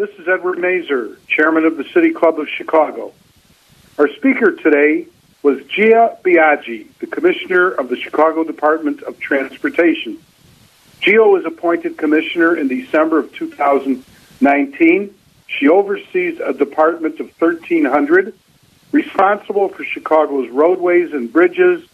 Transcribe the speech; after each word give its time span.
This 0.00 0.18
is 0.18 0.28
Edward 0.28 0.58
Mazur, 0.58 1.18
Chairman 1.28 1.66
of 1.66 1.76
the 1.76 1.84
City 1.92 2.10
Club 2.10 2.40
of 2.40 2.48
Chicago. 2.48 3.12
Our 3.98 4.08
speaker 4.08 4.52
today 4.52 5.06
was 5.42 5.62
Gia 5.64 6.16
Biaggi, 6.24 6.86
the 7.00 7.06
Commissioner 7.06 7.72
of 7.72 7.90
the 7.90 7.96
Chicago 7.96 8.42
Department 8.42 9.02
of 9.02 9.20
Transportation. 9.20 10.18
Gia 11.02 11.24
was 11.24 11.44
appointed 11.44 11.98
Commissioner 11.98 12.56
in 12.56 12.66
December 12.68 13.18
of 13.18 13.30
2019. 13.34 15.14
She 15.46 15.68
oversees 15.68 16.40
a 16.40 16.54
department 16.54 17.20
of 17.20 17.26
1,300, 17.38 18.32
responsible 18.92 19.68
for 19.68 19.84
Chicago's 19.84 20.48
roadways 20.48 21.12
and 21.12 21.30
bridges, 21.30 21.86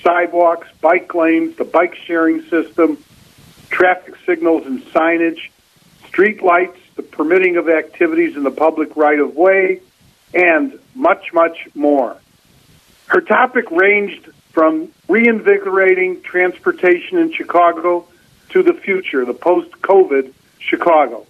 sidewalks, 0.00 0.68
bike 0.80 1.12
lanes, 1.12 1.56
the 1.56 1.64
bike 1.64 1.96
sharing 1.96 2.40
system, 2.42 3.02
traffic 3.68 4.14
signals 4.24 4.64
and 4.64 4.80
signage, 4.84 5.50
street 6.06 6.40
lights, 6.40 6.77
the 6.98 7.02
permitting 7.04 7.56
of 7.56 7.68
activities 7.68 8.36
in 8.36 8.42
the 8.42 8.50
public 8.50 8.96
right 8.96 9.20
of 9.20 9.36
way, 9.36 9.80
and 10.34 10.76
much, 10.96 11.32
much 11.32 11.68
more. 11.76 12.16
Her 13.06 13.20
topic 13.20 13.70
ranged 13.70 14.28
from 14.50 14.88
reinvigorating 15.08 16.22
transportation 16.22 17.18
in 17.18 17.32
Chicago 17.32 18.04
to 18.48 18.64
the 18.64 18.74
future, 18.74 19.24
the 19.24 19.32
post 19.32 19.70
COVID 19.80 20.32
Chicago. 20.58 21.24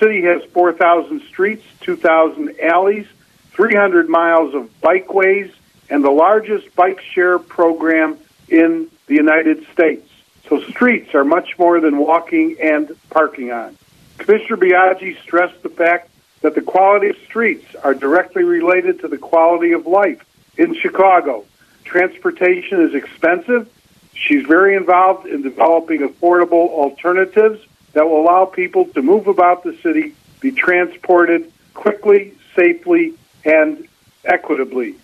City 0.00 0.22
has 0.22 0.42
4,000 0.52 1.22
streets, 1.28 1.64
2,000 1.82 2.58
alleys, 2.60 3.06
300 3.52 4.08
miles 4.08 4.54
of 4.54 4.68
bikeways, 4.80 5.52
and 5.88 6.02
the 6.02 6.10
largest 6.10 6.74
bike 6.74 7.00
share 7.00 7.38
program 7.38 8.18
in 8.48 8.88
the 9.06 9.14
United 9.14 9.64
States. 9.72 10.08
So 10.48 10.60
streets 10.62 11.14
are 11.14 11.24
much 11.24 11.56
more 11.60 11.78
than 11.80 11.96
walking 11.98 12.56
and 12.60 12.90
parking 13.08 13.52
on. 13.52 13.76
Commissioner 14.22 14.56
Biaggi 14.56 15.20
stressed 15.20 15.60
the 15.64 15.68
fact 15.68 16.08
that 16.42 16.54
the 16.54 16.60
quality 16.60 17.08
of 17.08 17.16
streets 17.24 17.74
are 17.82 17.92
directly 17.92 18.44
related 18.44 19.00
to 19.00 19.08
the 19.08 19.18
quality 19.18 19.72
of 19.72 19.88
life 19.88 20.24
in 20.56 20.74
Chicago. 20.74 21.44
Transportation 21.84 22.82
is 22.82 22.94
expensive. 22.94 23.68
She's 24.14 24.46
very 24.46 24.76
involved 24.76 25.26
in 25.26 25.42
developing 25.42 26.08
affordable 26.08 26.68
alternatives 26.68 27.66
that 27.94 28.08
will 28.08 28.20
allow 28.20 28.44
people 28.44 28.84
to 28.94 29.02
move 29.02 29.26
about 29.26 29.64
the 29.64 29.76
city, 29.82 30.14
be 30.38 30.52
transported 30.52 31.52
quickly, 31.74 32.32
safely, 32.54 33.14
and 33.44 33.88
equitably. 34.24 34.94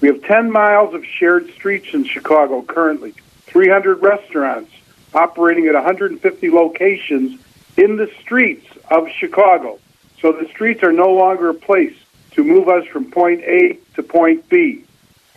We 0.00 0.08
have 0.08 0.22
10 0.22 0.50
miles 0.50 0.94
of 0.94 1.04
shared 1.04 1.52
streets 1.52 1.92
in 1.92 2.04
Chicago 2.04 2.62
currently, 2.62 3.12
300 3.48 4.00
restaurants 4.00 4.72
operating 5.12 5.66
at 5.66 5.74
150 5.74 6.50
locations 6.50 7.38
in 7.76 7.96
the 7.96 8.10
streets 8.20 8.66
of 8.90 9.08
Chicago. 9.08 9.78
So 10.20 10.32
the 10.32 10.46
streets 10.48 10.82
are 10.82 10.92
no 10.92 11.12
longer 11.12 11.48
a 11.50 11.54
place 11.54 11.96
to 12.32 12.44
move 12.44 12.68
us 12.68 12.86
from 12.86 13.10
point 13.10 13.42
A 13.42 13.78
to 13.94 14.02
point 14.02 14.48
B. 14.48 14.84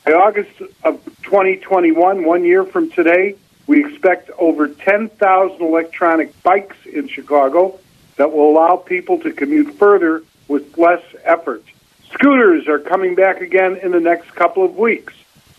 By 0.06 0.14
August 0.14 0.62
of 0.84 1.04
2021, 1.24 2.24
one 2.24 2.44
year 2.44 2.64
from 2.64 2.92
today, 2.92 3.36
we 3.68 3.84
expect 3.84 4.30
over 4.38 4.68
10,000 4.68 5.62
electronic 5.62 6.44
bikes 6.44 6.78
in 6.86 7.08
Chicago 7.08 7.80
that 8.18 8.32
will 8.32 8.52
allow 8.52 8.76
people 8.76 9.20
to 9.20 9.32
commute 9.32 9.74
further 9.76 10.24
with 10.48 10.78
less 10.78 11.04
effort. 11.24 11.64
Scooters 12.14 12.68
are 12.68 12.80
coming 12.80 13.16
back 13.16 13.42
again 13.42 13.78
in 13.78 13.92
the 13.92 14.00
next 14.00 14.30
couple 14.36 14.64
of 14.64 14.78
weeks. 14.78 15.14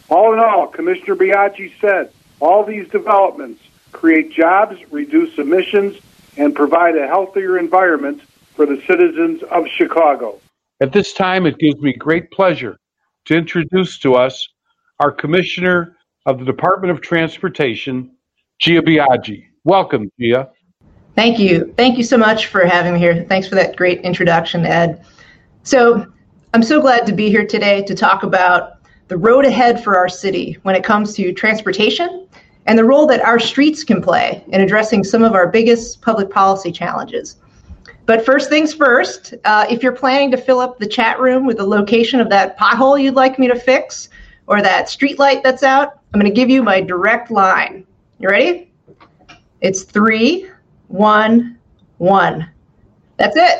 All 0.09 0.33
in 0.33 0.39
all, 0.39 0.69
Commissioner 0.69 1.17
Biaggi 1.17 1.73
said 1.81 2.13
all 2.39 2.65
these 2.65 2.89
developments 2.89 3.61
create 3.93 4.31
jobs, 4.31 4.77
reduce 4.93 5.37
emissions, 5.39 5.99
and 6.37 6.55
provide 6.55 6.97
a 6.97 7.07
healthier 7.07 7.59
environment 7.59 8.23
for 8.55 8.67
the 8.67 8.83
citizens 8.87 9.43
of 9.51 9.67
Chicago. 9.69 10.41
At 10.81 10.93
this 10.93 11.13
time, 11.13 11.47
it 11.47 11.59
gives 11.59 11.81
me 11.81 11.93
great 11.93 12.31
pleasure 12.31 12.79
to 13.27 13.35
introduce 13.35 13.99
to 14.01 14.15
us 14.15 14.47
our 15.01 15.11
Commissioner 15.11 15.97
of 16.27 16.39
the 16.39 16.45
Department 16.45 16.91
of 16.91 17.01
Transportation, 17.01 18.11
Gia 18.59 18.83
Biaggi. 18.83 19.47
Welcome, 19.65 20.11
Gia. 20.21 20.51
Thank 21.15 21.39
you. 21.39 21.73
Thank 21.77 21.97
you 21.97 22.05
so 22.05 22.19
much 22.19 22.47
for 22.47 22.67
having 22.67 22.95
me 22.95 22.99
here. 22.99 23.25
Thanks 23.25 23.49
for 23.49 23.55
that 23.55 23.77
great 23.77 24.01
introduction, 24.03 24.67
Ed. 24.67 25.05
So, 25.63 26.07
I'm 26.55 26.63
so 26.63 26.81
glad 26.81 27.07
to 27.07 27.13
be 27.13 27.29
here 27.29 27.47
today 27.47 27.83
to 27.83 27.95
talk 27.95 28.23
about 28.23 28.79
the 29.09 29.17
road 29.17 29.45
ahead 29.45 29.83
for 29.83 29.97
our 29.97 30.09
city 30.09 30.59
when 30.63 30.75
it 30.75 30.85
comes 30.85 31.15
to 31.15 31.33
transportation 31.33 32.27
and 32.67 32.79
the 32.79 32.85
role 32.85 33.07
that 33.07 33.25
our 33.25 33.39
streets 33.39 33.85
can 33.85 34.03
play 34.03 34.45
in 34.49 34.61
addressing 34.61 35.05
some 35.05 35.23
of 35.23 35.35
our 35.35 35.47
biggest 35.47 36.01
public 36.03 36.31
policy 36.31 36.73
challenges. 36.73 37.37
But 38.07 38.25
first 38.25 38.49
things 38.49 38.73
first, 38.73 39.35
uh, 39.45 39.67
if 39.69 39.83
you're 39.83 39.93
planning 39.93 40.31
to 40.31 40.37
fill 40.37 40.61
up 40.61 40.79
the 40.79 40.87
chat 40.87 41.19
room 41.21 41.47
with 41.47 41.57
the 41.57 41.67
location 41.67 42.21
of 42.21 42.31
that 42.31 42.59
pothole 42.59 43.03
you'd 43.03 43.15
like 43.15 43.39
me 43.39 43.49
to 43.49 43.59
fix 43.59 44.09
or 44.47 44.63
that 44.63 44.89
street 44.89 45.19
light 45.19 45.43
that's 45.43 45.63
out, 45.63 45.99
I'm 46.13 46.21
going 46.21 46.33
to 46.33 46.35
give 46.35 46.49
you 46.49 46.63
my 46.63 46.81
direct 46.81 47.31
line. 47.31 47.85
You 48.19 48.29
ready? 48.29 48.71
It's 49.61 49.83
three, 49.83 50.49
one, 50.89 51.59
one. 51.99 52.49
That's 53.17 53.37
it. 53.37 53.59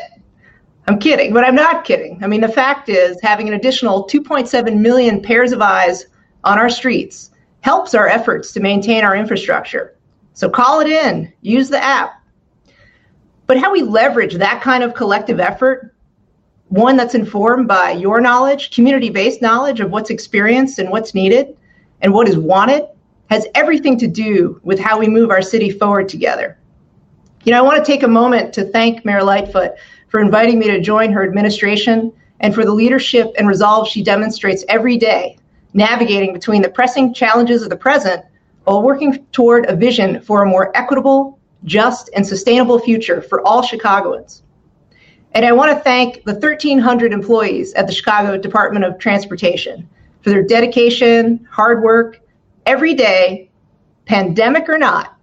I'm 0.89 1.01
kidding, 1.01 1.33
but 1.33 1.43
I'm 1.43 1.57
not 1.57 1.85
kidding. 1.85 2.23
I 2.23 2.29
mean, 2.29 2.41
the 2.41 2.49
fact 2.49 2.89
is, 2.89 3.19
having 3.23 3.49
an 3.49 3.55
additional 3.55 4.07
2.7 4.07 4.79
million 4.79 5.21
pairs 5.21 5.51
of 5.51 5.61
eyes 5.61 6.07
on 6.45 6.59
our 6.59 6.71
streets 6.71 7.33
helps 7.67 7.97
our 7.97 8.07
efforts 8.07 8.53
to 8.53 8.61
maintain 8.61 9.03
our 9.03 9.17
infrastructure. 9.17 9.97
So 10.35 10.49
call 10.49 10.79
it 10.79 10.87
in, 10.87 11.33
use 11.41 11.69
the 11.69 11.83
app. 11.83 12.23
But 13.49 13.59
how 13.59 13.73
we 13.73 13.83
leverage 13.83 14.35
that 14.35 14.63
kind 14.63 14.85
of 14.85 14.95
collective 14.95 15.41
effort, 15.41 15.93
one 16.69 16.97
that's 16.97 17.17
informed 17.17 17.67
by 17.67 17.91
your 17.91 18.21
knowledge, 18.21 18.71
community 18.71 19.11
based 19.11 19.43
knowledge 19.43 19.81
of 19.81 19.91
what's 19.91 20.11
experienced 20.11 20.79
and 20.79 20.91
what's 20.91 21.13
needed 21.13 21.57
and 22.03 22.15
what 22.15 22.29
is 22.29 22.39
wanted, 22.39 22.87
has 23.31 23.49
everything 23.57 23.99
to 23.99 24.07
do 24.07 24.61
with 24.63 24.79
how 24.79 24.97
we 24.97 25.09
move 25.09 25.33
our 25.33 25.43
city 25.43 25.69
forward 25.69 26.09
together. 26.09 26.57
You 27.43 27.51
know, 27.51 27.59
I 27.59 27.63
want 27.63 27.85
to 27.85 27.93
take 27.93 28.05
a 28.05 28.09
moment 28.23 28.53
to 28.55 28.65
thank 28.67 29.05
Mayor 29.05 29.25
Lightfoot 29.25 29.73
for 30.07 30.21
inviting 30.21 30.61
me 30.61 30.69
to 30.69 30.81
join 30.81 31.11
her 31.11 31.25
administration 31.25 32.13
and 32.39 32.55
for 32.55 32.65
the 32.65 32.73
leadership 32.73 33.33
and 33.37 33.49
resolve 33.49 33.89
she 33.89 34.05
demonstrates 34.05 34.65
every 34.69 34.97
day 34.97 35.37
navigating 35.77 36.33
between 36.33 36.63
the 36.63 36.69
pressing 36.69 37.13
challenges 37.13 37.63
of 37.63 37.69
the 37.71 37.77
present 37.77 38.25
while 38.65 38.83
working 38.83 39.25
toward 39.31 39.67
a 39.67 39.77
vision 39.77 40.21
for 40.23 40.43
a 40.43 40.47
more 40.47 40.77
equitable, 40.77 41.39
just, 41.65 42.09
and 42.17 42.27
sustainable 42.27 42.79
future 42.79 43.21
for 43.21 43.47
all 43.47 43.63
Chicagoans. 43.63 44.43
And 45.33 45.45
I 45.45 45.53
want 45.53 45.77
to 45.77 45.85
thank 45.85 46.25
the 46.25 46.33
1,300 46.33 47.13
employees 47.13 47.75
at 47.75 47.87
the 47.87 47.93
Chicago 47.93 48.39
Department 48.39 48.87
of 48.87 48.99
Transportation 48.99 49.89
for 50.23 50.31
their 50.31 50.43
dedication, 50.43 51.47
hard 51.51 51.83
work, 51.83 52.21
every 52.65 52.95
day, 52.95 53.51
pandemic 54.07 54.69
or 54.69 54.79
not, 54.79 55.19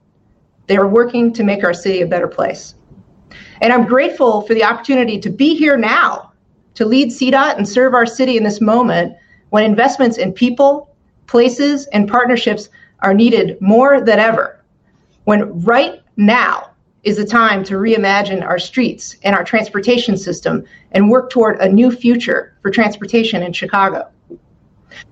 they're 0.68 0.88
working 0.88 1.34
to 1.34 1.44
make 1.44 1.64
our 1.64 1.74
city 1.74 2.02
a 2.02 2.08
better 2.08 2.28
place. 2.28 2.76
And 3.62 3.74
I'm 3.74 3.86
grateful 3.86 4.44
for 4.44 4.54
the 4.54 4.64
opportunity 4.64 5.20
to 5.20 5.30
be 5.30 5.56
here 5.56 5.78
now 5.78 6.32
to 6.76 6.86
lead 6.86 7.10
CDOT 7.10 7.58
and 7.58 7.68
serve 7.68 7.94
our 7.94 8.06
city 8.06 8.38
in 8.38 8.44
this 8.44 8.62
moment 8.62 9.18
when 9.54 9.64
investments 9.64 10.18
in 10.18 10.34
people, 10.34 10.90
places, 11.28 11.86
and 11.94 12.10
partnerships 12.10 12.70
are 13.02 13.14
needed 13.14 13.56
more 13.62 14.02
than 14.02 14.18
ever. 14.18 14.60
When 15.26 15.62
right 15.62 16.02
now 16.18 16.72
is 17.04 17.18
the 17.18 17.26
time 17.26 17.64
to 17.66 17.76
reimagine 17.76 18.44
our 18.44 18.58
streets 18.58 19.16
and 19.22 19.36
our 19.36 19.44
transportation 19.44 20.18
system 20.18 20.66
and 20.94 21.08
work 21.08 21.30
toward 21.30 21.60
a 21.60 21.70
new 21.70 21.92
future 21.92 22.58
for 22.64 22.72
transportation 22.72 23.44
in 23.44 23.54
Chicago. 23.54 24.10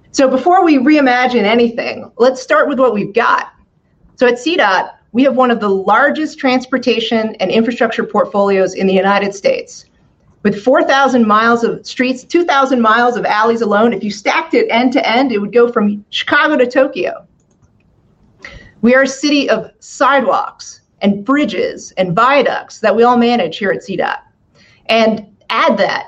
So 0.10 0.28
before 0.28 0.66
we 0.66 0.80
reimagine 0.80 1.44
anything, 1.44 2.12
let's 2.18 2.42
start 2.42 2.68
with 2.68 2.80
what 2.80 2.96
we've 2.96 3.14
got. 3.14 3.54
So 4.16 4.26
at 4.26 4.40
CDOT, 4.40 4.92
we 5.12 5.22
have 5.22 5.36
one 5.36 5.52
of 5.52 5.60
the 5.60 5.70
largest 5.70 6.40
transportation 6.40 7.36
and 7.36 7.52
infrastructure 7.52 8.04
portfolios 8.04 8.74
in 8.74 8.88
the 8.88 8.94
United 8.96 9.36
States 9.36 9.86
with 10.44 10.64
4,000 10.64 11.26
miles 11.28 11.64
of 11.64 11.86
streets, 11.86 12.24
2,000 12.24 12.82
miles 12.82 13.16
of 13.16 13.26
alleys 13.26 13.62
alone. 13.62 13.94
If 13.94 14.04
you 14.04 14.12
stacked 14.12 14.54
it 14.54 14.68
end 14.70 14.94
to 14.94 15.10
end, 15.10 15.32
it 15.32 15.38
would 15.38 15.54
go 15.54 15.72
from 15.72 16.04
Chicago 16.10 16.58
to 16.58 16.66
Tokyo. 16.66 17.28
We 18.82 18.96
are 18.96 19.04
a 19.04 19.08
city 19.08 19.50
of 19.50 19.72
sidewalks 19.80 20.82
and 21.02 21.24
bridges 21.24 21.92
and 21.98 22.16
viaducts 22.16 22.80
that 22.80 22.96
we 22.96 23.04
all 23.04 23.18
manage 23.18 23.58
here 23.58 23.72
at 23.72 23.82
CDOT. 23.82 24.20
And 24.88 25.28
add 25.50 25.78
that, 25.78 26.08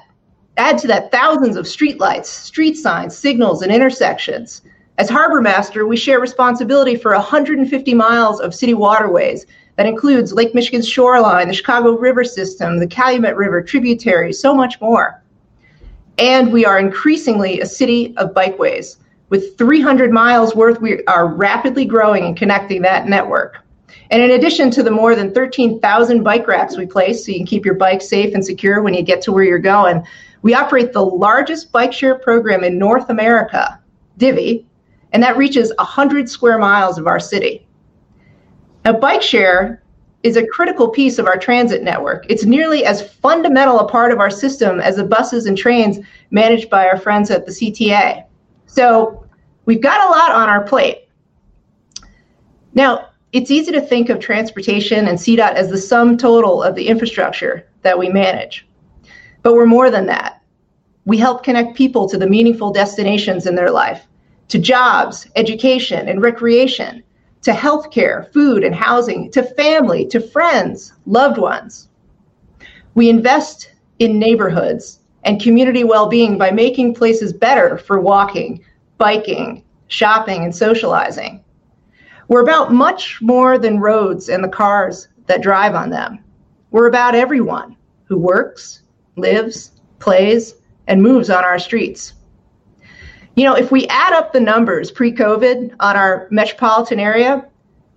add 0.58 0.80
to 0.80 0.88
that 0.88 1.12
thousands 1.12 1.56
of 1.56 1.66
streetlights, 1.66 2.26
street 2.26 2.76
signs, 2.76 3.16
signals, 3.16 3.62
and 3.62 3.72
intersections. 3.72 4.62
As 4.98 5.10
harbor 5.10 5.42
master, 5.42 5.86
we 5.86 5.98
share 5.98 6.20
responsibility 6.20 6.96
for 6.96 7.14
150 7.14 7.94
miles 7.94 8.40
of 8.40 8.54
city 8.54 8.74
waterways 8.74 9.46
that 9.76 9.86
includes 9.86 10.34
Lake 10.34 10.54
Michigan's 10.54 10.88
shoreline, 10.88 11.48
the 11.48 11.54
Chicago 11.54 11.98
River 11.98 12.24
system, 12.24 12.80
the 12.80 12.88
Calumet 12.88 13.36
River 13.36 13.62
tributaries, 13.62 14.40
so 14.40 14.54
much 14.54 14.80
more. 14.80 15.22
And 16.18 16.54
we 16.54 16.66
are 16.66 16.78
increasingly 16.78 17.60
a 17.60 17.66
city 17.66 18.16
of 18.18 18.34
bikeways. 18.34 18.98
With 19.30 19.58
300 19.58 20.12
miles 20.12 20.56
worth, 20.56 20.80
we 20.80 21.04
are 21.06 21.28
rapidly 21.28 21.86
growing 21.86 22.26
and 22.26 22.38
connecting 22.38 22.84
that 22.84 23.08
network. 23.08 23.58
And 24.12 24.22
in 24.22 24.32
addition 24.32 24.70
to 24.72 24.84
the 24.84 24.92
more 24.92 25.16
than 25.16 25.34
13,000 25.34 26.24
bike 26.24 26.48
racks 26.48 26.78
we 26.78 26.86
place 26.86 27.26
so 27.26 27.32
you 27.32 27.40
can 27.40 27.48
keep 27.48 27.66
your 27.66 27.74
bike 27.74 28.02
safe 28.02 28.36
and 28.36 28.46
secure 28.46 28.82
when 28.84 28.94
you 28.94 29.02
get 29.02 29.24
to 29.24 29.32
where 29.32 29.44
you're 29.44 29.58
going, 29.58 30.06
we 30.44 30.54
operate 30.54 30.94
the 30.94 31.04
largest 31.04 31.72
bike 31.72 31.94
share 31.94 32.16
program 32.16 32.64
in 32.64 32.78
North 32.78 33.10
America, 33.10 33.80
Divvy, 34.18 34.68
and 35.14 35.24
that 35.24 35.38
reaches 35.38 35.74
100 35.78 36.30
square 36.30 36.60
miles 36.60 37.00
of 37.00 37.08
our 37.08 37.20
city. 37.20 37.63
Now, 38.86 38.94
bike 38.94 39.22
share 39.22 39.82
is 40.24 40.38
a 40.38 40.48
critical 40.48 40.88
piece 40.88 41.20
of 41.20 41.26
our 41.26 41.38
transit 41.38 41.84
network. 41.84 42.26
It's 42.30 42.46
nearly 42.46 42.86
as 42.86 43.14
fundamental 43.16 43.80
a 43.80 43.88
part 43.88 44.12
of 44.12 44.20
our 44.20 44.30
system 44.30 44.80
as 44.80 44.96
the 44.96 45.04
buses 45.04 45.46
and 45.46 45.58
trains 45.58 46.00
managed 46.32 46.70
by 46.70 46.88
our 46.88 46.98
friends 46.98 47.30
at 47.30 47.46
the 47.46 47.52
CTA. 47.52 48.26
So 48.66 49.26
we've 49.66 49.82
got 49.82 50.08
a 50.08 50.12
lot 50.12 50.32
on 50.32 50.50
our 50.50 50.64
plate. 50.64 51.10
Now, 52.74 53.10
it's 53.34 53.52
easy 53.52 53.72
to 53.72 53.82
think 53.82 54.10
of 54.10 54.20
transportation 54.20 55.08
and 55.08 55.18
CDOT 55.18 55.54
as 55.54 55.70
the 55.70 55.78
sum 55.78 56.18
total 56.18 56.64
of 56.64 56.76
the 56.76 56.88
infrastructure 56.88 57.68
that 57.82 57.98
we 57.98 58.10
manage. 58.10 58.68
But 59.42 59.56
we're 59.56 59.66
more 59.66 59.90
than 59.90 60.06
that. 60.08 60.42
We 61.06 61.18
help 61.18 61.44
connect 61.44 61.76
people 61.76 62.08
to 62.10 62.18
the 62.18 62.30
meaningful 62.30 62.72
destinations 62.72 63.46
in 63.46 63.56
their 63.56 63.72
life, 63.72 64.08
to 64.48 64.60
jobs, 64.60 65.28
education, 65.36 66.08
and 66.08 66.22
recreation, 66.22 67.04
to 67.44 67.52
healthcare, 67.52 68.32
food 68.32 68.64
and 68.64 68.74
housing, 68.74 69.30
to 69.32 69.44
family, 69.44 70.06
to 70.08 70.20
friends, 70.20 70.94
loved 71.06 71.38
ones. 71.38 71.90
We 72.96 73.10
invest 73.10 73.72
in 74.00 74.18
neighborhoods 74.18 75.00
and 75.24 75.42
community 75.42 75.84
well 75.84 76.08
being 76.08 76.38
by 76.38 76.52
making 76.52 76.96
places 76.96 77.34
better 77.34 77.78
for 77.78 78.00
walking, 78.00 78.64
biking, 78.98 79.64
shopping, 79.88 80.44
and 80.44 80.56
socializing. 80.56 81.44
We're 82.30 82.44
about 82.44 82.74
much 82.74 83.22
more 83.22 83.58
than 83.58 83.80
roads 83.80 84.30
and 84.30 84.44
the 84.44 84.50
cars 84.50 85.10
that 85.28 85.42
drive 85.42 85.76
on 85.76 85.90
them. 85.90 86.24
We're 86.72 86.88
about 86.88 87.16
everyone 87.16 87.76
who 88.06 88.18
works, 88.18 88.84
lives, 89.18 89.72
plays, 90.00 90.56
and 90.88 91.02
moves 91.02 91.30
on 91.30 91.44
our 91.44 91.60
streets. 91.60 92.14
You 93.36 93.46
know, 93.46 93.56
if 93.56 93.72
we 93.72 93.88
add 93.88 94.14
up 94.14 94.32
the 94.32 94.40
numbers 94.40 94.92
pre 94.92 95.12
COVID 95.12 95.76
on 95.80 95.96
our 95.96 96.28
metropolitan 96.30 97.00
area, 97.00 97.46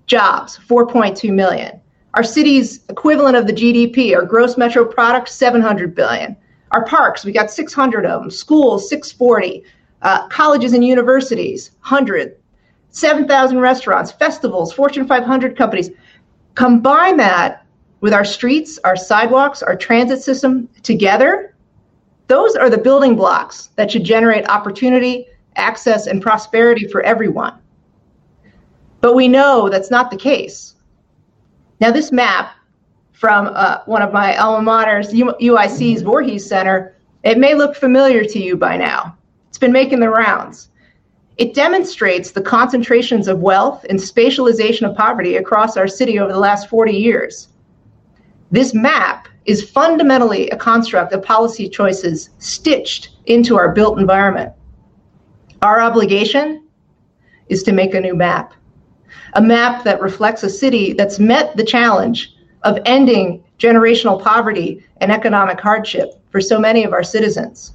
jobs, 0.07 0.59
4.2 0.59 1.33
million. 1.33 1.81
Our 2.15 2.23
city's 2.23 2.81
equivalent 2.89 3.37
of 3.37 3.47
the 3.47 3.53
GDP, 3.53 4.15
our 4.15 4.25
gross 4.25 4.57
metro 4.57 4.85
product, 4.85 5.29
700 5.29 5.95
billion. 5.95 6.37
Our 6.71 6.85
parks, 6.87 7.25
we 7.25 7.33
got 7.33 7.51
600 7.51 8.07
of 8.07 8.23
them. 8.23 8.31
Schools, 8.31 8.89
640. 8.89 9.65
Uh, 10.03 10.29
colleges 10.29 10.73
and 10.73 10.85
universities, 10.85 11.73
100. 11.81 12.37
7,000 12.91 13.59
restaurants, 13.59 14.13
festivals, 14.13 14.73
Fortune 14.73 15.07
500 15.07 15.57
companies. 15.57 15.91
Combine 16.55 17.19
that 17.19 17.67
with 18.01 18.15
our 18.15 18.25
streets, 18.25 18.79
our 18.85 18.97
sidewalks, 18.97 19.63
our 19.63 19.77
transit 19.77 20.23
system 20.23 20.69
together, 20.83 21.55
those 22.29 22.57
are 22.57 22.71
the 22.71 22.79
building 22.79 23.15
blocks 23.15 23.71
that 23.77 23.91
should 23.91 24.05
generate 24.05 24.49
opportunity, 24.49 25.27
access, 25.57 26.07
and 26.07 26.21
prosperity 26.21 26.89
for 26.89 27.03
everyone. 27.03 27.55
But 29.01 29.15
we 29.15 29.29
know 29.29 29.69
that's 29.69 29.91
not 29.91 30.11
the 30.11 30.17
case. 30.17 30.75
Now, 31.81 31.91
this 31.91 32.11
map 32.11 32.55
from 33.13 33.51
uh, 33.55 33.79
one 33.87 34.03
of 34.03 34.13
my 34.13 34.37
alma 34.37 34.71
maters, 34.71 35.13
UIC's 35.13 36.03
Voorhees 36.03 36.47
Center, 36.47 36.97
it 37.23 37.39
may 37.39 37.55
look 37.55 37.77
familiar 37.77 38.25
to 38.25 38.39
you 38.39 38.57
by 38.57 38.77
now. 38.77 39.17
It's 39.49 39.59
been 39.59 39.73
making 39.73 40.01
the 40.01 40.11
rounds. 40.11 40.71
It 41.37 41.55
demonstrates 41.55 42.31
the 42.31 42.41
concentrations 42.41 43.29
of 43.29 43.41
wealth 43.41 43.85
and 43.89 43.99
spatialization 43.99 44.89
of 44.89 44.97
poverty 44.97 45.37
across 45.37 45.77
our 45.77 45.87
city 45.87 46.19
over 46.19 46.33
the 46.33 46.39
last 46.39 46.69
40 46.69 46.93
years. 46.93 47.49
This 48.51 48.73
map 48.73 49.29
is 49.47 49.69
fundamentally 49.71 50.51
a 50.51 50.57
construct 50.57 51.13
of 51.13 51.23
policy 51.23 51.69
choices 51.69 52.31
stitched 52.39 53.11
into 53.27 53.57
our 53.57 53.73
built 53.73 53.99
environment. 53.99 54.53
Our 55.63 55.81
obligation 55.81 56.67
is 57.49 57.63
to 57.63 57.73
make 57.73 57.95
a 57.95 58.01
new 58.01 58.15
map, 58.15 58.55
a 59.35 59.41
map 59.41 59.85
that 59.85 60.01
reflects 60.01 60.43
a 60.43 60.51
city 60.51 60.93
that's 60.93 61.19
met 61.19 61.57
the 61.57 61.65
challenge 61.65 62.35
of 62.65 62.79
ending 62.85 63.45
generational 63.59 64.23
poverty 64.23 64.85
and 65.01 65.13
economic 65.13 65.61
hardship 65.61 66.15
for 66.31 66.41
so 66.41 66.59
many 66.59 66.85
of 66.85 66.93
our 66.93 67.05
citizens. 67.05 67.73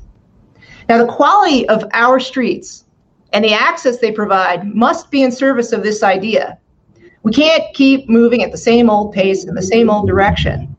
Now, 0.89 0.97
the 0.97 1.12
quality 1.12 1.67
of 1.69 1.85
our 1.94 2.19
streets 2.19 2.85
and 3.33 3.45
the 3.45 3.53
access 3.53 3.97
they 3.97 4.12
provide 4.12 4.65
must 4.75 5.09
be 5.09 5.24
in 5.24 5.31
service 5.31 5.71
of 5.71 5.83
this 5.83 6.03
idea. 6.03 6.57
We 7.24 7.31
can't 7.31 7.63
keep 7.74 8.09
moving 8.09 8.44
at 8.44 8.51
the 8.51 8.57
same 8.57 8.89
old 8.89 9.13
pace 9.13 9.45
in 9.45 9.56
the 9.56 9.62
same 9.62 9.89
old 9.89 10.07
direction. 10.07 10.70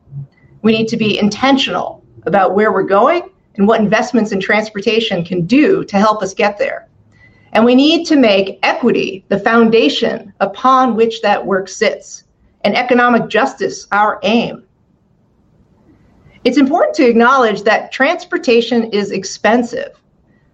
We 0.62 0.72
need 0.72 0.88
to 0.88 0.96
be 0.96 1.18
intentional 1.18 2.04
about 2.24 2.54
where 2.54 2.72
we're 2.72 2.84
going 2.84 3.30
and 3.56 3.68
what 3.68 3.80
investments 3.80 4.32
in 4.32 4.40
transportation 4.40 5.24
can 5.24 5.44
do 5.44 5.84
to 5.84 5.98
help 5.98 6.22
us 6.22 6.32
get 6.32 6.56
there. 6.58 6.88
And 7.52 7.64
we 7.64 7.74
need 7.74 8.06
to 8.06 8.16
make 8.16 8.58
equity 8.62 9.24
the 9.28 9.38
foundation 9.38 10.32
upon 10.40 10.96
which 10.96 11.20
that 11.20 11.44
work 11.44 11.68
sits, 11.68 12.24
and 12.62 12.76
economic 12.76 13.28
justice 13.28 13.86
our 13.92 14.18
aim. 14.22 14.64
It's 16.44 16.58
important 16.58 16.94
to 16.96 17.08
acknowledge 17.08 17.62
that 17.62 17.92
transportation 17.92 18.84
is 18.84 19.10
expensive. 19.10 20.00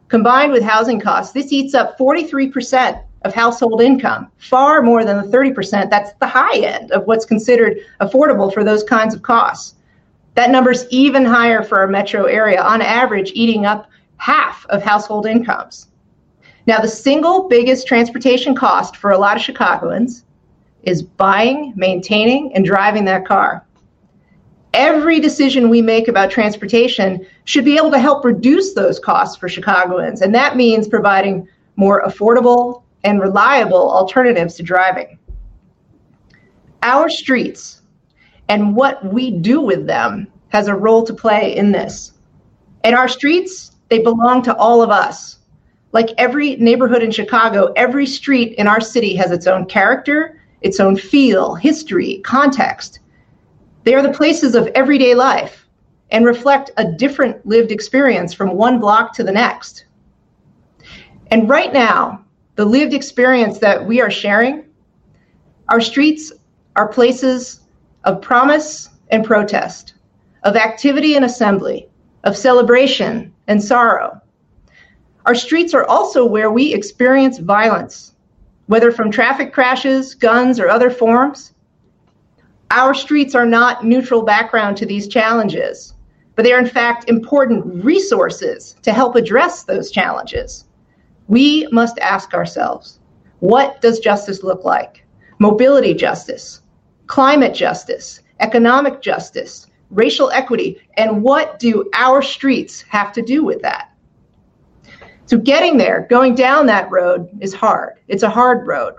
Combined 0.08 0.52
with 0.52 0.62
housing 0.62 0.98
costs, 1.00 1.32
this 1.32 1.52
eats 1.52 1.74
up 1.74 1.98
43% 1.98 3.02
of 3.22 3.34
household 3.34 3.80
income, 3.80 4.30
far 4.38 4.82
more 4.82 5.04
than 5.04 5.18
the 5.18 5.36
30%. 5.36 5.90
That's 5.90 6.12
the 6.14 6.26
high 6.26 6.58
end 6.58 6.90
of 6.92 7.06
what's 7.06 7.24
considered 7.24 7.78
affordable 8.00 8.52
for 8.52 8.64
those 8.64 8.82
kinds 8.82 9.14
of 9.14 9.22
costs. 9.22 9.74
That 10.38 10.52
number's 10.52 10.86
even 10.90 11.24
higher 11.24 11.64
for 11.64 11.80
our 11.80 11.88
metro 11.88 12.26
area, 12.26 12.62
on 12.62 12.80
average, 12.80 13.32
eating 13.34 13.66
up 13.66 13.90
half 14.18 14.64
of 14.66 14.84
household 14.84 15.26
incomes. 15.26 15.88
Now, 16.68 16.78
the 16.78 16.86
single 16.86 17.48
biggest 17.48 17.88
transportation 17.88 18.54
cost 18.54 18.96
for 18.96 19.10
a 19.10 19.18
lot 19.18 19.36
of 19.36 19.42
Chicagoans 19.42 20.24
is 20.84 21.02
buying, 21.02 21.72
maintaining, 21.74 22.54
and 22.54 22.64
driving 22.64 23.04
that 23.06 23.26
car. 23.26 23.66
Every 24.74 25.18
decision 25.18 25.70
we 25.70 25.82
make 25.82 26.06
about 26.06 26.30
transportation 26.30 27.26
should 27.42 27.64
be 27.64 27.76
able 27.76 27.90
to 27.90 27.98
help 27.98 28.24
reduce 28.24 28.74
those 28.74 29.00
costs 29.00 29.36
for 29.36 29.48
Chicagoans, 29.48 30.22
and 30.22 30.32
that 30.36 30.56
means 30.56 30.86
providing 30.86 31.48
more 31.74 32.04
affordable 32.04 32.84
and 33.02 33.20
reliable 33.20 33.90
alternatives 33.90 34.54
to 34.54 34.62
driving. 34.62 35.18
Our 36.84 37.10
streets 37.10 37.77
and 38.48 38.74
what 38.74 39.04
we 39.04 39.30
do 39.30 39.60
with 39.60 39.86
them 39.86 40.26
has 40.48 40.68
a 40.68 40.74
role 40.74 41.04
to 41.04 41.12
play 41.12 41.54
in 41.56 41.72
this. 41.72 42.12
And 42.84 42.94
our 42.94 43.08
streets, 43.08 43.72
they 43.88 43.98
belong 43.98 44.42
to 44.42 44.56
all 44.56 44.82
of 44.82 44.90
us. 44.90 45.38
Like 45.92 46.10
every 46.18 46.56
neighborhood 46.56 47.02
in 47.02 47.10
Chicago, 47.10 47.72
every 47.76 48.06
street 48.06 48.54
in 48.54 48.66
our 48.66 48.80
city 48.80 49.14
has 49.16 49.30
its 49.30 49.46
own 49.46 49.66
character, 49.66 50.40
its 50.60 50.80
own 50.80 50.96
feel, 50.96 51.54
history, 51.54 52.20
context. 52.24 53.00
They 53.84 53.94
are 53.94 54.02
the 54.02 54.12
places 54.12 54.54
of 54.54 54.66
everyday 54.68 55.14
life 55.14 55.66
and 56.10 56.24
reflect 56.24 56.70
a 56.76 56.92
different 56.92 57.44
lived 57.46 57.70
experience 57.70 58.32
from 58.32 58.54
one 58.54 58.78
block 58.78 59.14
to 59.14 59.24
the 59.24 59.32
next. 59.32 59.84
And 61.30 61.48
right 61.48 61.72
now, 61.72 62.24
the 62.56 62.64
lived 62.64 62.92
experience 62.94 63.58
that 63.58 63.86
we 63.86 64.00
are 64.00 64.10
sharing, 64.10 64.64
our 65.68 65.80
streets 65.80 66.32
are 66.76 66.88
places 66.88 67.60
of 68.04 68.22
promise 68.22 68.90
and 69.10 69.24
protest, 69.24 69.94
of 70.44 70.56
activity 70.56 71.14
and 71.14 71.24
assembly, 71.24 71.88
of 72.24 72.36
celebration 72.36 73.32
and 73.46 73.62
sorrow, 73.62 74.20
our 75.28 75.34
streets 75.34 75.74
are 75.74 75.84
also 75.84 76.24
where 76.24 76.50
we 76.50 76.72
experience 76.72 77.38
violence, 77.38 78.14
whether 78.66 78.90
from 78.90 79.10
traffic 79.10 79.52
crashes, 79.52 80.14
guns, 80.14 80.58
or 80.58 80.70
other 80.70 80.88
forms. 80.88 81.52
Our 82.70 82.94
streets 82.94 83.34
are 83.34 83.44
not 83.44 83.84
neutral 83.84 84.22
background 84.22 84.78
to 84.78 84.86
these 84.86 85.06
challenges, 85.06 85.92
but 86.34 86.44
they 86.44 86.52
are 86.54 86.58
in 86.58 86.66
fact 86.66 87.10
important 87.10 87.84
resources 87.84 88.76
to 88.80 88.92
help 88.92 89.16
address 89.16 89.64
those 89.64 89.90
challenges. 89.90 90.64
We 91.26 91.68
must 91.72 91.98
ask 91.98 92.32
ourselves 92.32 92.98
what 93.40 93.82
does 93.82 94.00
justice 94.00 94.42
look 94.42 94.64
like? 94.64 95.04
Mobility 95.38 95.92
justice, 95.92 96.62
climate 97.08 97.54
justice, 97.54 98.22
economic 98.38 99.02
justice, 99.02 99.66
racial 99.90 100.30
equity, 100.30 100.80
and 100.96 101.22
what 101.22 101.58
do 101.58 101.90
our 101.94 102.22
streets 102.22 102.82
have 102.82 103.12
to 103.14 103.22
do 103.22 103.42
with 103.42 103.60
that? 103.62 103.90
So 105.26 105.36
getting 105.36 105.76
there, 105.76 106.06
going 106.08 106.34
down 106.34 106.66
that 106.66 106.90
road 106.90 107.28
is 107.40 107.52
hard. 107.52 107.94
It's 108.08 108.22
a 108.22 108.30
hard 108.30 108.66
road. 108.66 108.94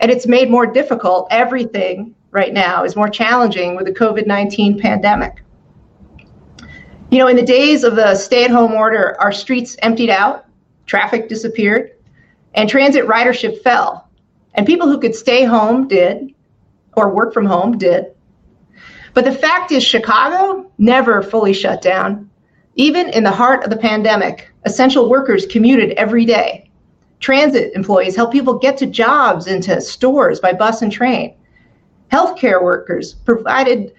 And 0.00 0.10
it's 0.10 0.26
made 0.26 0.50
more 0.50 0.66
difficult. 0.66 1.28
Everything 1.30 2.14
right 2.32 2.52
now 2.52 2.82
is 2.82 2.96
more 2.96 3.08
challenging 3.08 3.76
with 3.76 3.86
the 3.86 3.92
COVID 3.92 4.26
19 4.26 4.80
pandemic. 4.80 5.42
You 7.10 7.18
know, 7.18 7.28
in 7.28 7.36
the 7.36 7.42
days 7.42 7.84
of 7.84 7.94
the 7.94 8.14
stay 8.14 8.44
at 8.44 8.50
home 8.50 8.72
order, 8.72 9.16
our 9.20 9.32
streets 9.32 9.76
emptied 9.82 10.10
out, 10.10 10.46
traffic 10.86 11.28
disappeared, 11.28 11.92
and 12.54 12.68
transit 12.68 13.06
ridership 13.06 13.62
fell. 13.62 14.08
And 14.54 14.66
people 14.66 14.88
who 14.88 14.98
could 14.98 15.14
stay 15.14 15.44
home 15.44 15.86
did, 15.86 16.31
or 16.96 17.14
work 17.14 17.32
from 17.32 17.46
home 17.46 17.78
did. 17.78 18.06
But 19.14 19.24
the 19.24 19.32
fact 19.32 19.72
is, 19.72 19.84
Chicago 19.84 20.70
never 20.78 21.22
fully 21.22 21.52
shut 21.52 21.82
down. 21.82 22.30
Even 22.74 23.10
in 23.10 23.24
the 23.24 23.30
heart 23.30 23.64
of 23.64 23.70
the 23.70 23.76
pandemic, 23.76 24.50
essential 24.64 25.10
workers 25.10 25.46
commuted 25.46 25.90
every 25.92 26.24
day. 26.24 26.70
Transit 27.20 27.74
employees 27.74 28.16
helped 28.16 28.32
people 28.32 28.58
get 28.58 28.76
to 28.78 28.86
jobs 28.86 29.46
and 29.46 29.62
to 29.64 29.80
stores 29.80 30.40
by 30.40 30.52
bus 30.52 30.82
and 30.82 30.90
train. 30.90 31.36
Healthcare 32.10 32.62
workers 32.62 33.14
provided 33.14 33.92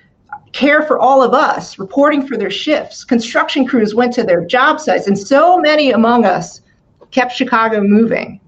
care 0.52 0.84
for 0.84 1.00
all 1.00 1.22
of 1.22 1.34
us, 1.34 1.80
reporting 1.80 2.28
for 2.28 2.38
their 2.38 2.52
shifts. 2.52 3.04
Construction 3.04 3.66
crews 3.66 3.96
went 3.96 4.14
to 4.14 4.24
their 4.24 4.46
job 4.46 4.80
sites, 4.80 5.08
and 5.08 5.18
so 5.18 5.60
many 5.60 5.92
among 5.92 6.26
us 6.26 6.62
kept 7.12 7.34
Chicago 7.34 7.82
moving. 7.82 8.40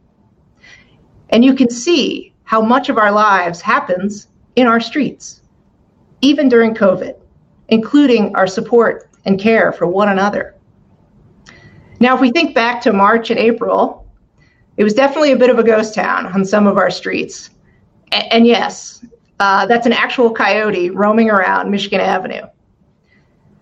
And 1.30 1.44
you 1.44 1.56
can 1.56 1.70
see 1.70 2.34
how 2.44 2.62
much 2.62 2.90
of 2.90 2.98
our 2.98 3.12
lives 3.12 3.62
happens 3.62 4.28
in 4.56 4.68
our 4.68 4.80
streets, 4.80 5.42
even 6.22 6.50
during 6.50 6.74
COVID, 6.74 7.16
including 7.70 8.36
our 8.36 8.48
support 8.48 9.10
and 9.26 9.40
care 9.40 9.72
for 9.72 9.88
one 9.88 10.10
another. 10.10 10.56
Now, 12.00 12.16
if 12.16 12.22
we 12.22 12.32
think 12.32 12.54
back 12.54 12.82
to 12.82 12.94
March 12.94 13.30
and 13.30 13.40
April, 13.40 14.06
it 14.78 14.84
was 14.84 14.94
definitely 14.94 15.32
a 15.32 15.38
bit 15.38 15.50
of 15.50 15.60
a 15.60 15.64
ghost 15.64 15.94
town 15.94 16.28
on 16.28 16.44
some 16.44 16.68
of 16.68 16.78
our 16.78 16.90
streets. 16.90 17.50
And, 18.12 18.46
yes, 18.46 19.06
uh, 19.40 19.66
that's 19.66 19.86
an 19.86 19.94
actual 19.94 20.32
coyote 20.32 20.90
roaming 20.90 21.30
around 21.30 21.72
Michigan 21.72 22.02
Avenue. 22.02 22.44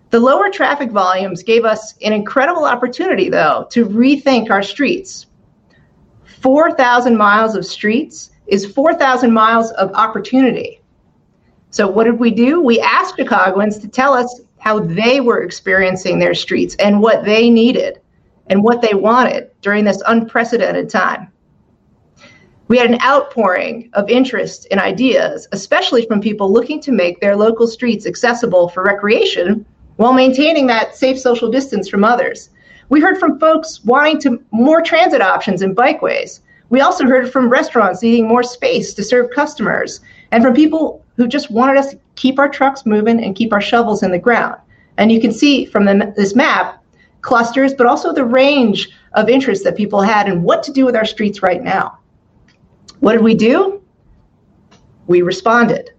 The 0.10 0.20
lower 0.20 0.50
traffic 0.50 0.92
volumes 0.92 1.42
gave 1.42 1.66
us 1.66 1.96
an 2.04 2.14
incredible 2.14 2.66
opportunity, 2.66 3.30
though, 3.30 3.68
to 3.72 3.86
rethink 3.86 4.52
our 4.52 4.62
streets. 4.62 5.26
4,000 6.42 7.18
miles 7.18 7.56
of 7.56 7.66
streets 7.66 8.32
is 8.48 8.66
4,000 8.66 9.32
miles 9.32 9.72
of 9.72 9.92
opportunity. 9.94 10.83
So, 11.74 11.88
what 11.88 12.04
did 12.04 12.20
we 12.20 12.30
do? 12.30 12.62
We 12.62 12.80
asked 12.80 13.16
Chicagoans 13.18 13.80
to 13.80 13.88
tell 13.88 14.14
us 14.14 14.42
how 14.60 14.78
they 14.78 15.22
were 15.22 15.42
experiencing 15.42 16.20
their 16.20 16.36
streets 16.36 16.76
and 16.76 17.02
what 17.02 17.26
they 17.26 17.50
needed 17.50 18.00
and 18.46 18.64
what 18.64 18.84
they 18.84 18.94
wanted 18.94 19.50
during 19.62 19.84
this 19.84 20.00
unprecedented 20.06 20.88
time. 20.88 21.32
We 22.68 22.78
had 22.78 22.92
an 22.92 23.02
outpouring 23.02 23.90
of 23.94 24.08
interest 24.08 24.68
and 24.70 24.80
ideas, 24.80 25.48
especially 25.52 26.06
from 26.06 26.22
people 26.22 26.54
looking 26.54 26.80
to 26.82 26.92
make 26.92 27.20
their 27.20 27.36
local 27.36 27.66
streets 27.66 28.06
accessible 28.06 28.70
for 28.70 28.84
recreation 28.84 29.66
while 29.96 30.14
maintaining 30.14 30.68
that 30.68 30.96
safe 30.96 31.20
social 31.20 31.50
distance 31.50 31.90
from 31.90 32.04
others. 32.04 32.52
We 32.90 33.02
heard 33.02 33.18
from 33.18 33.40
folks 33.40 33.84
wanting 33.84 34.22
to 34.22 34.40
more 34.52 34.84
transit 34.84 35.24
options 35.24 35.64
and 35.64 35.76
bikeways. 35.76 36.42
We 36.70 36.82
also 36.82 37.08
heard 37.08 37.32
from 37.32 37.50
restaurants 37.50 38.04
needing 38.04 38.28
more 38.28 38.44
space 38.44 38.94
to 38.94 39.04
serve 39.04 39.32
customers 39.32 40.02
and 40.32 40.44
from 40.44 40.54
people 40.54 41.03
who 41.16 41.28
just 41.28 41.52
wanted 41.52 41.78
us 41.78 41.92
to 41.92 42.00
keep 42.16 42.40
our 42.40 42.50
trucks 42.50 42.86
moving 42.86 43.24
and 43.24 43.36
keep 43.36 43.54
our 43.54 43.62
shovels 43.62 44.04
in 44.04 44.12
the 44.12 44.20
ground. 44.20 44.60
And 44.98 45.12
you 45.12 45.20
can 45.20 45.32
see 45.32 45.66
from 45.66 45.86
the, 45.86 46.14
this 46.16 46.36
map 46.36 46.84
clusters, 47.22 47.74
but 47.74 47.88
also 47.88 48.14
the 48.14 48.26
range 48.26 48.90
of 49.14 49.30
interests 49.30 49.64
that 49.64 49.78
people 49.78 50.02
had 50.02 50.28
and 50.28 50.44
what 50.44 50.64
to 50.64 50.72
do 50.72 50.86
with 50.86 50.96
our 50.96 51.06
streets 51.06 51.42
right 51.42 51.64
now. 51.64 51.98
What 53.00 53.14
did 53.14 53.22
we 53.24 53.36
do? 53.36 53.82
We 55.08 55.22
responded. 55.22 55.92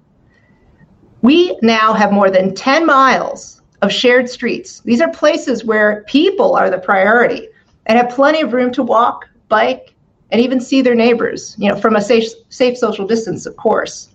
We 1.23 1.59
now 1.63 1.93
have 1.93 2.13
more 2.13 2.31
than 2.31 2.55
10 2.55 2.87
miles 2.87 3.63
of 3.83 3.93
shared 3.93 4.29
streets. 4.29 4.81
These 4.81 5.01
are 5.01 5.11
places 5.11 5.65
where 5.65 6.05
people 6.07 6.55
are 6.55 6.71
the 6.71 6.79
priority 6.79 7.49
and 7.87 7.99
have 7.99 8.11
plenty 8.11 8.41
of 8.41 8.53
room 8.53 8.73
to 8.73 8.83
walk, 8.83 9.29
bike, 9.49 9.95
and 10.31 10.41
even 10.41 10.61
see 10.61 10.83
their 10.83 10.95
neighbors, 10.95 11.55
you 11.59 11.69
know, 11.69 11.77
from 11.77 11.97
a 11.97 12.01
safe, 12.01 12.31
safe 12.49 12.77
social 12.79 13.07
distance, 13.07 13.47
of 13.47 13.57
course. 13.57 14.09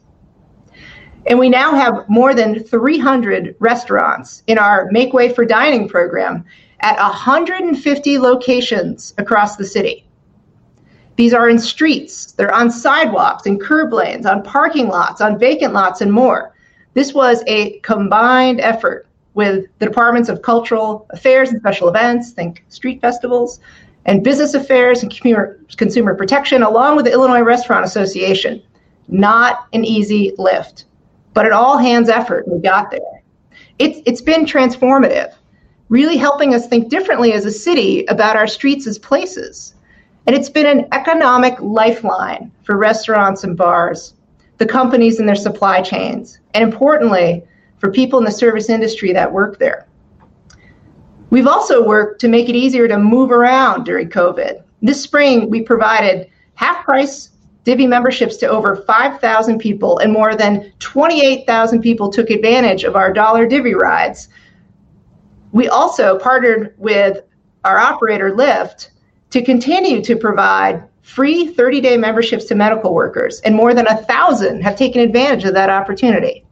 And 1.27 1.37
we 1.37 1.49
now 1.49 1.75
have 1.75 2.07
more 2.09 2.33
than 2.33 2.63
300 2.63 3.55
restaurants 3.59 4.43
in 4.47 4.57
our 4.57 4.89
Make 4.91 5.13
Way 5.13 5.33
for 5.33 5.45
Dining 5.45 5.87
program 5.87 6.45
at 6.81 6.97
150 6.97 8.17
locations 8.19 9.13
across 9.17 9.55
the 9.55 9.65
city. 9.65 10.05
These 11.17 11.33
are 11.33 11.49
in 11.49 11.59
streets, 11.59 12.31
they're 12.31 12.53
on 12.53 12.71
sidewalks, 12.71 13.45
and 13.45 13.59
curb 13.59 13.91
lanes, 13.91 14.25
on 14.25 14.41
parking 14.41 14.87
lots, 14.87 15.19
on 15.19 15.37
vacant 15.37 15.73
lots, 15.73 15.99
and 15.99 16.11
more. 16.11 16.55
This 16.93 17.13
was 17.13 17.43
a 17.45 17.79
combined 17.79 18.61
effort 18.61 19.05
with 19.33 19.65
the 19.79 19.85
Departments 19.85 20.29
of 20.29 20.41
Cultural 20.41 21.05
Affairs 21.09 21.49
and 21.49 21.59
Special 21.59 21.89
Events, 21.89 22.31
think 22.31 22.63
street 22.69 23.01
festivals, 23.01 23.59
and 24.05 24.23
Business 24.23 24.53
Affairs 24.53 25.03
and 25.03 25.11
Consumer 25.77 26.15
Protection, 26.15 26.63
along 26.63 26.95
with 26.95 27.05
the 27.05 27.11
Illinois 27.11 27.41
Restaurant 27.41 27.85
Association. 27.85 28.63
Not 29.09 29.67
an 29.73 29.83
easy 29.83 30.33
lift, 30.37 30.85
but 31.39 31.45
an 31.45 31.53
all 31.53 31.77
hands 31.77 32.09
effort. 32.09 32.45
We 32.49 32.59
got 32.59 32.91
there. 32.91 33.23
It's, 33.77 34.01
it's 34.05 34.19
been 34.19 34.43
transformative, 34.43 35.33
really 35.87 36.17
helping 36.17 36.53
us 36.53 36.67
think 36.67 36.89
differently 36.89 37.31
as 37.31 37.45
a 37.45 37.51
city 37.51 38.03
about 38.07 38.35
our 38.35 38.45
streets 38.45 38.85
as 38.85 38.99
places. 38.99 39.73
And 40.27 40.35
it's 40.35 40.49
been 40.49 40.65
an 40.65 40.85
economic 40.91 41.55
lifeline 41.61 42.51
for 42.63 42.75
restaurants 42.75 43.45
and 43.45 43.55
bars, 43.55 44.15
the 44.57 44.65
companies 44.65 45.17
and 45.17 45.29
their 45.29 45.35
supply 45.37 45.81
chains, 45.81 46.41
and 46.55 46.61
importantly, 46.61 47.41
for 47.77 47.89
people 47.89 48.19
in 48.19 48.25
the 48.25 48.31
service 48.31 48.69
industry 48.69 49.13
that 49.13 49.31
work 49.31 49.59
there. 49.59 49.87
We've 51.29 51.47
also 51.47 51.81
worked 51.81 52.19
to 52.19 52.27
make 52.27 52.49
it 52.49 52.55
easier 52.57 52.89
to 52.89 52.99
move 52.99 53.31
around 53.31 53.85
during 53.85 54.09
COVID. 54.09 54.61
This 54.81 55.01
spring, 55.01 55.49
we 55.49 55.61
provided 55.61 56.29
half 56.55 56.83
price 56.83 57.29
Divvy 57.69 57.85
memberships 57.85 58.37
to 58.37 58.47
over 58.47 58.77
5,000 58.77 59.59
people, 59.59 59.99
and 59.99 60.11
more 60.11 60.33
than 60.33 60.73
28,000 60.79 61.83
people 61.83 62.09
took 62.09 62.31
advantage 62.31 62.83
of 62.83 62.95
our 62.95 63.13
dollar 63.13 63.45
Divvy 63.45 63.75
rides. 63.75 64.29
We 65.51 65.67
also 65.69 66.17
partnered 66.17 66.73
with 66.79 67.21
our 67.65 67.77
operator, 67.77 68.31
Lyft, 68.31 68.89
to 69.29 69.43
continue 69.43 70.03
to 70.03 70.15
provide 70.15 70.83
free 71.03 71.49
30 71.49 71.79
day 71.79 71.95
memberships 71.95 72.45
to 72.45 72.55
medical 72.55 72.91
workers, 72.91 73.39
and 73.41 73.53
more 73.53 73.75
than 73.75 73.85
a 73.85 73.97
thousand 73.97 74.63
have 74.63 74.75
taken 74.75 75.03
advantage 75.03 75.43
of 75.43 75.53
that 75.53 75.69
opportunity. 75.69 76.43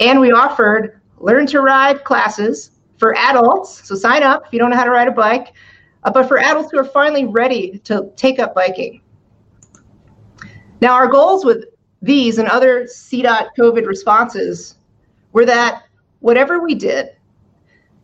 And 0.00 0.18
we 0.18 0.32
offered 0.32 0.98
learn 1.18 1.44
to 1.48 1.60
ride 1.60 2.04
classes 2.04 2.70
for 2.96 3.14
adults. 3.18 3.86
So 3.86 3.94
sign 3.96 4.22
up 4.22 4.46
if 4.46 4.52
you 4.54 4.58
don't 4.58 4.70
know 4.70 4.78
how 4.78 4.84
to 4.84 4.90
ride 4.90 5.08
a 5.08 5.12
bike, 5.12 5.52
uh, 6.04 6.10
but 6.10 6.26
for 6.26 6.38
adults 6.38 6.70
who 6.72 6.78
are 6.78 6.86
finally 6.86 7.26
ready 7.26 7.80
to 7.80 8.10
take 8.16 8.38
up 8.38 8.54
biking. 8.54 9.02
Now, 10.80 10.92
our 10.92 11.08
goals 11.08 11.44
with 11.44 11.64
these 12.02 12.38
and 12.38 12.48
other 12.48 12.84
CDOT 12.84 13.48
COVID 13.58 13.86
responses 13.86 14.76
were 15.32 15.46
that 15.46 15.84
whatever 16.20 16.60
we 16.60 16.74
did, 16.74 17.10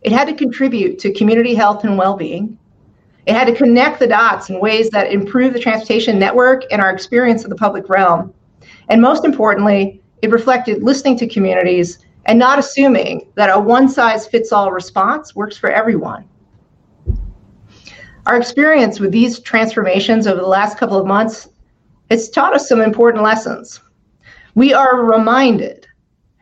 it 0.01 0.11
had 0.11 0.27
to 0.27 0.33
contribute 0.33 0.97
to 0.99 1.13
community 1.13 1.53
health 1.53 1.83
and 1.83 1.97
well 1.97 2.15
being. 2.15 2.57
It 3.27 3.35
had 3.35 3.45
to 3.45 3.55
connect 3.55 3.99
the 3.99 4.07
dots 4.07 4.49
in 4.49 4.59
ways 4.59 4.89
that 4.89 5.11
improve 5.11 5.53
the 5.53 5.59
transportation 5.59 6.17
network 6.17 6.63
and 6.71 6.81
our 6.81 6.89
experience 6.89 7.43
of 7.43 7.51
the 7.51 7.55
public 7.55 7.87
realm. 7.87 8.33
And 8.89 9.01
most 9.01 9.25
importantly, 9.25 10.01
it 10.21 10.31
reflected 10.31 10.81
listening 10.81 11.17
to 11.19 11.27
communities 11.27 11.99
and 12.25 12.37
not 12.37 12.59
assuming 12.59 13.31
that 13.35 13.49
a 13.49 13.59
one 13.59 13.87
size 13.87 14.27
fits 14.27 14.51
all 14.51 14.71
response 14.71 15.35
works 15.35 15.57
for 15.57 15.69
everyone. 15.69 16.27
Our 18.25 18.37
experience 18.37 18.99
with 18.99 19.11
these 19.11 19.39
transformations 19.39 20.27
over 20.27 20.39
the 20.39 20.47
last 20.47 20.77
couple 20.77 20.97
of 20.99 21.07
months 21.07 21.49
has 22.11 22.29
taught 22.29 22.53
us 22.53 22.67
some 22.67 22.81
important 22.81 23.23
lessons. 23.23 23.79
We 24.53 24.73
are 24.73 25.03
reminded 25.03 25.87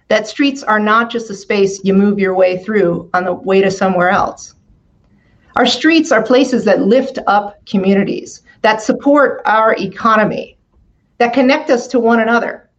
that 0.08 0.28
streets 0.28 0.64
are 0.64 0.80
not 0.80 1.12
just 1.12 1.30
a 1.30 1.36
space 1.36 1.80
you 1.84 1.94
move 1.94 2.18
your 2.18 2.34
way 2.34 2.58
through 2.64 3.08
on 3.14 3.24
the 3.24 3.34
way 3.34 3.62
to 3.62 3.70
somewhere 3.70 4.10
else. 4.10 4.56
Our 5.56 5.68
streets 5.68 6.12
are 6.12 6.24
places 6.24 6.66
that 6.66 6.82
lift 6.82 7.20
up 7.28 7.64
communities, 7.68 8.42
that 8.62 8.82
support 8.82 9.42
our 9.46 9.76
economy, 9.76 10.58
that 11.20 11.34
connect 11.34 11.70
us 11.70 11.88
to 11.90 12.00
one 12.00 12.20
another. 12.20 12.70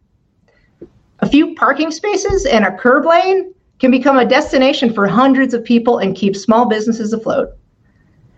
A 1.21 1.29
few 1.29 1.55
parking 1.55 1.93
spaces 1.93 2.45
and 2.45 2.65
a 2.65 2.77
curb 2.77 3.07
lane 3.07 3.55
can 3.79 3.93
become 3.93 4.19
a 4.19 4.27
destination 4.27 4.93
for 4.93 5.07
hundreds 5.07 5.55
of 5.55 5.63
people 5.63 5.99
and 5.99 6.17
keep 6.17 6.35
small 6.35 6.67
businesses 6.67 7.13
afloat. 7.13 7.51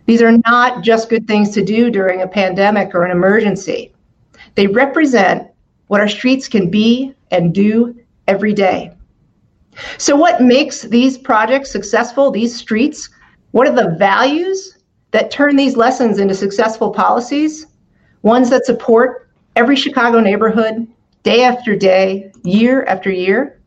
These 0.04 0.20
are 0.20 0.36
not 0.44 0.82
just 0.82 1.08
good 1.08 1.26
things 1.26 1.50
to 1.50 1.64
do 1.64 1.90
during 1.90 2.20
a 2.20 2.28
pandemic 2.28 2.94
or 2.94 3.04
an 3.04 3.12
emergency. 3.12 3.92
They 4.54 4.66
represent 4.66 5.48
what 5.86 6.00
our 6.00 6.08
streets 6.08 6.48
can 6.48 6.70
be 6.70 7.14
and 7.30 7.54
do 7.54 7.94
every 8.28 8.52
day. 8.52 8.92
So, 9.98 10.14
what 10.16 10.42
makes 10.42 10.82
these 10.82 11.16
projects 11.16 11.70
successful, 11.70 12.30
these 12.30 12.54
streets? 12.54 13.08
What 13.52 13.66
are 13.66 13.74
the 13.74 13.96
values 13.96 14.78
that 15.12 15.30
turn 15.30 15.56
these 15.56 15.76
lessons 15.76 16.18
into 16.18 16.34
successful 16.34 16.90
policies? 16.90 17.66
Ones 18.22 18.50
that 18.50 18.66
support 18.66 19.30
every 19.56 19.76
Chicago 19.76 20.20
neighborhood 20.20 20.86
day 21.22 21.44
after 21.44 21.76
day, 21.76 22.32
year 22.44 22.84
after 22.84 23.10
year. 23.10 23.60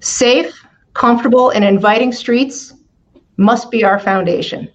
Safe, 0.00 0.52
comfortable, 0.94 1.50
and 1.50 1.64
inviting 1.64 2.12
streets 2.12 2.74
must 3.36 3.70
be 3.70 3.84
our 3.84 3.98
foundation. 3.98 4.68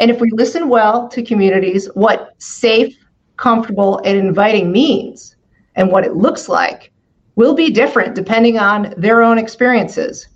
And 0.00 0.10
if 0.10 0.20
we 0.20 0.30
listen 0.32 0.68
well 0.68 1.08
to 1.08 1.22
communities, 1.22 1.86
what 1.94 2.34
safe, 2.38 2.96
comfortable, 3.42 4.00
and 4.04 4.16
inviting 4.16 4.70
means 4.70 5.36
and 5.74 5.90
what 5.90 6.04
it 6.04 6.14
looks 6.14 6.48
like, 6.48 6.92
will 7.34 7.54
be 7.54 7.70
different 7.70 8.14
depending 8.14 8.58
on 8.58 8.94
their 8.96 9.20
own 9.22 9.36
experiences. 9.36 10.28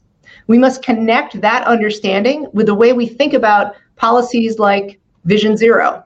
We 0.48 0.58
must 0.58 0.82
connect 0.82 1.40
that 1.40 1.66
understanding 1.66 2.46
with 2.52 2.66
the 2.66 2.74
way 2.74 2.92
we 2.92 3.06
think 3.06 3.32
about 3.32 3.74
policies 3.96 4.58
like 4.58 5.00
Vision 5.24 5.56
Zero, 5.56 6.04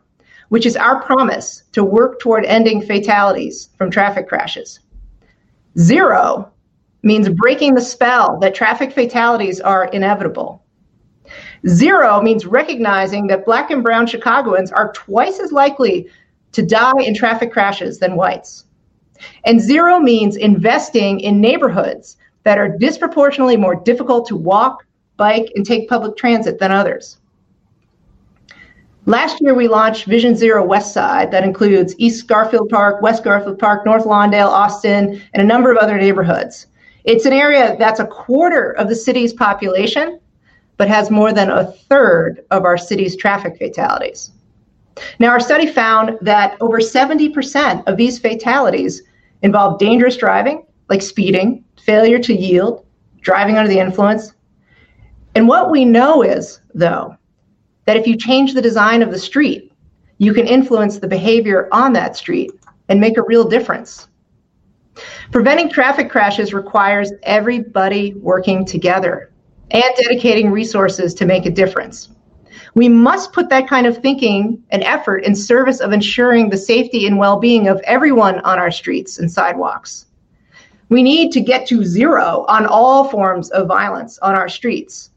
which 0.50 0.66
is 0.66 0.76
our 0.76 1.02
promise 1.02 1.62
to 1.73 1.85
work 1.85 2.21
toward 2.21 2.45
ending 2.45 2.83
fatalities 2.83 3.71
from 3.78 3.90
traffic 3.90 4.28
crashes. 4.28 4.80
Zero 5.78 6.50
means 7.02 7.28
breaking 7.28 7.75
the 7.75 7.80
spell 7.80 8.38
that 8.40 8.54
traffic 8.54 8.92
fatalities 8.92 9.61
are 9.61 9.87
inevitable. 9.87 10.62
Zero 11.66 12.21
means 12.21 12.45
recognizing 12.45 13.26
that 13.28 13.47
black 13.47 13.71
and 13.71 13.83
brown 13.83 14.07
Chicagoans 14.07 14.73
are 14.73 14.92
twice 14.92 15.38
as 15.38 15.52
likely 15.52 16.09
to 16.52 16.62
die 16.62 17.00
in 17.00 17.14
traffic 17.14 17.52
crashes 17.52 17.99
than 17.99 18.16
whites. 18.16 18.64
And 19.45 19.61
zero 19.61 19.99
means 19.99 20.37
investing 20.37 21.21
in 21.21 21.40
neighborhoods 21.40 22.16
that 22.45 22.59
are 22.59 22.76
disproportionately 22.78 23.57
more 23.57 23.76
difficult 23.76 24.26
to 24.28 24.37
walk, 24.37 24.87
bike, 25.16 25.50
and 25.54 25.64
take 25.64 25.88
public 25.88 26.16
transit 26.16 26.59
than 26.59 26.73
others. 26.73 27.19
Last 29.07 29.40
year, 29.40 29.54
we 29.54 29.66
launched 29.66 30.04
Vision 30.04 30.37
Zero 30.37 30.64
West 30.64 30.92
Side, 30.92 31.30
that 31.30 31.42
includes 31.42 31.95
East 31.99 32.26
Garfield 32.26 32.69
Park, 32.69 33.00
West 33.02 33.25
Garfield 33.25 33.59
Park, 33.59 33.85
North 33.87 34.04
Lawndale, 34.04 34.47
Austin, 34.47 35.21
and 35.33 35.42
a 35.42 35.47
number 35.47 35.73
of 35.73 35.78
other 35.78 35.97
neighborhoods. 35.97 36.66
It's 37.04 37.25
an 37.25 37.33
area 37.33 37.76
that's 37.78 37.99
a 37.99 38.07
quarter 38.07 38.73
of 38.73 38.88
the 38.88 38.95
city's 38.95 39.33
population, 39.33 40.21
but 40.76 40.88
has 40.88 41.11
more 41.11 41.33
than 41.33 41.50
a 41.50 41.73
third 41.73 42.45
of 42.50 42.64
our 42.64 42.76
city's 42.76 43.16
traffic 43.16 43.57
fatalities. 43.57 44.33
Now, 45.18 45.30
our 45.30 45.40
study 45.40 45.66
found 45.66 46.18
that 46.20 46.56
over 46.61 46.78
70% 46.78 47.87
of 47.87 47.97
these 47.97 48.18
fatalities 48.18 49.02
involve 49.42 49.78
dangerous 49.78 50.16
driving, 50.16 50.66
like 50.88 51.02
speeding, 51.02 51.64
failure 51.82 52.18
to 52.18 52.35
yield, 52.35 52.85
driving 53.20 53.56
under 53.56 53.68
the 53.68 53.78
influence. 53.78 54.35
And 55.35 55.49
what 55.49 55.70
we 55.70 55.85
know 55.85 56.23
is, 56.23 56.61
though, 56.75 57.16
that 57.87 57.97
if 57.97 58.06
you 58.06 58.16
change 58.16 58.54
the 58.54 58.62
design 58.62 59.02
of 59.02 59.11
the 59.11 59.18
street, 59.18 59.73
you 60.18 60.35
can 60.35 60.47
influence 60.47 60.99
the 60.99 61.09
behavior 61.09 61.68
on 61.73 61.92
that 61.94 62.16
street 62.16 62.50
and 62.88 63.00
make 63.00 63.16
a 63.16 63.23
real 63.23 63.44
difference. 63.44 64.09
Preventing 65.30 65.70
traffic 65.70 66.11
crashes 66.11 66.52
requires 66.52 67.12
everybody 67.23 68.14
working 68.14 68.64
together 68.64 69.32
and 69.70 69.85
dedicating 69.97 70.50
resources 70.50 71.14
to 71.14 71.25
make 71.25 71.47
a 71.47 71.50
difference. 71.50 72.09
We 72.75 72.88
must 72.88 73.33
put 73.33 73.49
that 73.50 73.69
kind 73.69 73.87
of 73.87 73.99
thinking 73.99 74.62
and 74.71 74.83
effort 74.83 75.25
in 75.25 75.35
service 75.35 75.80
of 75.80 75.92
ensuring 75.92 76.50
the 76.50 76.57
safety 76.57 77.07
and 77.07 77.19
well 77.19 77.38
being 77.38 77.69
of 77.69 77.80
everyone 77.85 78.40
on 78.40 78.59
our 78.59 78.71
streets 78.71 79.19
and 79.19 79.30
sidewalks. 79.30 80.07
We 80.88 81.02
need 81.02 81.33
to 81.33 81.40
get 81.40 81.66
to 81.69 81.85
zero 81.85 82.45
on 82.49 82.66
all 82.66 83.09
forms 83.09 83.50
of 83.50 83.69
violence 83.69 84.19
on 84.19 84.35
our 84.35 84.49
streets. 84.49 85.11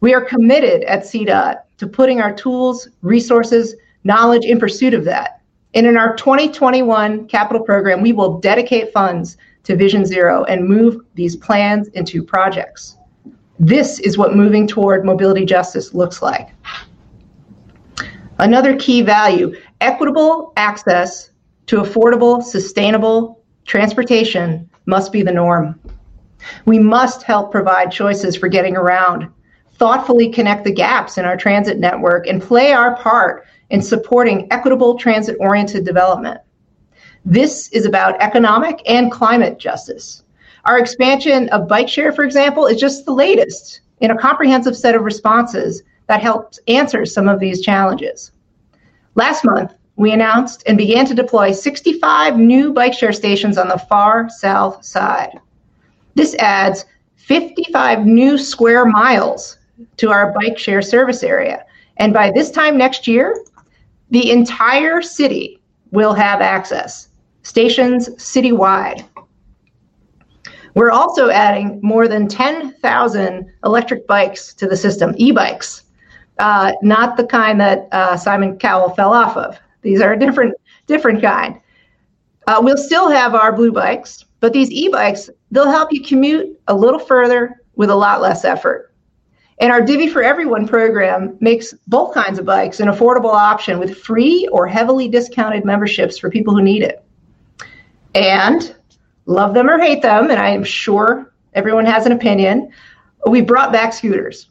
We 0.00 0.14
are 0.14 0.24
committed 0.24 0.82
at 0.84 1.04
CDOT 1.04 1.62
to 1.78 1.86
putting 1.86 2.20
our 2.20 2.34
tools, 2.34 2.88
resources, 3.00 3.74
knowledge 4.04 4.44
in 4.44 4.58
pursuit 4.58 4.94
of 4.94 5.04
that. 5.04 5.40
And 5.74 5.86
in 5.86 5.96
our 5.96 6.14
2021 6.16 7.26
capital 7.28 7.62
program, 7.62 8.02
we 8.02 8.12
will 8.12 8.38
dedicate 8.38 8.92
funds 8.92 9.38
to 9.64 9.76
Vision 9.76 10.04
Zero 10.04 10.44
and 10.44 10.68
move 10.68 11.00
these 11.14 11.36
plans 11.36 11.88
into 11.88 12.22
projects. 12.22 12.96
This 13.62 14.00
is 14.00 14.18
what 14.18 14.34
moving 14.34 14.66
toward 14.66 15.04
mobility 15.04 15.44
justice 15.44 15.94
looks 15.94 16.20
like. 16.20 16.48
Another 18.40 18.76
key 18.76 19.02
value 19.02 19.54
equitable 19.80 20.52
access 20.56 21.30
to 21.66 21.76
affordable, 21.76 22.42
sustainable 22.42 23.40
transportation 23.64 24.68
must 24.86 25.12
be 25.12 25.22
the 25.22 25.30
norm. 25.30 25.78
We 26.64 26.80
must 26.80 27.22
help 27.22 27.52
provide 27.52 27.92
choices 27.92 28.34
for 28.34 28.48
getting 28.48 28.76
around, 28.76 29.28
thoughtfully 29.74 30.28
connect 30.28 30.64
the 30.64 30.72
gaps 30.72 31.16
in 31.16 31.24
our 31.24 31.36
transit 31.36 31.78
network, 31.78 32.26
and 32.26 32.42
play 32.42 32.72
our 32.72 32.96
part 32.96 33.46
in 33.70 33.80
supporting 33.80 34.48
equitable 34.50 34.98
transit 34.98 35.36
oriented 35.38 35.84
development. 35.84 36.40
This 37.24 37.68
is 37.68 37.86
about 37.86 38.20
economic 38.20 38.82
and 38.90 39.12
climate 39.12 39.60
justice. 39.60 40.21
Our 40.64 40.78
expansion 40.78 41.48
of 41.48 41.68
bike 41.68 41.88
share, 41.88 42.12
for 42.12 42.24
example, 42.24 42.66
is 42.66 42.80
just 42.80 43.04
the 43.04 43.12
latest 43.12 43.80
in 44.00 44.10
a 44.10 44.18
comprehensive 44.18 44.76
set 44.76 44.94
of 44.94 45.02
responses 45.02 45.82
that 46.06 46.22
helps 46.22 46.58
answer 46.68 47.04
some 47.04 47.28
of 47.28 47.40
these 47.40 47.60
challenges. 47.62 48.32
Last 49.14 49.44
month, 49.44 49.74
we 49.96 50.12
announced 50.12 50.62
and 50.66 50.78
began 50.78 51.04
to 51.06 51.14
deploy 51.14 51.52
65 51.52 52.38
new 52.38 52.72
bike 52.72 52.94
share 52.94 53.12
stations 53.12 53.58
on 53.58 53.68
the 53.68 53.78
far 53.78 54.28
south 54.30 54.84
side. 54.84 55.38
This 56.14 56.34
adds 56.36 56.84
55 57.16 58.06
new 58.06 58.38
square 58.38 58.84
miles 58.84 59.58
to 59.98 60.10
our 60.10 60.32
bike 60.32 60.58
share 60.58 60.82
service 60.82 61.22
area. 61.22 61.64
And 61.98 62.12
by 62.12 62.30
this 62.30 62.50
time 62.50 62.76
next 62.76 63.06
year, 63.06 63.44
the 64.10 64.30
entire 64.30 65.02
city 65.02 65.60
will 65.90 66.14
have 66.14 66.40
access, 66.40 67.08
stations 67.42 68.08
citywide. 68.10 69.04
We're 70.74 70.90
also 70.90 71.30
adding 71.30 71.80
more 71.82 72.08
than 72.08 72.28
10,000 72.28 73.52
electric 73.64 74.06
bikes 74.06 74.54
to 74.54 74.66
the 74.66 74.76
system, 74.76 75.14
e 75.16 75.32
bikes, 75.32 75.84
uh, 76.38 76.72
not 76.82 77.16
the 77.16 77.24
kind 77.24 77.60
that 77.60 77.88
uh, 77.92 78.16
Simon 78.16 78.58
Cowell 78.58 78.90
fell 78.90 79.12
off 79.12 79.36
of. 79.36 79.58
These 79.82 80.00
are 80.00 80.14
a 80.14 80.18
different, 80.18 80.54
different 80.86 81.20
kind. 81.20 81.60
Uh, 82.46 82.60
we'll 82.62 82.76
still 82.76 83.08
have 83.08 83.34
our 83.34 83.52
blue 83.52 83.72
bikes, 83.72 84.24
but 84.40 84.52
these 84.52 84.70
e 84.70 84.88
bikes, 84.88 85.28
they'll 85.50 85.70
help 85.70 85.92
you 85.92 86.02
commute 86.02 86.58
a 86.68 86.74
little 86.74 86.98
further 86.98 87.60
with 87.76 87.90
a 87.90 87.94
lot 87.94 88.20
less 88.20 88.44
effort. 88.44 88.92
And 89.60 89.70
our 89.70 89.80
Divvy 89.80 90.08
for 90.08 90.22
Everyone 90.22 90.66
program 90.66 91.36
makes 91.40 91.72
both 91.86 92.14
kinds 92.14 92.38
of 92.38 92.44
bikes 92.44 92.80
an 92.80 92.88
affordable 92.88 93.32
option 93.32 93.78
with 93.78 93.98
free 93.98 94.48
or 94.50 94.66
heavily 94.66 95.08
discounted 95.08 95.64
memberships 95.64 96.18
for 96.18 96.30
people 96.30 96.54
who 96.54 96.62
need 96.62 96.82
it. 96.82 97.04
And 98.14 98.74
love 99.26 99.54
them 99.54 99.68
or 99.68 99.78
hate 99.78 100.02
them, 100.02 100.30
and 100.30 100.40
I 100.40 100.50
am 100.50 100.64
sure 100.64 101.32
everyone 101.54 101.86
has 101.86 102.06
an 102.06 102.12
opinion, 102.12 102.72
we 103.26 103.40
brought 103.40 103.72
back 103.72 103.92
scooters. 103.92 104.48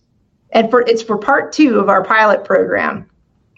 And 0.51 0.69
for 0.69 0.81
it's 0.81 1.01
for 1.01 1.17
part 1.17 1.51
two 1.51 1.79
of 1.79 1.89
our 1.89 2.03
pilot 2.03 2.43
program. 2.43 3.10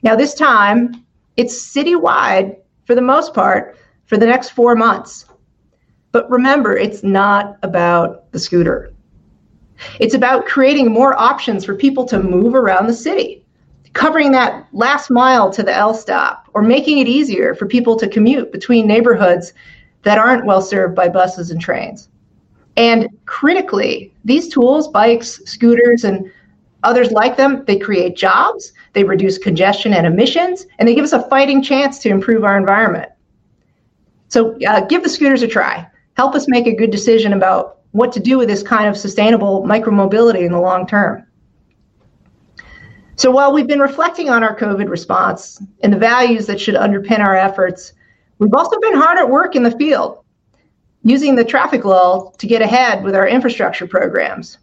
Now, 0.03 0.15
this 0.15 0.33
time 0.33 1.05
it's 1.37 1.73
citywide 1.73 2.57
for 2.85 2.95
the 2.95 3.01
most 3.01 3.33
part 3.33 3.77
for 4.05 4.17
the 4.17 4.25
next 4.25 4.49
four 4.49 4.75
months. 4.75 5.25
But 6.11 6.29
remember, 6.29 6.77
it's 6.77 7.03
not 7.03 7.57
about 7.63 8.31
the 8.31 8.39
scooter. 8.39 8.93
It's 9.99 10.13
about 10.13 10.45
creating 10.45 10.91
more 10.91 11.19
options 11.19 11.65
for 11.65 11.75
people 11.75 12.05
to 12.05 12.21
move 12.21 12.53
around 12.53 12.85
the 12.85 12.93
city, 12.93 13.43
covering 13.93 14.31
that 14.33 14.67
last 14.71 15.09
mile 15.09 15.51
to 15.51 15.63
the 15.63 15.75
L 15.75 15.95
stop, 15.95 16.47
or 16.53 16.61
making 16.61 16.99
it 16.99 17.07
easier 17.07 17.55
for 17.55 17.65
people 17.65 17.97
to 17.97 18.07
commute 18.07 18.51
between 18.51 18.85
neighborhoods 18.85 19.53
that 20.03 20.17
aren't 20.17 20.45
well 20.45 20.61
served 20.61 20.95
by 20.95 21.09
buses 21.09 21.51
and 21.51 21.59
trains. 21.59 22.09
And 22.75 23.07
critically, 23.25 24.13
these 24.25 24.47
tools, 24.47 24.87
bikes, 24.87 25.41
scooters, 25.45 26.03
and 26.03 26.31
others 26.83 27.11
like 27.11 27.37
them, 27.37 27.63
they 27.65 27.77
create 27.77 28.15
jobs, 28.15 28.73
they 28.93 29.03
reduce 29.03 29.37
congestion 29.37 29.93
and 29.93 30.05
emissions, 30.05 30.65
and 30.79 30.87
they 30.87 30.95
give 30.95 31.05
us 31.05 31.13
a 31.13 31.27
fighting 31.29 31.61
chance 31.61 31.99
to 31.99 32.09
improve 32.09 32.43
our 32.43 32.57
environment. 32.57 33.09
So 34.27 34.57
uh, 34.67 34.81
give 34.85 35.03
the 35.03 35.09
scooters 35.09 35.43
a 35.43 35.47
try. 35.47 35.87
Help 36.17 36.35
us 36.35 36.47
make 36.47 36.67
a 36.67 36.75
good 36.75 36.91
decision 36.91 37.33
about 37.33 37.79
what 37.91 38.11
to 38.13 38.19
do 38.19 38.39
with 38.39 38.49
this 38.49 38.63
kind 38.63 38.87
of 38.87 38.97
sustainable 38.97 39.63
micromobility 39.63 40.45
in 40.45 40.51
the 40.51 40.59
long 40.59 40.87
term. 40.87 41.25
So 43.15 43.29
while 43.29 43.53
we've 43.53 43.67
been 43.67 43.79
reflecting 43.79 44.29
on 44.31 44.43
our 44.43 44.57
COVID 44.57 44.89
response 44.89 45.61
and 45.83 45.93
the 45.93 45.97
values 45.97 46.47
that 46.47 46.59
should 46.59 46.73
underpin 46.73 47.19
our 47.19 47.35
efforts, 47.35 47.93
We've 48.39 48.53
also 48.53 48.79
been 48.79 48.95
hard 48.95 49.17
at 49.17 49.29
work 49.29 49.55
in 49.55 49.63
the 49.63 49.77
field, 49.77 50.23
using 51.03 51.35
the 51.35 51.45
traffic 51.45 51.85
lull 51.85 52.31
to 52.37 52.47
get 52.47 52.61
ahead 52.61 53.03
with 53.03 53.15
our 53.15 53.27
infrastructure 53.27 53.87
programs 53.87 54.57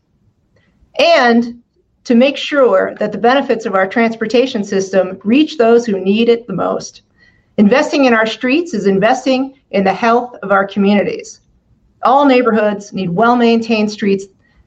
and 0.98 1.62
to 2.04 2.14
make 2.14 2.36
sure 2.36 2.94
that 2.96 3.12
the 3.12 3.18
benefits 3.18 3.66
of 3.66 3.74
our 3.74 3.86
transportation 3.86 4.64
system 4.64 5.18
reach 5.24 5.58
those 5.58 5.86
who 5.86 6.00
need 6.00 6.28
it 6.28 6.46
the 6.46 6.52
most. 6.52 7.02
Investing 7.58 8.06
in 8.06 8.14
our 8.14 8.26
streets 8.26 8.74
is 8.74 8.86
investing 8.86 9.58
in 9.70 9.84
the 9.84 9.92
health 9.92 10.34
of 10.42 10.50
our 10.50 10.66
communities. 10.66 11.40
All 12.02 12.24
neighborhoods 12.24 12.92
need 12.92 13.10
well 13.10 13.36
maintained 13.36 13.90
streets. 13.90 14.24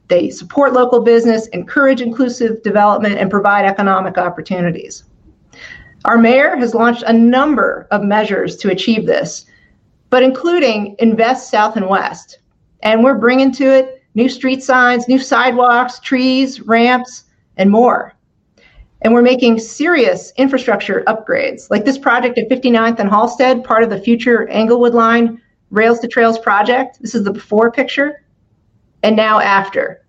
They 0.08 0.30
support 0.30 0.72
local 0.72 1.00
business, 1.00 1.48
encourage 1.48 2.00
inclusive 2.00 2.62
development, 2.62 3.18
and 3.18 3.30
provide 3.30 3.64
economic 3.64 4.16
opportunities. 4.16 5.04
Our 6.04 6.18
mayor 6.18 6.54
has 6.56 6.74
launched 6.74 7.02
a 7.06 7.12
number 7.12 7.86
of 7.90 8.02
measures 8.02 8.56
to 8.56 8.70
achieve 8.70 9.06
this, 9.06 9.46
but 10.10 10.22
including 10.22 10.96
Invest 10.98 11.50
South 11.50 11.76
and 11.76 11.88
West. 11.88 12.40
And 12.82 13.02
we're 13.02 13.18
bringing 13.18 13.50
to 13.52 13.64
it 13.72 14.02
new 14.14 14.28
street 14.28 14.62
signs, 14.62 15.08
new 15.08 15.18
sidewalks, 15.18 15.98
trees, 16.00 16.60
ramps, 16.60 17.24
and 17.56 17.70
more. 17.70 18.14
And 19.00 19.14
we're 19.14 19.22
making 19.22 19.58
serious 19.58 20.32
infrastructure 20.36 21.02
upgrades, 21.06 21.70
like 21.70 21.84
this 21.84 21.98
project 21.98 22.38
at 22.38 22.50
59th 22.50 22.98
and 22.98 23.10
Halsted, 23.10 23.64
part 23.64 23.82
of 23.82 23.90
the 23.90 24.00
future 24.00 24.46
Englewood 24.48 24.94
line, 24.94 25.40
Rails 25.70 26.00
to 26.00 26.08
Trails 26.08 26.38
project. 26.38 26.98
This 27.00 27.14
is 27.14 27.24
the 27.24 27.32
before 27.32 27.70
picture, 27.72 28.24
and 29.02 29.16
now 29.16 29.40
after. 29.40 30.04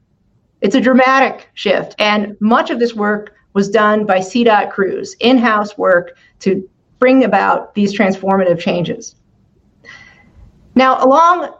It's 0.62 0.76
a 0.76 0.82
dramatic 0.82 1.50
shift, 1.54 1.96
and 2.00 2.36
much 2.40 2.70
of 2.70 2.80
this 2.80 2.94
work 2.94 3.36
was 3.56 3.70
done 3.70 4.06
by 4.06 4.20
CDOT 4.20 4.70
crews, 4.70 5.16
in 5.22 5.40
house 5.40 5.78
work 5.78 6.18
to 6.42 6.70
bring 7.00 7.24
about 7.24 7.74
these 7.74 7.98
transformative 7.98 8.60
changes. 8.60 9.16
Now, 10.76 11.04
along 11.04 11.54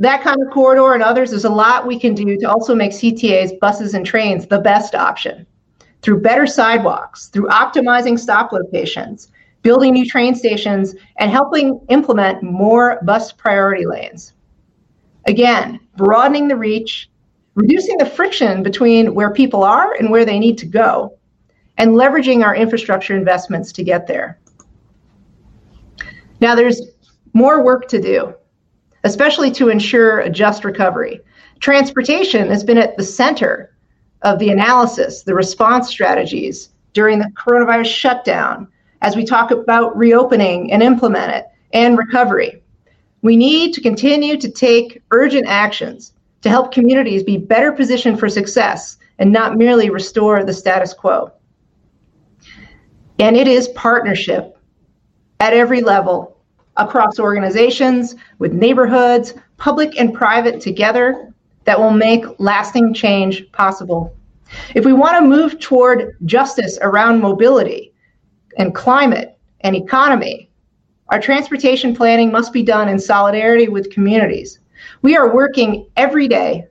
that 0.00 0.22
kind 0.22 0.42
of 0.42 0.52
corridor 0.52 0.92
and 0.92 1.02
others, 1.02 1.30
there's 1.30 1.44
a 1.44 1.50
lot 1.50 1.86
we 1.86 1.98
can 1.98 2.14
do 2.14 2.36
to 2.36 2.44
also 2.46 2.74
make 2.74 2.90
CTAs, 2.90 3.58
buses, 3.60 3.94
and 3.94 4.04
trains 4.04 4.46
the 4.46 4.58
best 4.58 4.94
option 4.94 5.46
through 6.02 6.20
better 6.20 6.46
sidewalks, 6.46 7.28
through 7.28 7.46
optimizing 7.48 8.18
stop 8.18 8.50
locations, 8.50 9.28
building 9.62 9.92
new 9.92 10.06
train 10.06 10.34
stations, 10.34 10.96
and 11.18 11.30
helping 11.30 11.80
implement 11.90 12.42
more 12.42 12.98
bus 13.04 13.30
priority 13.30 13.86
lanes. 13.86 14.32
Again, 15.26 15.78
broadening 15.96 16.48
the 16.48 16.56
reach, 16.56 17.08
reducing 17.54 17.98
the 17.98 18.06
friction 18.06 18.62
between 18.62 19.14
where 19.14 19.32
people 19.32 19.62
are 19.62 19.92
and 19.92 20.10
where 20.10 20.24
they 20.24 20.38
need 20.38 20.58
to 20.58 20.66
go, 20.66 21.16
and 21.80 21.92
leveraging 21.92 22.44
our 22.44 22.54
infrastructure 22.54 23.16
investments 23.16 23.72
to 23.72 23.82
get 23.82 24.06
there. 24.06 24.38
Now, 26.38 26.54
there's 26.54 26.82
more 27.32 27.64
work 27.64 27.88
to 27.88 27.98
do, 27.98 28.34
especially 29.04 29.50
to 29.52 29.70
ensure 29.70 30.20
a 30.20 30.28
just 30.28 30.62
recovery. 30.62 31.20
Transportation 31.60 32.48
has 32.48 32.62
been 32.62 32.76
at 32.76 32.98
the 32.98 33.02
center 33.02 33.74
of 34.20 34.38
the 34.38 34.50
analysis, 34.50 35.22
the 35.22 35.34
response 35.34 35.88
strategies 35.88 36.68
during 36.92 37.18
the 37.18 37.32
coronavirus 37.34 37.86
shutdown, 37.86 38.68
as 39.00 39.16
we 39.16 39.24
talk 39.24 39.50
about 39.50 39.96
reopening 39.96 40.70
and 40.70 40.82
implement 40.82 41.32
it 41.32 41.46
and 41.72 41.96
recovery. 41.96 42.62
We 43.22 43.38
need 43.38 43.72
to 43.72 43.80
continue 43.80 44.36
to 44.36 44.50
take 44.50 45.02
urgent 45.12 45.46
actions 45.46 46.12
to 46.42 46.50
help 46.50 46.72
communities 46.72 47.22
be 47.22 47.38
better 47.38 47.72
positioned 47.72 48.20
for 48.20 48.28
success 48.28 48.98
and 49.18 49.32
not 49.32 49.56
merely 49.56 49.88
restore 49.88 50.44
the 50.44 50.52
status 50.52 50.92
quo. 50.92 51.32
And 53.20 53.36
it 53.36 53.46
is 53.46 53.68
partnership 53.68 54.56
at 55.40 55.52
every 55.52 55.82
level 55.82 56.38
across 56.78 57.18
organizations, 57.18 58.16
with 58.38 58.54
neighborhoods, 58.54 59.34
public 59.58 59.98
and 60.00 60.14
private 60.14 60.60
together 60.60 61.30
that 61.64 61.78
will 61.78 61.90
make 61.90 62.24
lasting 62.38 62.94
change 62.94 63.50
possible. 63.52 64.16
If 64.74 64.86
we 64.86 64.94
want 64.94 65.18
to 65.18 65.28
move 65.28 65.60
toward 65.60 66.16
justice 66.24 66.78
around 66.80 67.20
mobility 67.20 67.92
and 68.56 68.74
climate 68.74 69.38
and 69.60 69.76
economy, 69.76 70.48
our 71.08 71.20
transportation 71.20 71.94
planning 71.94 72.32
must 72.32 72.54
be 72.54 72.62
done 72.62 72.88
in 72.88 72.98
solidarity 72.98 73.68
with 73.68 73.90
communities. 73.90 74.60
We 75.02 75.14
are 75.16 75.34
working 75.34 75.86
every 75.96 76.26
day 76.26 76.66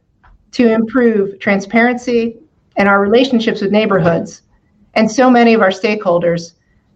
to 0.54 0.74
improve 0.74 1.40
transparency 1.40 2.38
and 2.76 2.90
our 2.90 3.00
relationships 3.00 3.62
with 3.62 3.72
neighborhoods 3.72 4.42
and 4.94 5.12
so 5.12 5.30
many 5.30 5.54
of 5.54 5.62
our 5.62 5.70
stakeholders 5.70 6.54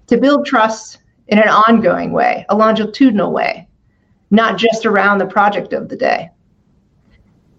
to 0.07 0.17
build 0.17 0.45
trust 0.45 0.99
in 1.27 1.37
an 1.37 1.47
ongoing 1.47 2.11
way, 2.11 2.45
a 2.49 2.55
longitudinal 2.55 3.31
way, 3.31 3.67
not 4.31 4.57
just 4.57 4.85
around 4.85 5.17
the 5.17 5.25
project 5.25 5.73
of 5.73 5.89
the 5.89 5.95
day. 5.95 6.29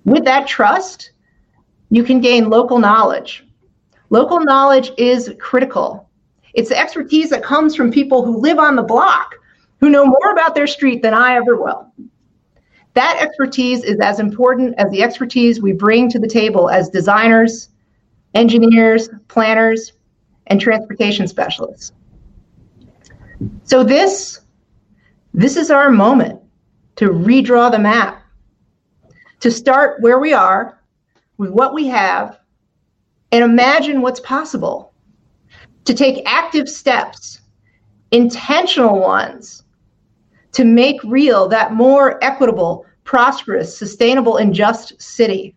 With 0.04 0.24
that 0.24 0.46
trust, 0.46 1.12
you 1.90 2.04
can 2.04 2.20
gain 2.20 2.50
local 2.50 2.78
knowledge. 2.78 3.46
Local 4.10 4.40
knowledge 4.40 4.90
is 4.98 5.32
critical. 5.40 6.08
It's 6.52 6.68
the 6.68 6.78
expertise 6.78 7.30
that 7.30 7.42
comes 7.42 7.74
from 7.74 7.90
people 7.90 8.24
who 8.24 8.36
live 8.36 8.58
on 8.58 8.76
the 8.76 8.82
block, 8.82 9.34
who 9.80 9.90
know 9.90 10.04
more 10.04 10.30
about 10.32 10.54
their 10.54 10.66
street 10.66 11.02
than 11.02 11.14
I 11.14 11.34
ever 11.36 11.56
will. 11.56 11.92
That 12.94 13.18
expertise 13.20 13.82
is 13.82 13.98
as 13.98 14.20
important 14.20 14.74
as 14.78 14.90
the 14.90 15.02
expertise 15.02 15.60
we 15.60 15.72
bring 15.72 16.08
to 16.10 16.18
the 16.18 16.28
table 16.28 16.70
as 16.70 16.88
designers, 16.88 17.70
engineers, 18.34 19.08
planners, 19.28 19.92
and 20.46 20.60
transportation 20.60 21.26
specialists. 21.26 21.92
So 23.64 23.82
this 23.82 24.40
this 25.32 25.56
is 25.56 25.70
our 25.70 25.90
moment 25.90 26.40
to 26.96 27.10
redraw 27.10 27.70
the 27.70 27.78
map. 27.78 28.22
To 29.40 29.50
start 29.50 30.00
where 30.00 30.18
we 30.18 30.32
are 30.32 30.80
with 31.36 31.50
what 31.50 31.74
we 31.74 31.86
have 31.88 32.38
and 33.32 33.44
imagine 33.44 34.00
what's 34.00 34.20
possible. 34.20 34.94
To 35.86 35.92
take 35.92 36.22
active 36.24 36.68
steps, 36.68 37.40
intentional 38.12 39.00
ones, 39.00 39.64
to 40.52 40.64
make 40.64 41.02
real 41.02 41.48
that 41.48 41.74
more 41.74 42.22
equitable, 42.24 42.86
prosperous, 43.02 43.76
sustainable, 43.76 44.36
and 44.36 44.54
just 44.54 45.00
city. 45.02 45.54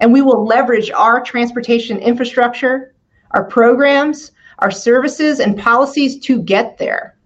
And 0.00 0.12
we 0.12 0.20
will 0.20 0.44
leverage 0.44 0.90
our 0.90 1.22
transportation 1.22 1.98
infrastructure, 1.98 2.94
our 3.32 3.44
programs, 3.44 4.32
our 4.60 4.70
services, 4.70 5.40
and 5.40 5.58
policies 5.58 6.18
to 6.20 6.42
get 6.42 6.78
there. 6.78 7.16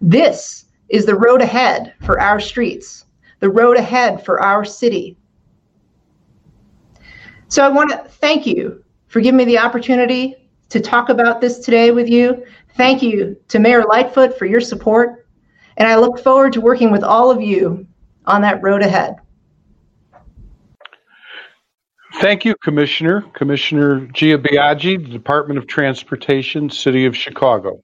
This 0.00 0.66
is 0.88 1.06
the 1.06 1.14
road 1.14 1.40
ahead 1.42 1.94
for 2.02 2.20
our 2.20 2.40
streets, 2.40 3.04
the 3.40 3.50
road 3.50 3.76
ahead 3.76 4.24
for 4.24 4.40
our 4.40 4.64
city. 4.64 5.16
So 7.48 7.64
I 7.64 7.68
want 7.68 7.90
to 7.90 7.98
thank 8.08 8.46
you 8.46 8.84
for 9.08 9.20
giving 9.20 9.38
me 9.38 9.44
the 9.44 9.58
opportunity 9.58 10.36
to 10.68 10.80
talk 10.80 11.08
about 11.08 11.40
this 11.40 11.58
today 11.58 11.90
with 11.90 12.08
you. 12.08 12.44
Thank 12.76 13.02
you 13.02 13.36
to 13.48 13.58
Mayor 13.58 13.84
Lightfoot 13.84 14.38
for 14.38 14.46
your 14.46 14.60
support. 14.60 15.26
And 15.76 15.88
I 15.88 15.96
look 15.96 16.22
forward 16.22 16.52
to 16.54 16.60
working 16.60 16.92
with 16.92 17.02
all 17.02 17.30
of 17.30 17.40
you 17.40 17.86
on 18.26 18.42
that 18.42 18.62
road 18.62 18.82
ahead. 18.82 19.16
Thank 22.20 22.44
you, 22.44 22.54
Commissioner. 22.62 23.22
Commissioner 23.32 24.06
Gia 24.12 24.36
Biaggi, 24.36 25.02
the 25.02 25.10
Department 25.10 25.56
of 25.56 25.66
Transportation, 25.66 26.68
City 26.68 27.06
of 27.06 27.16
Chicago. 27.16 27.80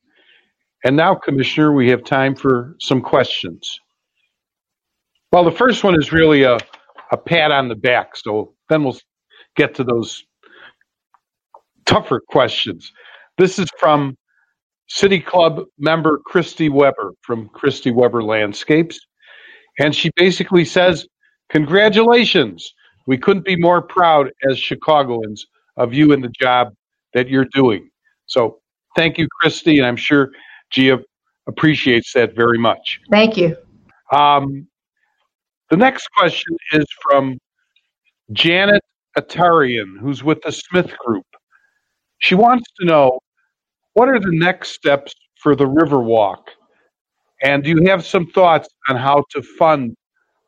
And 0.85 0.95
now, 0.95 1.15
Commissioner, 1.15 1.73
we 1.73 1.89
have 1.89 2.05
time 2.05 2.35
for 2.35 2.77
some 2.79 3.01
questions. 3.01 3.81
Well, 5.33 5.43
the 5.43 5.51
first 5.51 5.85
one 5.85 5.99
is 5.99 6.13
really 6.13 6.43
a, 6.43 6.59
a 7.13 7.17
pat 7.17 7.51
on 7.51 7.69
the 7.69 7.75
back, 7.75 8.15
so 8.15 8.53
then 8.69 8.85
we'll 8.85 8.99
get 9.57 9.75
to 9.77 9.85
those 9.85 10.23
tougher 11.87 12.21
questions. 12.29 12.93
This 13.39 13.59
is 13.59 13.69
from 13.81 14.19
City 14.87 15.19
Club 15.19 15.63
member 15.79 16.21
Christy 16.27 16.69
Webber 16.69 17.15
from 17.23 17.49
Christy 17.55 17.91
Webber 17.91 18.23
Landscapes. 18.23 19.01
And 19.79 19.95
she 19.95 20.11
basically 20.15 20.67
says, 20.67 21.07
Congratulations. 21.49 22.71
We 23.07 23.19
couldn't 23.19 23.45
be 23.45 23.57
more 23.57 23.83
proud 23.83 24.31
as 24.49 24.59
Chicagoans 24.59 25.47
of 25.77 25.93
you 25.95 26.13
and 26.13 26.23
the 26.23 26.33
job 26.41 26.75
that 27.15 27.29
you're 27.29 27.47
doing. 27.53 27.89
So 28.27 28.59
thank 28.97 29.19
you, 29.19 29.29
Christy, 29.41 29.79
and 29.79 29.87
I'm 29.87 29.97
sure 29.97 30.31
Gia 30.71 30.99
appreciates 31.47 32.13
that 32.15 32.35
very 32.35 32.59
much. 32.59 33.01
Thank 33.11 33.37
you. 33.37 33.57
Um, 34.13 34.67
the 35.71 35.77
next 35.77 36.09
question 36.17 36.57
is 36.73 36.85
from 37.03 37.39
Janet 38.33 38.83
Attarian, 39.17 39.99
who's 40.01 40.23
with 40.25 40.43
the 40.43 40.53
Smith 40.53 40.93
Group. 40.99 41.27
She 42.19 42.35
wants 42.35 42.65
to 42.81 42.87
know 42.87 43.21
what 43.95 44.09
are 44.09 44.21
the 44.21 44.33
next 44.33 44.71
steps 44.71 45.15
for 45.37 45.55
the 45.55 45.65
Riverwalk? 45.65 46.43
And 47.43 47.63
do 47.63 47.71
you 47.71 47.87
have 47.87 48.05
some 48.05 48.27
thoughts 48.27 48.69
on 48.89 48.97
how 48.97 49.25
to 49.31 49.43
fund 49.43 49.95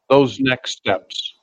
those 0.09 0.41
next 0.41 0.73
steps? 0.73 1.35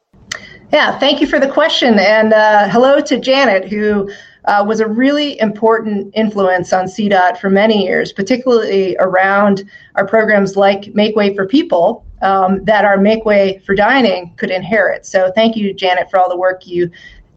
Yeah, 0.74 0.98
thank 0.98 1.22
you 1.22 1.28
for 1.28 1.40
the 1.40 1.48
question. 1.48 2.00
And 2.00 2.34
uh, 2.34 2.68
hello 2.70 3.00
to 3.00 3.20
Janet, 3.20 3.68
who 3.70 4.10
uh, 4.46 4.64
was 4.68 4.80
a 4.80 4.88
really 4.88 5.40
important 5.40 6.12
influence 6.16 6.74
on 6.74 6.86
CDOT 6.86 7.38
for 7.38 7.50
many 7.50 7.86
years, 7.86 8.12
particularly 8.12 8.96
around 9.00 9.70
our 9.96 10.08
programs 10.08 10.56
like 10.56 10.94
Make 10.94 11.16
Way 11.16 11.36
for 11.36 11.46
People 11.46 12.06
um, 12.22 12.64
that 12.66 12.86
our 12.86 12.98
Make 12.98 13.26
Way 13.26 13.60
for 13.60 13.76
Dining 13.76 14.34
could 14.38 14.52
inherit. 14.52 15.06
So 15.06 15.32
thank 15.36 15.56
you, 15.56 15.74
Janet, 15.74 16.10
for 16.10 16.20
all 16.20 16.30
the 16.30 16.38
work 16.38 16.66
you 16.66 16.90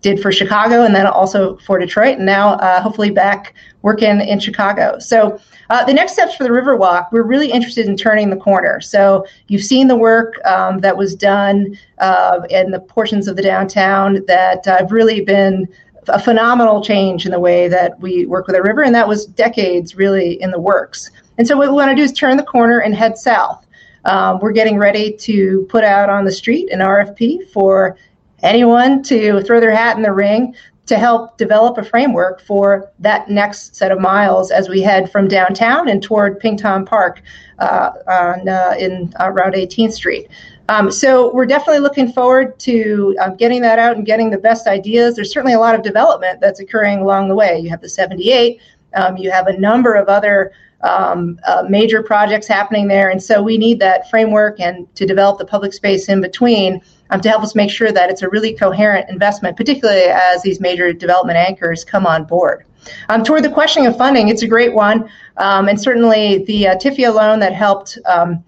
did 0.09 0.23
for 0.23 0.33
Chicago 0.33 0.85
and 0.85 0.95
then 0.95 1.07
also 1.07 1.57
for 1.59 1.79
Detroit, 1.79 2.17
and 2.17 2.27
now 2.27 2.55
uh, 2.55 2.81
hopefully 2.81 3.11
back 3.11 3.55
working 3.83 4.21
in 4.21 4.41
Chicago. 4.41 4.99
So 4.99 5.39
uh, 5.71 5.85
the 5.85 5.93
next 5.93 6.13
steps 6.13 6.35
for 6.35 6.45
the 6.45 6.51
Riverwalk, 6.51 7.09
we're 7.13 7.23
really 7.23 7.51
interested 7.51 7.87
in 7.87 7.97
turning 7.97 8.31
the 8.31 8.37
corner. 8.37 8.81
So 8.81 9.27
you've 9.49 9.65
seen 9.65 9.89
the 9.89 9.97
work 9.97 10.45
um, 10.45 10.81
that 10.81 10.97
was 10.97 11.15
done 11.15 11.79
uh, 11.99 12.41
in 12.51 12.71
the 12.71 12.81
portions 12.81 13.29
of 13.29 13.37
the 13.37 13.43
downtown 13.43 14.25
that 14.27 14.65
have 14.65 14.91
really 14.91 15.21
been 15.21 15.69
a 16.09 16.19
phenomenal 16.19 16.83
change 16.83 17.27
in 17.27 17.33
the 17.33 17.41
way 17.41 17.69
that 17.69 18.01
we 18.01 18.25
work 18.27 18.47
with 18.47 18.57
the 18.57 18.63
river, 18.63 18.83
and 18.83 18.95
that 18.95 19.07
was 19.07 19.27
decades 19.27 19.95
really 19.95 20.41
in 20.41 20.51
the 20.51 20.61
works. 20.61 21.11
And 21.37 21.47
so 21.47 21.57
what 21.57 21.69
we 21.69 21.75
want 21.75 21.91
to 21.91 21.95
do 21.95 22.03
is 22.03 22.13
turn 22.13 22.37
the 22.37 22.43
corner 22.43 22.81
and 22.81 22.95
head 22.95 23.19
south. 23.19 23.65
Um, 24.05 24.39
we're 24.41 24.53
getting 24.53 24.79
ready 24.79 25.13
to 25.13 25.67
put 25.69 25.85
out 25.85 26.09
on 26.09 26.25
the 26.25 26.33
street 26.33 26.71
an 26.73 26.81
RFP 26.81 27.51
for 27.51 27.99
anyone 28.43 29.03
to 29.05 29.41
throw 29.43 29.61
their 29.61 29.75
hat 29.75 29.97
in 29.97 30.03
the 30.03 30.13
ring 30.13 30.55
to 30.89 30.99
help 30.99 31.37
develop 31.37 31.77
a 31.77 31.85
framework 31.85 32.41
for 32.41 32.91
that 32.99 33.29
next 33.29 33.77
set 33.77 33.93
of 33.93 34.01
miles 34.01 34.51
as 34.51 34.71
we 34.71 34.81
head 34.81 35.13
from 35.13 35.29
downtown 35.29 35.89
and 35.89 36.03
toward 36.03 36.41
Ping 36.41 36.57
Tom 36.57 36.87
Park 36.87 37.21
uh, 37.59 37.91
on, 38.07 38.49
uh, 38.49 38.75
in 38.79 39.13
Route 39.21 39.55
18th 39.55 39.93
Street. 39.93 40.29
Um, 40.71 40.91
so 40.91 41.33
we're 41.35 41.47
definitely 41.47 41.81
looking 41.81 42.11
forward 42.13 42.59
to 42.61 43.15
um, 43.21 43.37
getting 43.37 43.61
that 43.63 43.79
out 43.79 43.97
and 43.97 44.07
getting 44.07 44.31
the 44.31 44.39
best 44.39 44.67
ideas. 44.67 45.17
There's 45.17 45.33
certainly 45.33 45.55
a 45.55 45.59
lot 45.59 45.75
of 45.75 45.83
development 45.83 46.41
that's 46.41 46.61
occurring 46.61 47.01
along 47.01 47.29
the 47.29 47.35
way. 47.35 47.59
You 47.59 47.69
have 47.69 47.83
the 47.83 47.89
78, 47.89 48.61
um, 48.95 49.17
you 49.19 49.31
have 49.31 49.47
a 49.47 49.59
number 49.59 49.95
of 49.95 50.09
other 50.09 50.53
um, 50.83 51.39
uh, 51.47 51.65
major 51.69 52.03
projects 52.03 52.47
happening 52.47 52.89
there, 52.89 53.11
and 53.11 53.23
so 53.23 53.43
we 53.43 53.59
need 53.59 53.81
that 53.81 54.09
framework 54.09 54.61
and 54.61 54.95
to 54.95 55.07
develop 55.07 55.39
the 55.39 55.45
public 55.45 55.73
space 55.73 56.09
in 56.09 56.21
between 56.21 56.81
um, 57.11 57.21
to 57.21 57.29
help 57.29 57.43
us 57.43 57.55
make 57.55 57.71
sure 57.71 57.93
that 57.93 58.11
it's 58.11 58.23
a 58.23 58.29
really 58.29 58.55
coherent 58.55 59.09
investment, 59.09 59.57
particularly 59.57 60.05
as 60.05 60.43
these 60.43 60.61
major 60.61 60.93
development 60.93 61.39
anchors 61.39 61.85
come 61.85 62.07
on 62.07 62.25
board. 62.25 62.65
Um, 63.09 63.23
toward 63.23 63.45
the 63.45 63.51
question 63.51 63.87
of 63.87 63.97
funding, 63.97 64.29
it's 64.29 64.43
a 64.43 64.47
great 64.47 64.75
one, 64.75 65.11
um, 65.37 65.69
and 65.69 65.81
certainly 65.81 66.45
the 66.45 66.69
uh, 66.69 66.77
TIFIA 66.77 67.13
loan 67.13 67.39
that 67.41 67.53
helped 67.53 67.99
um, 68.07 68.43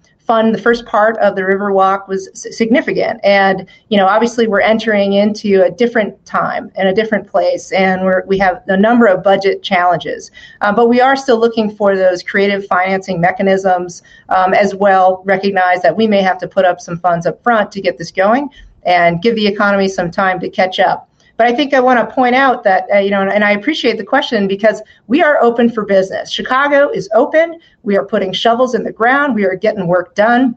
the 0.51 0.57
first 0.57 0.85
part 0.85 1.17
of 1.17 1.35
the 1.35 1.41
Riverwalk 1.41 2.07
was 2.07 2.29
significant. 2.33 3.19
And 3.23 3.67
you 3.89 3.97
know, 3.97 4.07
obviously, 4.07 4.47
we're 4.47 4.61
entering 4.61 5.13
into 5.13 5.63
a 5.63 5.69
different 5.69 6.25
time 6.25 6.71
and 6.75 6.87
a 6.87 6.93
different 6.93 7.27
place, 7.27 7.71
and 7.71 8.03
we're, 8.03 8.23
we 8.25 8.37
have 8.37 8.63
a 8.67 8.77
number 8.77 9.05
of 9.07 9.23
budget 9.23 9.61
challenges. 9.63 10.31
Uh, 10.61 10.71
but 10.73 10.87
we 10.87 11.01
are 11.01 11.15
still 11.15 11.39
looking 11.39 11.69
for 11.69 11.95
those 11.95 12.23
creative 12.23 12.65
financing 12.67 13.19
mechanisms 13.19 14.01
um, 14.29 14.53
as 14.53 14.73
well. 14.73 15.21
Recognize 15.25 15.81
that 15.81 15.95
we 15.95 16.07
may 16.07 16.21
have 16.21 16.37
to 16.39 16.47
put 16.47 16.65
up 16.65 16.79
some 16.79 16.97
funds 16.97 17.25
up 17.25 17.43
front 17.43 17.71
to 17.73 17.81
get 17.81 17.97
this 17.97 18.11
going 18.11 18.49
and 18.83 19.21
give 19.21 19.35
the 19.35 19.45
economy 19.45 19.87
some 19.87 20.09
time 20.09 20.39
to 20.39 20.49
catch 20.49 20.79
up. 20.79 21.07
But 21.41 21.47
I 21.47 21.55
think 21.55 21.73
I 21.73 21.79
want 21.79 21.97
to 21.99 22.13
point 22.13 22.35
out 22.35 22.63
that, 22.65 22.85
uh, 22.93 22.99
you 22.99 23.09
know, 23.09 23.23
and 23.23 23.43
I 23.43 23.49
appreciate 23.49 23.97
the 23.97 24.03
question 24.03 24.47
because 24.47 24.79
we 25.07 25.23
are 25.23 25.41
open 25.41 25.71
for 25.71 25.83
business. 25.83 26.29
Chicago 26.29 26.89
is 26.89 27.09
open. 27.15 27.59
We 27.81 27.97
are 27.97 28.05
putting 28.05 28.31
shovels 28.31 28.75
in 28.75 28.83
the 28.83 28.91
ground. 28.91 29.33
We 29.33 29.45
are 29.45 29.55
getting 29.55 29.87
work 29.87 30.13
done. 30.13 30.55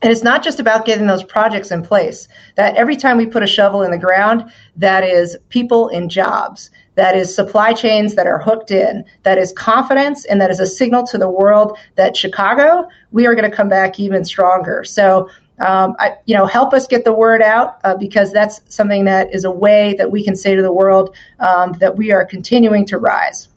And 0.00 0.10
it's 0.10 0.22
not 0.22 0.42
just 0.42 0.60
about 0.60 0.86
getting 0.86 1.06
those 1.06 1.24
projects 1.24 1.70
in 1.70 1.82
place. 1.82 2.26
That 2.54 2.74
every 2.74 2.96
time 2.96 3.18
we 3.18 3.26
put 3.26 3.42
a 3.42 3.46
shovel 3.46 3.82
in 3.82 3.90
the 3.90 3.98
ground, 3.98 4.50
that 4.76 5.04
is 5.04 5.36
people 5.50 5.90
in 5.90 6.08
jobs, 6.08 6.70
that 6.94 7.14
is 7.14 7.34
supply 7.34 7.74
chains 7.74 8.14
that 8.14 8.26
are 8.26 8.38
hooked 8.38 8.70
in, 8.70 9.04
that 9.24 9.36
is 9.36 9.52
confidence, 9.52 10.24
and 10.24 10.40
that 10.40 10.50
is 10.50 10.58
a 10.58 10.66
signal 10.66 11.06
to 11.08 11.18
the 11.18 11.28
world 11.28 11.76
that 11.96 12.16
Chicago, 12.16 12.88
we 13.10 13.26
are 13.26 13.34
going 13.34 13.50
to 13.50 13.54
come 13.54 13.68
back 13.68 14.00
even 14.00 14.24
stronger. 14.24 14.84
So 14.84 15.28
um, 15.60 15.94
I, 15.98 16.16
you 16.26 16.34
know, 16.34 16.46
help 16.46 16.74
us 16.74 16.86
get 16.86 17.04
the 17.04 17.12
word 17.12 17.40
out 17.40 17.78
uh, 17.84 17.96
because 17.96 18.32
that's 18.32 18.60
something 18.68 19.04
that 19.04 19.32
is 19.32 19.44
a 19.44 19.50
way 19.50 19.94
that 19.98 20.10
we 20.10 20.24
can 20.24 20.34
say 20.34 20.54
to 20.54 20.62
the 20.62 20.72
world 20.72 21.16
um, 21.38 21.72
that 21.74 21.96
we 21.96 22.10
are 22.12 22.24
continuing 22.24 22.84
to 22.86 22.98
rise. 22.98 23.48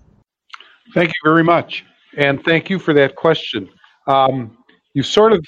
Thank 0.93 1.09
you 1.09 1.31
very 1.31 1.43
much, 1.43 1.85
and 2.17 2.43
thank 2.43 2.69
you 2.69 2.79
for 2.79 2.93
that 2.93 3.15
question. 3.15 3.69
Um, 4.05 4.57
you 4.93 5.03
sort 5.03 5.33
of 5.33 5.43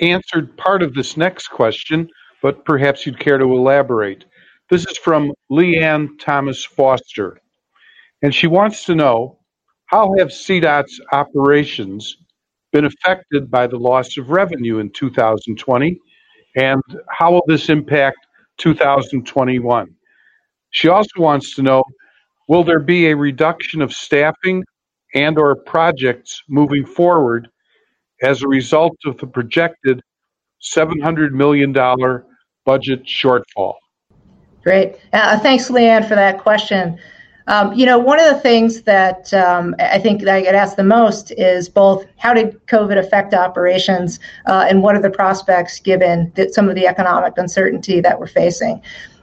answered 0.00 0.56
part 0.56 0.82
of 0.82 0.94
this 0.94 1.16
next 1.16 1.48
question, 1.48 2.08
but 2.42 2.64
perhaps 2.64 3.04
you'd 3.04 3.18
care 3.18 3.38
to 3.38 3.44
elaborate. 3.44 4.24
This 4.70 4.86
is 4.86 4.96
from 4.98 5.32
Leanne 5.50 6.18
Thomas 6.18 6.64
Foster, 6.64 7.38
and 8.22 8.34
she 8.34 8.46
wants 8.46 8.84
to 8.86 8.94
know 8.94 9.38
how 9.86 10.14
have 10.18 10.28
CDOT's 10.28 11.00
operations 11.12 12.16
been 12.72 12.86
affected 12.86 13.50
by 13.50 13.66
the 13.66 13.76
loss 13.76 14.16
of 14.16 14.30
revenue 14.30 14.78
in 14.78 14.90
2020, 14.90 15.98
and 16.56 16.82
how 17.08 17.32
will 17.32 17.44
this 17.46 17.68
impact 17.68 18.18
2021? 18.58 19.94
She 20.70 20.88
also 20.88 21.20
wants 21.20 21.54
to 21.54 21.62
know, 21.62 21.84
will 22.48 22.64
there 22.64 22.80
be 22.80 23.08
a 23.08 23.16
reduction 23.16 23.82
of 23.82 23.92
staffing 23.92 24.64
and 25.14 25.38
or 25.38 25.54
projects 25.54 26.42
moving 26.48 26.84
forward 26.86 27.48
as 28.22 28.42
a 28.42 28.48
result 28.48 28.96
of 29.04 29.18
the 29.18 29.26
projected 29.26 30.00
$700 30.76 31.32
million 31.32 31.72
budget 32.64 33.04
shortfall? 33.04 33.74
Great. 34.62 34.96
Uh, 35.12 35.38
thanks, 35.40 35.68
Leanne, 35.68 36.06
for 36.06 36.14
that 36.14 36.38
question. 36.38 36.98
Um, 37.48 37.72
you 37.72 37.86
know, 37.86 37.98
one 37.98 38.20
of 38.20 38.26
the 38.26 38.40
things 38.40 38.82
that 38.82 39.32
um, 39.34 39.74
I 39.78 39.98
think 39.98 40.22
that 40.22 40.34
I 40.34 40.42
get 40.42 40.54
asked 40.54 40.76
the 40.76 40.84
most 40.84 41.32
is 41.32 41.68
both 41.68 42.06
how 42.16 42.32
did 42.34 42.64
COVID 42.66 42.98
affect 42.98 43.34
operations 43.34 44.20
uh, 44.46 44.66
and 44.68 44.82
what 44.82 44.94
are 44.94 45.02
the 45.02 45.10
prospects 45.10 45.80
given 45.80 46.32
that 46.36 46.54
some 46.54 46.68
of 46.68 46.74
the 46.74 46.86
economic 46.86 47.34
uncertainty 47.36 48.00
that 48.00 48.18
we're 48.18 48.26
facing. 48.26 48.80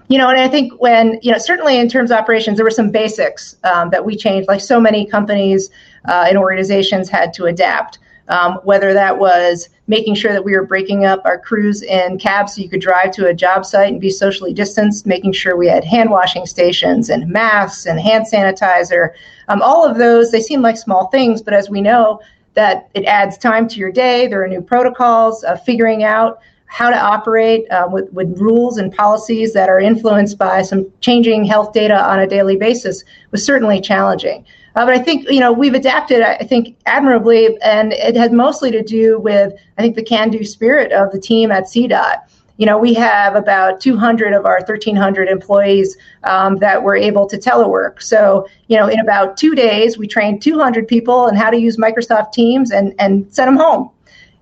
You 0.09 0.17
know, 0.17 0.29
and 0.29 0.39
I 0.39 0.47
think 0.47 0.73
when, 0.81 1.19
you 1.21 1.31
know, 1.31 1.37
certainly 1.37 1.77
in 1.79 1.87
terms 1.87 2.09
of 2.09 2.17
operations, 2.17 2.57
there 2.57 2.65
were 2.65 2.71
some 2.71 2.89
basics 2.89 3.55
um, 3.63 3.91
that 3.91 4.03
we 4.03 4.15
changed, 4.15 4.47
like 4.47 4.59
so 4.59 4.79
many 4.79 5.05
companies 5.05 5.69
uh, 6.07 6.25
and 6.27 6.37
organizations 6.37 7.09
had 7.09 7.31
to 7.33 7.45
adapt 7.45 7.99
um, 8.29 8.59
whether 8.63 8.93
that 8.93 9.17
was 9.17 9.69
making 9.87 10.15
sure 10.15 10.31
that 10.31 10.43
we 10.43 10.55
were 10.55 10.65
breaking 10.65 11.03
up 11.03 11.21
our 11.25 11.37
crews 11.37 11.81
in 11.81 12.17
cabs 12.19 12.55
so 12.55 12.61
you 12.61 12.69
could 12.69 12.81
drive 12.81 13.11
to 13.11 13.27
a 13.27 13.33
job 13.33 13.65
site 13.65 13.91
and 13.91 13.99
be 13.99 14.09
socially 14.09 14.53
distanced, 14.53 15.05
making 15.05 15.33
sure 15.33 15.57
we 15.57 15.67
had 15.67 15.83
hand 15.83 16.09
washing 16.09 16.45
stations 16.45 17.09
and 17.09 17.27
masks 17.27 17.87
and 17.87 17.99
hand 17.99 18.25
sanitizer. 18.31 19.09
Um, 19.47 19.61
all 19.61 19.83
of 19.83 19.97
those, 19.97 20.31
they 20.31 20.41
seem 20.41 20.61
like 20.61 20.77
small 20.77 21.07
things, 21.07 21.41
but 21.41 21.53
as 21.53 21.69
we 21.69 21.81
know, 21.81 22.21
that 22.53 22.89
it 22.93 23.05
adds 23.05 23.37
time 23.37 23.67
to 23.67 23.77
your 23.77 23.91
day. 23.91 24.27
There 24.27 24.43
are 24.43 24.47
new 24.47 24.61
protocols, 24.61 25.43
uh, 25.43 25.57
figuring 25.57 26.03
out 26.03 26.39
how 26.69 26.91
to 26.91 26.97
operate 26.97 27.69
uh, 27.71 27.87
with, 27.91 28.11
with 28.13 28.37
rules 28.37 28.77
and 28.77 28.93
policies 28.93 29.53
that 29.53 29.69
are 29.69 29.79
influenced 29.79 30.37
by 30.37 30.61
some 30.61 30.85
changing 31.01 31.43
health 31.43 31.73
data 31.73 31.99
on 31.99 32.19
a 32.19 32.27
daily 32.27 32.55
basis 32.57 33.03
was 33.31 33.43
certainly 33.43 33.81
challenging. 33.81 34.45
Uh, 34.79 34.85
but 34.85 34.93
I 34.93 34.99
think 34.99 35.29
you 35.29 35.41
know 35.41 35.51
we've 35.51 35.73
adapted. 35.73 36.21
I 36.21 36.37
think 36.37 36.77
admirably, 36.85 37.61
and 37.61 37.91
it 37.91 38.15
has 38.15 38.31
mostly 38.31 38.71
to 38.71 38.81
do 38.81 39.19
with 39.19 39.51
I 39.77 39.81
think 39.81 39.97
the 39.97 40.03
can-do 40.03 40.45
spirit 40.45 40.93
of 40.93 41.11
the 41.11 41.19
team 41.19 41.51
at 41.51 41.65
CDOT. 41.65 42.21
You 42.55 42.65
know, 42.65 42.77
we 42.77 42.93
have 42.93 43.35
about 43.35 43.81
200 43.81 44.31
of 44.33 44.45
our 44.45 44.59
1,300 44.59 45.27
employees 45.27 45.97
um, 46.23 46.55
that 46.57 46.81
were 46.81 46.95
able 46.95 47.27
to 47.27 47.37
telework. 47.37 48.01
So, 48.01 48.47
you 48.67 48.77
know, 48.77 48.87
in 48.87 48.99
about 49.01 49.35
two 49.35 49.53
days, 49.53 49.97
we 49.97 50.07
trained 50.07 50.41
200 50.41 50.87
people 50.87 51.15
on 51.15 51.35
how 51.35 51.49
to 51.49 51.57
use 51.57 51.75
Microsoft 51.75 52.31
Teams 52.31 52.71
and 52.71 52.95
and 52.99 53.25
sent 53.33 53.49
them 53.49 53.57
home 53.57 53.91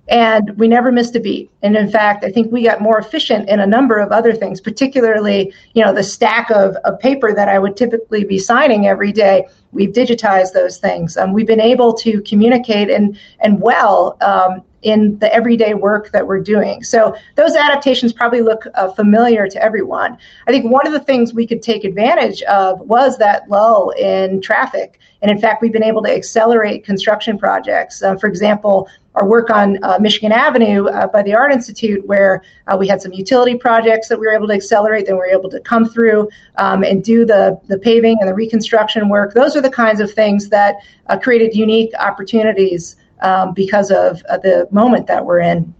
and 0.08 0.56
we 0.56 0.68
never 0.68 0.90
missed 0.90 1.14
a 1.16 1.20
beat 1.20 1.50
and 1.62 1.76
in 1.76 1.90
fact 1.90 2.24
i 2.24 2.30
think 2.30 2.50
we 2.50 2.62
got 2.62 2.80
more 2.80 2.98
efficient 2.98 3.48
in 3.48 3.60
a 3.60 3.66
number 3.66 3.98
of 3.98 4.10
other 4.10 4.32
things 4.32 4.60
particularly 4.60 5.52
you 5.74 5.84
know 5.84 5.92
the 5.92 6.02
stack 6.02 6.50
of, 6.50 6.74
of 6.84 6.98
paper 6.98 7.34
that 7.34 7.48
i 7.48 7.58
would 7.58 7.76
typically 7.76 8.24
be 8.24 8.38
signing 8.38 8.86
every 8.86 9.12
day 9.12 9.46
we've 9.72 9.90
digitized 9.90 10.52
those 10.52 10.78
things 10.78 11.16
um, 11.16 11.32
we've 11.32 11.46
been 11.46 11.60
able 11.60 11.92
to 11.92 12.20
communicate 12.22 12.90
and 12.90 13.18
and 13.40 13.60
well 13.60 14.16
um, 14.20 14.62
in 14.82 15.18
the 15.18 15.32
everyday 15.34 15.74
work 15.74 16.10
that 16.12 16.26
we're 16.26 16.40
doing. 16.40 16.82
So 16.84 17.16
those 17.34 17.54
adaptations 17.54 18.12
probably 18.12 18.42
look 18.42 18.64
uh, 18.74 18.88
familiar 18.92 19.48
to 19.48 19.62
everyone. 19.62 20.18
I 20.46 20.52
think 20.52 20.70
one 20.70 20.86
of 20.86 20.92
the 20.92 21.00
things 21.00 21.34
we 21.34 21.46
could 21.46 21.62
take 21.62 21.84
advantage 21.84 22.42
of 22.42 22.80
was 22.80 23.18
that 23.18 23.48
lull 23.48 23.90
in 23.90 24.40
traffic. 24.40 25.00
And 25.20 25.30
in 25.30 25.38
fact, 25.38 25.62
we've 25.62 25.72
been 25.72 25.82
able 25.82 26.02
to 26.04 26.14
accelerate 26.14 26.84
construction 26.84 27.38
projects. 27.38 28.02
Uh, 28.02 28.14
for 28.16 28.28
example, 28.28 28.88
our 29.18 29.26
work 29.26 29.50
on 29.50 29.82
uh, 29.82 29.98
Michigan 30.00 30.30
Avenue 30.30 30.86
uh, 30.86 31.08
by 31.08 31.22
the 31.22 31.34
Art 31.34 31.52
Institute, 31.52 32.06
where 32.06 32.42
uh, 32.68 32.76
we 32.78 32.86
had 32.86 33.02
some 33.02 33.12
utility 33.12 33.56
projects 33.56 34.08
that 34.08 34.18
we 34.18 34.26
were 34.26 34.32
able 34.32 34.46
to 34.46 34.54
accelerate, 34.54 35.06
then 35.06 35.16
we 35.16 35.20
were 35.20 35.26
able 35.26 35.50
to 35.50 35.60
come 35.60 35.88
through 35.88 36.28
um, 36.56 36.84
and 36.84 37.02
do 37.02 37.24
the, 37.24 37.60
the 37.66 37.78
paving 37.78 38.16
and 38.20 38.28
the 38.28 38.34
reconstruction 38.34 39.08
work. 39.08 39.34
Those 39.34 39.56
are 39.56 39.60
the 39.60 39.70
kinds 39.70 40.00
of 40.00 40.12
things 40.12 40.48
that 40.50 40.76
uh, 41.08 41.18
created 41.18 41.56
unique 41.56 41.92
opportunities 41.98 42.96
um, 43.22 43.54
because 43.54 43.90
of 43.90 44.22
uh, 44.28 44.38
the 44.38 44.68
moment 44.70 45.08
that 45.08 45.26
we're 45.26 45.40
in. 45.40 45.74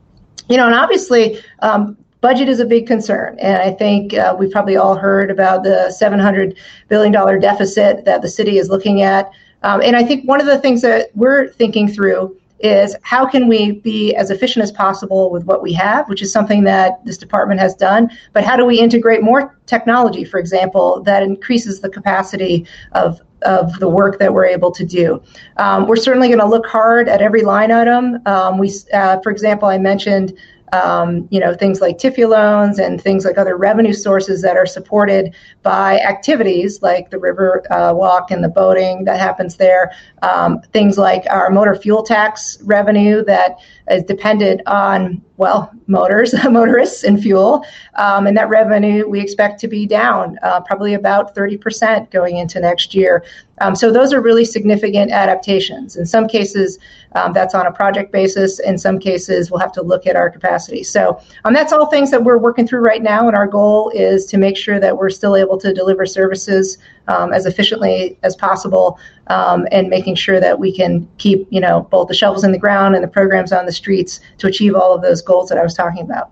You 0.48 0.56
know, 0.56 0.66
and 0.66 0.74
obviously, 0.74 1.40
um, 1.60 1.96
budget 2.20 2.48
is 2.48 2.58
a 2.58 2.66
big 2.66 2.86
concern. 2.86 3.38
And 3.38 3.62
I 3.62 3.70
think 3.70 4.14
uh, 4.14 4.34
we've 4.36 4.50
probably 4.50 4.76
all 4.76 4.96
heard 4.96 5.30
about 5.30 5.62
the 5.62 5.96
$700 6.00 6.56
billion 6.88 7.12
deficit 7.40 8.04
that 8.04 8.22
the 8.22 8.28
city 8.28 8.58
is 8.58 8.68
looking 8.68 9.02
at. 9.02 9.30
Um, 9.62 9.80
and 9.82 9.96
I 9.96 10.04
think 10.04 10.26
one 10.26 10.40
of 10.40 10.46
the 10.46 10.58
things 10.58 10.82
that 10.82 11.10
we're 11.14 11.48
thinking 11.48 11.88
through 11.88 12.36
is 12.60 12.96
how 13.02 13.26
can 13.26 13.48
we 13.48 13.72
be 13.72 14.14
as 14.14 14.30
efficient 14.30 14.62
as 14.62 14.72
possible 14.72 15.30
with 15.30 15.44
what 15.44 15.62
we 15.62 15.72
have, 15.72 16.08
which 16.08 16.22
is 16.22 16.32
something 16.32 16.64
that 16.64 17.04
this 17.04 17.16
department 17.16 17.60
has 17.60 17.74
done, 17.74 18.10
but 18.32 18.44
how 18.44 18.56
do 18.56 18.64
we 18.64 18.78
integrate 18.78 19.22
more 19.22 19.56
technology, 19.66 20.24
for 20.24 20.38
example, 20.40 21.02
that 21.02 21.22
increases 21.22 21.80
the 21.80 21.88
capacity 21.88 22.66
of 22.92 23.20
of 23.42 23.78
the 23.78 23.88
work 23.88 24.18
that 24.18 24.34
we're 24.34 24.46
able 24.46 24.72
to 24.72 24.84
do. 24.84 25.22
Um, 25.58 25.86
we're 25.86 25.94
certainly 25.94 26.26
going 26.26 26.40
to 26.40 26.46
look 26.46 26.66
hard 26.66 27.08
at 27.08 27.22
every 27.22 27.42
line 27.42 27.70
item. 27.70 28.18
Um, 28.26 28.58
we, 28.58 28.72
uh, 28.92 29.20
for 29.20 29.30
example, 29.30 29.68
I 29.68 29.78
mentioned 29.78 30.36
um, 30.72 31.28
you 31.30 31.40
know, 31.40 31.54
things 31.54 31.80
like 31.80 31.98
TIFIA 31.98 32.28
loans 32.28 32.78
and 32.78 33.00
things 33.00 33.24
like 33.24 33.38
other 33.38 33.56
revenue 33.56 33.92
sources 33.92 34.42
that 34.42 34.56
are 34.56 34.66
supported 34.66 35.34
by 35.62 35.98
activities 36.00 36.82
like 36.82 37.10
the 37.10 37.18
river 37.18 37.62
uh, 37.72 37.92
walk 37.94 38.30
and 38.30 38.42
the 38.42 38.48
boating 38.48 39.04
that 39.04 39.18
happens 39.18 39.56
there. 39.56 39.92
Um, 40.22 40.60
things 40.72 40.98
like 40.98 41.24
our 41.30 41.50
motor 41.50 41.74
fuel 41.74 42.02
tax 42.02 42.58
revenue 42.62 43.24
that 43.24 43.58
is 43.90 44.02
dependent 44.04 44.60
on 44.66 45.22
well, 45.38 45.70
motors, 45.86 46.34
motorists, 46.50 47.04
and 47.04 47.22
fuel. 47.22 47.64
Um, 47.94 48.26
and 48.26 48.36
that 48.36 48.48
revenue 48.48 49.08
we 49.08 49.20
expect 49.20 49.60
to 49.60 49.68
be 49.68 49.86
down 49.86 50.36
uh, 50.42 50.60
probably 50.60 50.94
about 50.94 51.34
30% 51.34 52.10
going 52.10 52.38
into 52.38 52.60
next 52.60 52.94
year. 52.94 53.24
Um, 53.60 53.74
so 53.74 53.92
those 53.92 54.12
are 54.12 54.20
really 54.20 54.44
significant 54.44 55.10
adaptations. 55.10 55.96
In 55.96 56.06
some 56.06 56.28
cases, 56.28 56.78
um, 57.14 57.32
that's 57.32 57.54
on 57.54 57.66
a 57.66 57.72
project 57.72 58.12
basis. 58.12 58.60
In 58.60 58.78
some 58.78 58.98
cases, 58.98 59.50
we'll 59.50 59.60
have 59.60 59.72
to 59.72 59.82
look 59.82 60.06
at 60.06 60.16
our 60.16 60.28
capacity. 60.28 60.82
So 60.82 61.20
um, 61.44 61.54
that's 61.54 61.72
all 61.72 61.86
things 61.86 62.10
that 62.10 62.22
we're 62.22 62.38
working 62.38 62.66
through 62.66 62.80
right 62.80 63.02
now. 63.02 63.26
And 63.26 63.36
our 63.36 63.46
goal 63.46 63.90
is 63.94 64.26
to 64.26 64.38
make 64.38 64.56
sure 64.56 64.78
that 64.80 64.96
we're 64.96 65.10
still 65.10 65.36
able 65.36 65.58
to 65.58 65.72
deliver 65.72 66.04
services 66.04 66.78
um, 67.08 67.32
as 67.32 67.46
efficiently 67.46 68.18
as 68.22 68.36
possible 68.36 68.98
um, 69.26 69.66
and 69.72 69.88
making 69.88 70.14
sure 70.14 70.38
that 70.40 70.58
we 70.58 70.74
can 70.74 71.08
keep, 71.18 71.46
you 71.50 71.60
know, 71.60 71.88
both 71.90 72.08
the 72.08 72.14
shovels 72.14 72.44
in 72.44 72.52
the 72.52 72.58
ground 72.58 72.94
and 72.94 73.02
the 73.02 73.08
programs 73.08 73.52
on 73.52 73.66
the 73.66 73.72
streets 73.72 74.20
to 74.38 74.46
achieve 74.46 74.74
all 74.74 74.94
of 74.94 75.02
those 75.02 75.20
goals 75.20 75.48
that 75.48 75.58
I 75.58 75.62
was 75.62 75.74
talking 75.74 76.02
about. 76.02 76.30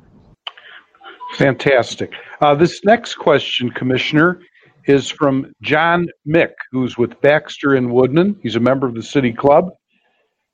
Fantastic. 1.35 2.13
Uh, 2.41 2.55
this 2.55 2.85
next 2.85 3.17
question, 3.17 3.71
Commissioner, 3.71 4.41
is 4.87 5.11
from 5.11 5.53
John 5.63 6.07
Mick, 6.27 6.53
who's 6.71 6.97
with 6.97 7.21
Baxter 7.21 7.75
and 7.75 7.91
Woodman. 7.91 8.39
He's 8.43 8.57
a 8.57 8.61
member 8.61 8.87
of 8.87 8.95
the 8.95 9.03
City 9.03 9.33
Club. 9.33 9.71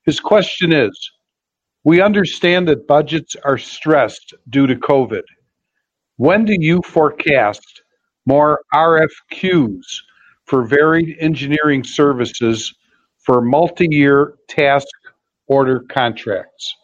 His 0.05 0.19
question 0.19 0.73
is 0.73 1.11
We 1.83 2.01
understand 2.01 2.67
that 2.67 2.87
budgets 2.87 3.35
are 3.45 3.57
stressed 3.57 4.33
due 4.49 4.67
to 4.67 4.75
COVID. 4.75 5.23
When 6.17 6.45
do 6.45 6.55
you 6.57 6.81
forecast 6.85 7.83
more 8.25 8.61
RFQs 8.73 9.83
for 10.45 10.63
varied 10.63 11.15
engineering 11.19 11.83
services 11.83 12.73
for 13.17 13.41
multi 13.41 13.87
year 13.89 14.35
task 14.47 14.87
order 15.47 15.81
contracts? 15.89 16.75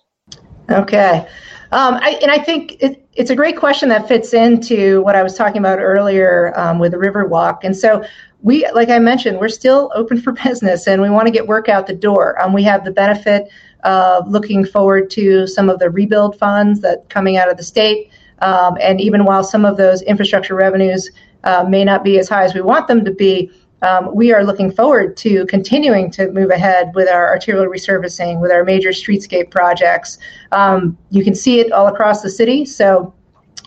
Okay. 0.70 1.28
Um, 1.72 1.96
I, 1.96 2.20
and 2.22 2.32
I 2.32 2.40
think 2.40 2.82
it, 2.82 3.06
it's 3.14 3.30
a 3.30 3.36
great 3.36 3.58
question 3.58 3.90
that 3.90 4.08
fits 4.08 4.34
into 4.34 5.02
what 5.02 5.16
I 5.16 5.24
was 5.24 5.36
talking 5.36 5.58
about 5.58 5.80
earlier 5.80 6.58
um, 6.58 6.80
with 6.80 6.94
the 6.94 6.98
Riverwalk. 6.98 7.60
And 7.64 7.76
so 7.76 8.04
we, 8.42 8.70
like 8.72 8.90
I 8.90 9.00
mentioned, 9.00 9.40
we're 9.40 9.50
still 9.50 9.92
open 9.94 10.20
for 10.22 10.32
business 10.44 10.88
and 10.88 11.02
we 11.02 11.10
want 11.10 11.28
to 11.28 11.32
get 11.32 11.48
work 11.48 11.70
out 11.70 11.88
the 11.88 11.96
door. 11.96 12.42
Um, 12.42 12.54
we 12.54 12.64
have 12.64 12.86
the 12.86 12.92
benefit 12.92 13.50
of 13.84 14.28
looking 14.28 14.66
forward 14.66 15.10
to 15.12 15.48
some 15.48 15.70
of 15.70 15.80
the 15.80 15.90
rebuild 15.90 16.38
funds 16.38 16.82
that 16.82 17.10
coming 17.10 17.38
out 17.38 17.50
of 17.50 17.58
the 17.58 17.64
state. 17.64 18.12
Um, 18.42 18.78
and 18.82 19.02
even 19.02 19.26
while 19.26 19.44
some 19.44 19.66
of 19.66 19.78
those 19.78 20.02
infrastructure 20.04 20.56
revenues 20.56 21.10
uh, 21.44 21.66
may 21.68 21.84
not 21.84 22.04
be 22.04 22.20
as 22.20 22.30
high 22.30 22.44
as 22.44 22.54
we 22.54 22.62
want 22.62 22.88
them 22.88 23.04
to 23.06 23.12
be, 23.12 23.52
um, 23.82 24.14
we 24.14 24.34
are 24.34 24.44
looking 24.44 24.72
forward 24.72 25.16
to 25.18 25.46
continuing 25.46 26.12
to 26.12 26.32
move 26.32 26.50
ahead 26.50 26.92
with 26.96 27.08
our 27.08 27.30
arterial 27.30 27.66
resurfacing, 27.66 28.42
with 28.42 28.52
our 28.52 28.64
major 28.64 28.90
streetscape 28.90 29.52
projects. 29.52 30.18
Um, 30.52 30.98
you 31.10 31.24
can 31.24 31.34
see 31.34 31.60
it 31.60 31.72
all 31.72 31.88
across 31.88 32.22
the 32.22 32.30
city. 32.30 32.66
So 32.66 33.14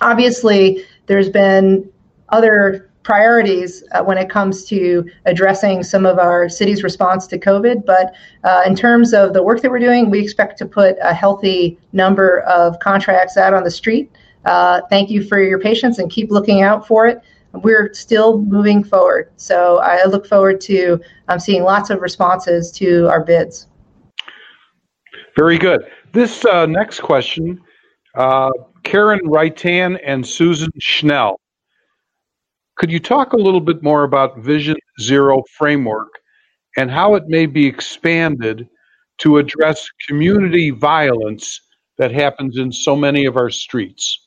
obviously, 0.01 0.85
there's 1.07 1.31
been 1.31 1.91
other 2.29 2.91
priorities 3.03 3.83
uh, 3.93 4.03
when 4.03 4.17
it 4.17 4.29
comes 4.29 4.65
to 4.65 5.05
addressing 5.25 5.83
some 5.83 6.07
of 6.07 6.19
our 6.19 6.49
city's 6.49 6.83
response 6.83 7.27
to 7.27 7.39
COVID. 7.39 7.85
But 7.85 8.15
uh, 8.45 8.63
in 8.67 8.77
terms 8.77 9.13
of 9.13 9.33
the 9.33 9.43
work 9.43 9.61
that 9.63 9.71
we're 9.71 9.81
doing, 9.81 10.11
we 10.11 10.21
expect 10.21 10.59
to 10.59 10.67
put 10.67 10.97
a 11.03 11.13
healthy 11.13 11.79
number 11.93 12.41
of 12.41 12.79
contracts 12.81 13.37
out 13.37 13.55
on 13.55 13.65
the 13.65 13.71
street. 13.71 14.13
Uh, 14.45 14.83
thank 14.91 15.11
you 15.11 15.25
for 15.25 15.43
your 15.43 15.59
patience 15.59 15.99
and 15.99 16.11
keep 16.11 16.31
looking 16.31 16.63
out 16.63 16.87
for 16.87 17.07
it 17.07 17.23
we're 17.53 17.93
still 17.93 18.39
moving 18.39 18.83
forward. 18.83 19.31
So 19.37 19.79
I 19.79 20.05
look 20.05 20.27
forward 20.27 20.61
to 20.63 21.01
um, 21.29 21.39
seeing 21.39 21.63
lots 21.63 21.91
of 21.91 22.01
responses 22.01 22.71
to 22.73 23.09
our 23.09 23.23
bids. 23.23 23.67
Very 25.37 25.59
good. 25.59 25.87
This 26.13 26.45
uh, 26.45 26.67
next 26.67 27.01
question, 27.01 27.61
uh, 28.17 28.51
Karen 28.85 29.21
Reitan 29.21 29.99
and 30.05 30.27
Susan 30.27 30.71
Schnell. 30.79 31.41
Could 32.77 32.91
you 32.91 33.01
talk 33.01 33.33
a 33.33 33.37
little 33.37 33.61
bit 33.61 33.83
more 33.83 34.05
about 34.05 34.39
Vision 34.39 34.77
Zero 35.01 35.43
framework 35.57 36.09
and 36.77 36.91
how 36.91 37.15
it 37.15 37.25
may 37.29 37.47
be 37.47 37.67
expanded 37.67 38.69
to 39.19 39.39
address 39.39 39.89
community 40.09 40.71
violence 40.71 41.61
that 41.99 42.13
happens 42.13 42.57
in 42.57 42.73
so 42.73 42.97
many 42.97 43.25
of 43.25 43.37
our 43.37 43.51
streets? 43.51 44.27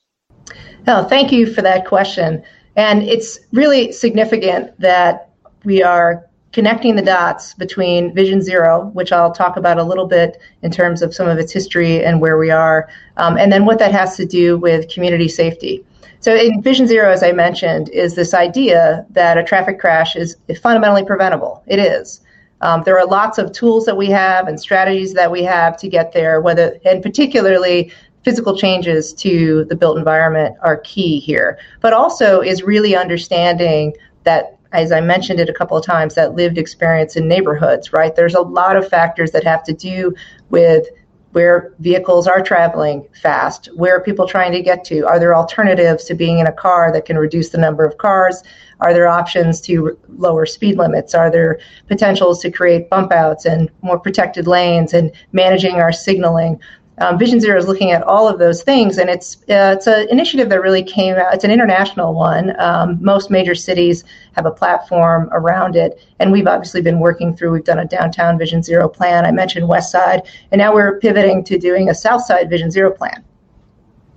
Oh, 0.87 1.03
thank 1.03 1.31
you 1.31 1.51
for 1.51 1.61
that 1.63 1.85
question. 1.85 2.43
And 2.75 3.03
it's 3.03 3.39
really 3.51 3.91
significant 3.91 4.77
that 4.79 5.29
we 5.63 5.81
are 5.81 6.25
connecting 6.51 6.95
the 6.95 7.01
dots 7.01 7.53
between 7.53 8.13
Vision 8.15 8.41
Zero, 8.41 8.85
which 8.93 9.11
I'll 9.11 9.33
talk 9.33 9.57
about 9.57 9.77
a 9.77 9.83
little 9.83 10.07
bit 10.07 10.37
in 10.61 10.71
terms 10.71 11.01
of 11.01 11.13
some 11.13 11.27
of 11.27 11.37
its 11.37 11.51
history 11.51 12.03
and 12.03 12.21
where 12.21 12.37
we 12.37 12.49
are, 12.49 12.87
um, 13.17 13.37
and 13.37 13.51
then 13.51 13.65
what 13.65 13.77
that 13.79 13.91
has 13.91 14.15
to 14.15 14.25
do 14.25 14.57
with 14.57 14.87
community 14.87 15.27
safety. 15.27 15.85
So, 16.21 16.33
in 16.33 16.61
Vision 16.61 16.87
Zero, 16.87 17.11
as 17.11 17.23
I 17.23 17.33
mentioned, 17.33 17.89
is 17.89 18.15
this 18.15 18.33
idea 18.33 19.05
that 19.11 19.37
a 19.37 19.43
traffic 19.43 19.79
crash 19.79 20.15
is 20.15 20.37
fundamentally 20.61 21.03
preventable. 21.03 21.61
It 21.67 21.77
is. 21.77 22.21
Um, 22.61 22.83
there 22.83 22.97
are 22.97 23.05
lots 23.05 23.37
of 23.37 23.51
tools 23.51 23.85
that 23.85 23.97
we 23.97 24.07
have 24.07 24.47
and 24.47 24.59
strategies 24.59 25.13
that 25.13 25.29
we 25.29 25.43
have 25.43 25.77
to 25.77 25.89
get 25.89 26.13
there, 26.13 26.39
whether 26.41 26.79
and 26.85 27.03
particularly 27.03 27.91
physical 28.25 28.57
changes 28.57 29.13
to 29.13 29.65
the 29.65 29.75
built 29.75 29.97
environment 29.97 30.57
are 30.63 30.77
key 30.77 31.19
here, 31.19 31.59
but 31.79 31.93
also 31.93 32.41
is 32.41 32.63
really 32.63 32.95
understanding 32.95 33.93
that, 34.23 34.57
as 34.73 34.91
I 34.91 34.99
mentioned 34.99 35.39
it 35.39 35.47
a 35.47 35.53
couple 35.53 35.77
of 35.77 35.85
times, 35.85 36.15
that 36.15 36.33
lived 36.33 36.57
experience 36.57 37.15
in 37.15 37.27
neighborhoods, 37.27 37.93
right? 37.93 38.15
There's 38.15 38.33
a 38.33 38.41
lot 38.41 38.75
of 38.75 38.89
factors 38.89 39.31
that 39.31 39.43
have 39.43 39.63
to 39.65 39.73
do 39.73 40.13
with 40.49 40.87
where 41.33 41.73
vehicles 41.79 42.27
are 42.27 42.41
traveling 42.41 43.05
fast, 43.21 43.67
where 43.75 43.97
are 43.97 44.01
people 44.01 44.25
trying 44.25 44.53
to 44.53 44.61
get 44.61 44.85
to? 44.85 45.05
Are 45.05 45.19
there 45.19 45.35
alternatives 45.35 46.05
to 46.05 46.13
being 46.13 46.39
in 46.39 46.47
a 46.47 46.51
car 46.51 46.93
that 46.93 47.05
can 47.05 47.17
reduce 47.17 47.49
the 47.49 47.57
number 47.57 47.83
of 47.83 47.97
cars? 47.97 48.41
Are 48.79 48.93
there 48.93 49.07
options 49.07 49.59
to 49.61 49.97
lower 50.17 50.45
speed 50.45 50.77
limits? 50.77 51.13
Are 51.13 51.29
there 51.29 51.59
potentials 51.87 52.41
to 52.41 52.49
create 52.49 52.89
bump 52.89 53.11
outs 53.11 53.45
and 53.45 53.69
more 53.81 53.99
protected 53.99 54.47
lanes 54.47 54.93
and 54.93 55.11
managing 55.33 55.75
our 55.75 55.91
signaling? 55.91 56.57
Um, 56.99 57.19
Vision 57.19 57.41
Zero 57.41 57.57
is 57.57 57.67
looking 57.67 57.91
at 57.91 58.03
all 58.03 58.27
of 58.27 58.39
those 58.39 58.63
things, 58.63 58.97
and 58.97 59.09
it's 59.09 59.35
uh, 59.49 59.75
it's 59.75 59.85
an 59.87 60.07
initiative 60.09 60.49
that 60.49 60.61
really 60.61 60.83
came 60.83 61.15
out. 61.15 61.33
It's 61.33 61.43
an 61.43 61.51
international 61.51 62.13
one. 62.13 62.57
Um, 62.59 62.97
most 63.01 63.29
major 63.29 63.53
cities 63.53 64.05
have 64.33 64.45
a 64.45 64.51
platform 64.51 65.29
around 65.33 65.75
it, 65.75 65.99
and 66.19 66.31
we've 66.31 66.47
obviously 66.47 66.81
been 66.81 66.99
working 66.99 67.35
through. 67.35 67.51
We've 67.51 67.65
done 67.65 67.79
a 67.79 67.85
downtown 67.85 68.37
Vision 68.37 68.63
Zero 68.63 68.87
plan. 68.87 69.25
I 69.25 69.31
mentioned 69.31 69.67
West 69.67 69.91
Side, 69.91 70.21
and 70.51 70.59
now 70.59 70.73
we're 70.73 70.99
pivoting 70.99 71.43
to 71.45 71.57
doing 71.57 71.89
a 71.89 71.95
South 71.95 72.23
Side 72.23 72.49
Vision 72.49 72.71
Zero 72.71 72.91
plan. 72.91 73.23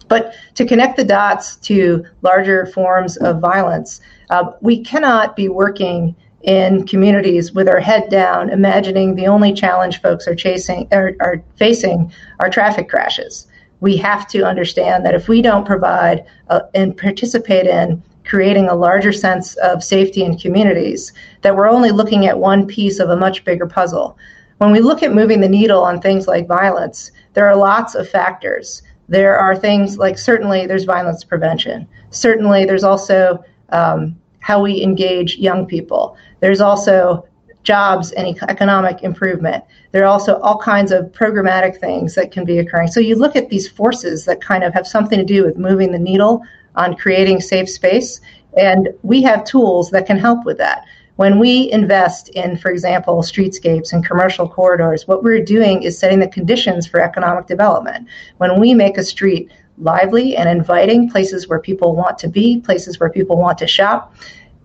But 0.07 0.35
to 0.55 0.65
connect 0.65 0.97
the 0.97 1.05
dots 1.05 1.57
to 1.57 2.05
larger 2.23 2.67
forms 2.67 3.17
of 3.19 3.41
violence, 3.41 4.01
uh, 4.31 4.53
we 4.61 4.83
cannot 4.83 5.37
be 5.37 5.49
working 5.49 6.15
in 6.43 6.87
communities 6.87 7.53
with 7.53 7.69
our 7.69 7.81
head 7.81 8.09
down, 8.11 8.51
imagining 8.51 9.15
the 9.15 9.27
only 9.27 9.53
challenge 9.53 10.01
folks 10.01 10.29
are 10.29 10.35
chasing 10.35 10.87
are, 10.93 11.15
are 11.21 11.43
facing 11.57 12.13
are 12.41 12.49
traffic 12.49 12.89
crashes. 12.89 13.47
We 13.81 13.97
have 13.99 14.29
to 14.29 14.45
understand 14.45 15.05
that 15.05 15.15
if 15.15 15.29
we 15.29 15.43
don't 15.43 15.67
provide 15.67 16.25
uh, 16.49 16.61
and 16.75 16.97
participate 16.97 17.67
in 17.67 18.03
creating 18.25 18.69
a 18.69 18.75
larger 18.75 19.13
sense 19.13 19.57
of 19.57 19.83
safety 19.83 20.23
in 20.23 20.39
communities, 20.39 21.13
that 21.43 21.57
we're 21.57 21.69
only 21.69 21.91
looking 21.91 22.27
at 22.27 22.39
one 22.39 22.67
piece 22.67 22.99
of 22.99 23.11
a 23.11 23.17
much 23.17 23.45
bigger 23.45 23.67
puzzle. 23.67 24.17
When 24.59 24.71
we 24.71 24.81
look 24.81 25.03
at 25.03 25.15
moving 25.15 25.41
the 25.41 25.49
needle 25.49 25.83
on 25.83 26.01
things 26.01 26.27
like 26.27 26.47
violence, 26.47 27.11
there 27.35 27.49
are 27.49 27.57
lots 27.57 27.95
of 27.95 28.09
factors. 28.09 28.83
There 29.09 29.39
are 29.39 29.57
things 29.57 29.97
like 29.97 30.19
certainly 30.19 30.67
there's 30.67 30.85
violence 30.85 31.25
prevention. 31.25 31.89
Certainly 32.11 32.67
there's 32.67 32.85
also 32.85 33.43
um, 33.71 34.17
how 34.41 34.63
we 34.63 34.83
engage 34.83 35.37
young 35.37 35.65
people. 35.67 36.17
There's 36.41 36.61
also 36.61 37.27
jobs 37.63 38.13
and 38.13 38.37
economic 38.49 39.03
improvement. 39.03 39.65
There 39.93 40.03
are 40.03 40.07
also 40.07 40.39
all 40.41 40.59
kinds 40.59 40.93
of 40.93 41.07
programmatic 41.07 41.79
things 41.79 42.15
that 42.15 42.33
can 42.33 42.45
be 42.45 42.59
occurring. 42.59 42.89
So 42.89 43.01
you 43.01 43.17
look 43.17 43.37
at 43.37 43.51
these 43.51 43.69
forces 43.69 44.25
that 44.25 44.41
kind 44.41 44.65
of 44.65 44.73
have 44.73 44.87
something 44.87 45.19
to 45.19 45.25
do 45.25 45.45
with 45.45 45.59
moving 45.59 45.93
the 45.93 45.99
needle 45.99 46.43
on 46.77 46.97
creating 46.97 47.41
safe 47.41 47.69
space, 47.69 48.21
and 48.57 48.89
we 49.03 49.23
have 49.23 49.45
tools 49.45 49.91
that 49.91 50.07
can 50.07 50.19
help 50.19 50.45
with 50.45 50.57
that. 50.59 50.85
When 51.17 51.41
we 51.41 51.71
invest 51.73 52.29
in, 52.29 52.57
for 52.57 52.71
example, 52.71 53.23
streetscapes 53.23 53.93
and 53.93 54.07
commercial 54.07 54.49
corridors, 54.49 55.09
what 55.09 55.25
we're 55.25 55.45
doing 55.45 55.83
is 55.83 55.99
setting 55.99 56.21
the 56.21 56.29
conditions 56.29 56.87
for 56.87 57.01
economic 57.01 57.49
development. 57.49 58.07
When 58.37 58.61
we 58.61 58.73
make 58.73 58.97
a 58.97 59.03
street 59.03 59.51
lively 59.79 60.37
and 60.37 60.49
inviting, 60.49 61.11
places 61.11 61.49
where 61.49 61.59
people 61.59 61.97
want 61.97 62.19
to 62.19 62.29
be, 62.29 62.61
places 62.61 63.01
where 63.01 63.11
people 63.11 63.37
want 63.37 63.59
to 63.59 63.67
shop, 63.67 64.15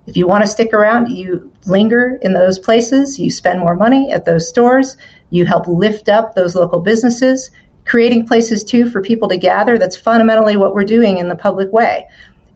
if 0.06 0.18
you 0.18 0.28
want 0.28 0.44
to 0.44 0.50
stick 0.50 0.74
around, 0.74 1.10
you 1.10 1.52
linger 1.66 2.20
in 2.22 2.34
those 2.34 2.60
places, 2.60 3.18
you 3.18 3.32
spend 3.32 3.60
more 3.60 3.76
money 3.76 4.12
at 4.12 4.26
those 4.26 4.50
stores, 4.50 4.98
you 5.30 5.46
help 5.46 5.68
lift 5.68 6.10
up 6.10 6.36
those 6.36 6.56
local 6.56 6.80
businesses, 6.80 7.52
creating 7.86 8.28
places 8.28 8.64
too 8.64 8.90
for 8.90 9.02
people 9.02 9.30
to 9.30 9.38
gather. 9.38 9.78
That's 9.78 9.98
fundamentally 9.98 10.58
what 10.58 10.76
we're 10.76 10.84
doing 10.84 11.18
in 11.18 11.30
the 11.30 11.36
public 11.36 11.72
way. 11.72 12.06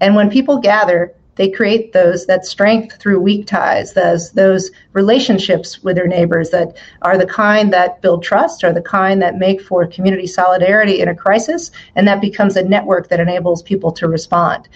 And 0.02 0.16
when 0.16 0.30
people 0.30 0.58
gather, 0.58 1.14
they 1.36 1.50
create 1.50 1.94
those 1.94 2.26
that 2.26 2.46
strength 2.46 3.00
through 3.00 3.20
weak 3.22 3.46
ties, 3.46 3.94
those 3.94 4.32
those 4.32 4.72
relationships 4.94 5.84
with 5.84 5.96
their 5.96 6.08
neighbors 6.08 6.50
that 6.50 6.78
are 7.04 7.18
the 7.18 7.28
kind 7.28 7.72
that 7.72 8.02
build 8.02 8.24
trust, 8.24 8.64
are 8.64 8.74
the 8.74 8.82
kind 8.82 9.22
that 9.22 9.38
make 9.38 9.62
for 9.62 9.86
community 9.86 10.28
solidarity 10.28 11.00
in 11.00 11.08
a 11.08 11.16
crisis, 11.16 11.72
and 11.96 12.08
that 12.08 12.22
becomes 12.22 12.56
a 12.56 12.64
network 12.64 13.10
that 13.10 13.20
enables 13.20 13.62
people 13.62 13.92
to 13.92 14.08
respond 14.08 14.68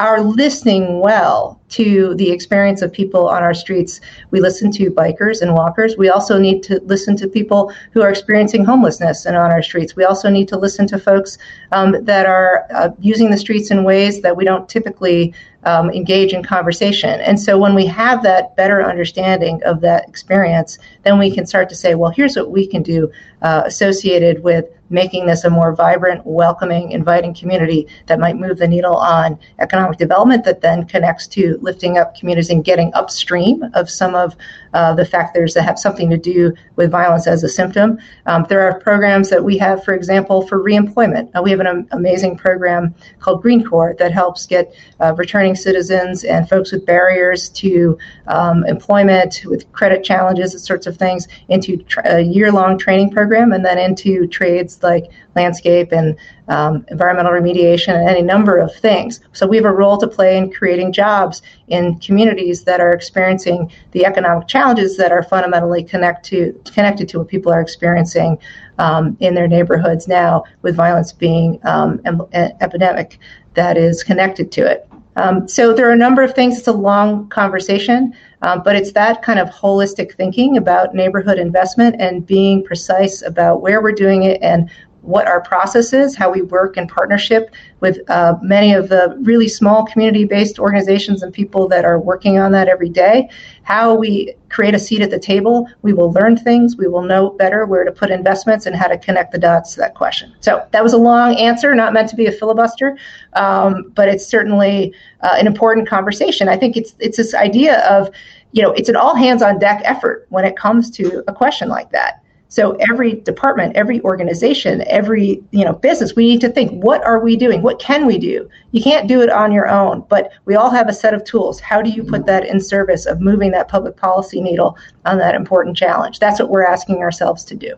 are 0.00 0.22
listening 0.22 1.00
well 1.00 1.60
to 1.68 2.14
the 2.14 2.30
experience 2.30 2.80
of 2.80 2.90
people 2.90 3.28
on 3.28 3.42
our 3.42 3.52
streets. 3.52 4.00
We 4.30 4.40
listen 4.40 4.72
to 4.72 4.90
bikers 4.90 5.42
and 5.42 5.54
walkers. 5.54 5.98
We 5.98 6.08
also 6.08 6.38
need 6.38 6.62
to 6.64 6.80
listen 6.84 7.16
to 7.18 7.28
people 7.28 7.70
who 7.92 8.00
are 8.00 8.08
experiencing 8.08 8.64
homelessness 8.64 9.26
and 9.26 9.36
on 9.36 9.52
our 9.52 9.62
streets. 9.62 9.94
We 9.94 10.04
also 10.04 10.30
need 10.30 10.48
to 10.48 10.58
listen 10.58 10.86
to 10.88 10.98
folks 10.98 11.36
um, 11.72 12.02
that 12.02 12.24
are 12.24 12.66
uh, 12.74 12.88
using 12.98 13.30
the 13.30 13.36
streets 13.36 13.70
in 13.70 13.84
ways 13.84 14.22
that 14.22 14.34
we 14.34 14.44
don't 14.46 14.66
typically 14.70 15.34
um, 15.64 15.90
engage 15.90 16.32
in 16.32 16.42
conversation. 16.42 17.20
And 17.20 17.38
so 17.38 17.58
when 17.58 17.74
we 17.74 17.84
have 17.84 18.22
that 18.22 18.56
better 18.56 18.82
understanding 18.82 19.62
of 19.64 19.82
that 19.82 20.08
experience, 20.08 20.78
then 21.02 21.18
we 21.18 21.30
can 21.30 21.44
start 21.46 21.68
to 21.68 21.74
say, 21.74 21.94
well, 21.94 22.10
here's 22.10 22.36
what 22.36 22.50
we 22.50 22.66
can 22.66 22.82
do 22.82 23.12
uh, 23.42 23.64
associated 23.66 24.42
with 24.42 24.64
making 24.90 25.26
this 25.26 25.44
a 25.44 25.50
more 25.50 25.74
vibrant, 25.74 26.20
welcoming, 26.26 26.90
inviting 26.90 27.32
community 27.32 27.86
that 28.06 28.18
might 28.18 28.36
move 28.36 28.58
the 28.58 28.68
needle 28.68 28.96
on 28.96 29.38
economic 29.60 29.96
development 29.98 30.44
that 30.44 30.60
then 30.60 30.84
connects 30.84 31.26
to 31.28 31.58
lifting 31.62 31.96
up 31.96 32.14
communities 32.16 32.50
and 32.50 32.64
getting 32.64 32.92
upstream 32.94 33.62
of 33.74 33.88
some 33.88 34.14
of 34.14 34.36
uh, 34.74 34.94
the 34.94 35.04
factors 35.04 35.54
that 35.54 35.62
have 35.62 35.78
something 35.78 36.08
to 36.10 36.16
do 36.16 36.52
with 36.76 36.90
violence 36.90 37.26
as 37.26 37.42
a 37.42 37.48
symptom. 37.48 37.98
Um, 38.26 38.46
there 38.48 38.60
are 38.60 38.78
programs 38.80 39.28
that 39.30 39.42
we 39.42 39.58
have, 39.58 39.84
for 39.84 39.94
example, 39.94 40.46
for 40.46 40.62
reemployment. 40.62 41.30
Uh, 41.34 41.42
we 41.42 41.50
have 41.50 41.60
an 41.60 41.88
amazing 41.92 42.36
program 42.36 42.94
called 43.18 43.42
Green 43.42 43.64
Corps 43.64 43.94
that 43.98 44.12
helps 44.12 44.46
get 44.46 44.74
uh, 45.00 45.14
returning 45.16 45.54
citizens 45.54 46.24
and 46.24 46.48
folks 46.48 46.72
with 46.72 46.86
barriers 46.86 47.48
to 47.50 47.98
um, 48.26 48.64
employment, 48.66 49.42
with 49.44 49.70
credit 49.72 50.04
challenges, 50.04 50.54
and 50.54 50.62
sorts 50.62 50.86
of 50.86 50.96
things, 50.96 51.26
into 51.48 51.76
tra- 51.78 52.16
a 52.16 52.20
year 52.20 52.52
long 52.52 52.78
training 52.78 53.10
program 53.10 53.52
and 53.52 53.64
then 53.64 53.78
into 53.78 54.26
trades 54.26 54.82
like 54.82 55.10
landscape 55.36 55.92
and 55.92 56.16
um, 56.50 56.84
environmental 56.88 57.32
remediation 57.32 57.94
and 57.94 58.08
any 58.08 58.22
number 58.22 58.58
of 58.58 58.74
things. 58.74 59.20
So 59.32 59.46
we 59.46 59.56
have 59.56 59.64
a 59.64 59.72
role 59.72 59.96
to 59.98 60.08
play 60.08 60.36
in 60.36 60.52
creating 60.52 60.92
jobs 60.92 61.42
in 61.68 61.98
communities 62.00 62.64
that 62.64 62.80
are 62.80 62.92
experiencing 62.92 63.70
the 63.92 64.04
economic 64.04 64.48
challenges 64.48 64.96
that 64.96 65.12
are 65.12 65.22
fundamentally 65.22 65.84
connect 65.84 66.26
to, 66.26 66.60
connected 66.70 67.08
to 67.10 67.18
what 67.18 67.28
people 67.28 67.52
are 67.52 67.60
experiencing 67.60 68.36
um, 68.78 69.16
in 69.20 69.34
their 69.34 69.46
neighborhoods 69.46 70.08
now, 70.08 70.44
with 70.62 70.74
violence 70.74 71.12
being 71.12 71.60
um, 71.64 72.00
an 72.04 72.52
epidemic 72.60 73.18
that 73.54 73.76
is 73.78 74.02
connected 74.02 74.50
to 74.52 74.66
it. 74.66 74.86
Um, 75.16 75.46
so 75.48 75.72
there 75.72 75.88
are 75.88 75.92
a 75.92 75.96
number 75.96 76.22
of 76.22 76.34
things. 76.34 76.56
It's 76.58 76.68
a 76.68 76.72
long 76.72 77.28
conversation, 77.28 78.14
um, 78.42 78.62
but 78.64 78.74
it's 78.76 78.92
that 78.92 79.22
kind 79.22 79.38
of 79.38 79.48
holistic 79.50 80.14
thinking 80.14 80.56
about 80.56 80.94
neighborhood 80.94 81.38
investment 81.38 81.96
and 82.00 82.26
being 82.26 82.64
precise 82.64 83.22
about 83.22 83.60
where 83.60 83.82
we're 83.82 83.92
doing 83.92 84.22
it 84.22 84.40
and 84.40 84.70
what 85.02 85.26
our 85.26 85.40
process 85.40 85.92
is, 85.92 86.14
how 86.14 86.30
we 86.30 86.42
work 86.42 86.76
in 86.76 86.86
partnership 86.86 87.54
with 87.80 87.98
uh, 88.10 88.36
many 88.42 88.74
of 88.74 88.88
the 88.88 89.16
really 89.22 89.48
small 89.48 89.86
community 89.86 90.24
based 90.24 90.58
organizations 90.58 91.22
and 91.22 91.32
people 91.32 91.66
that 91.68 91.84
are 91.84 91.98
working 91.98 92.38
on 92.38 92.52
that 92.52 92.68
every 92.68 92.90
day, 92.90 93.28
how 93.62 93.94
we 93.94 94.34
create 94.50 94.74
a 94.74 94.78
seat 94.78 95.00
at 95.00 95.10
the 95.10 95.18
table. 95.18 95.66
We 95.82 95.92
will 95.92 96.12
learn 96.12 96.36
things, 96.36 96.76
we 96.76 96.86
will 96.86 97.02
know 97.02 97.30
better 97.30 97.64
where 97.64 97.84
to 97.84 97.92
put 97.92 98.10
investments 98.10 98.66
and 98.66 98.76
how 98.76 98.88
to 98.88 98.98
connect 98.98 99.32
the 99.32 99.38
dots 99.38 99.74
to 99.74 99.80
that 99.80 99.94
question. 99.94 100.34
So 100.40 100.66
that 100.72 100.82
was 100.82 100.92
a 100.92 100.98
long 100.98 101.36
answer, 101.36 101.74
not 101.74 101.92
meant 101.92 102.08
to 102.10 102.16
be 102.16 102.26
a 102.26 102.32
filibuster, 102.32 102.98
um, 103.34 103.90
but 103.94 104.08
it's 104.08 104.26
certainly 104.26 104.94
uh, 105.22 105.36
an 105.38 105.46
important 105.46 105.88
conversation. 105.88 106.48
I 106.48 106.56
think 106.56 106.76
it's, 106.76 106.94
it's 106.98 107.16
this 107.16 107.34
idea 107.34 107.80
of, 107.88 108.10
you 108.52 108.62
know, 108.62 108.72
it's 108.72 108.88
an 108.88 108.96
all 108.96 109.14
hands 109.14 109.42
on 109.42 109.58
deck 109.58 109.80
effort 109.84 110.26
when 110.28 110.44
it 110.44 110.56
comes 110.56 110.90
to 110.90 111.22
a 111.26 111.32
question 111.32 111.68
like 111.68 111.90
that 111.92 112.19
so 112.50 112.76
every 112.90 113.14
department, 113.14 113.76
every 113.76 114.00
organization, 114.02 114.82
every 114.88 115.40
you 115.52 115.64
know 115.64 115.72
business, 115.72 116.16
we 116.16 116.26
need 116.26 116.40
to 116.40 116.48
think: 116.48 116.72
what 116.82 117.02
are 117.04 117.20
we 117.20 117.36
doing? 117.36 117.62
What 117.62 117.78
can 117.78 118.06
we 118.06 118.18
do? 118.18 118.48
You 118.72 118.82
can't 118.82 119.06
do 119.06 119.22
it 119.22 119.30
on 119.30 119.52
your 119.52 119.68
own, 119.68 120.04
but 120.08 120.32
we 120.46 120.56
all 120.56 120.68
have 120.68 120.88
a 120.88 120.92
set 120.92 121.14
of 121.14 121.22
tools. 121.22 121.60
How 121.60 121.80
do 121.80 121.90
you 121.90 122.02
put 122.02 122.26
that 122.26 122.44
in 122.44 122.60
service 122.60 123.06
of 123.06 123.20
moving 123.20 123.52
that 123.52 123.68
public 123.68 123.96
policy 123.96 124.40
needle 124.40 124.76
on 125.06 125.18
that 125.18 125.36
important 125.36 125.76
challenge? 125.76 126.18
That's 126.18 126.40
what 126.40 126.50
we're 126.50 126.64
asking 126.64 126.98
ourselves 126.98 127.44
to 127.44 127.54
do. 127.54 127.76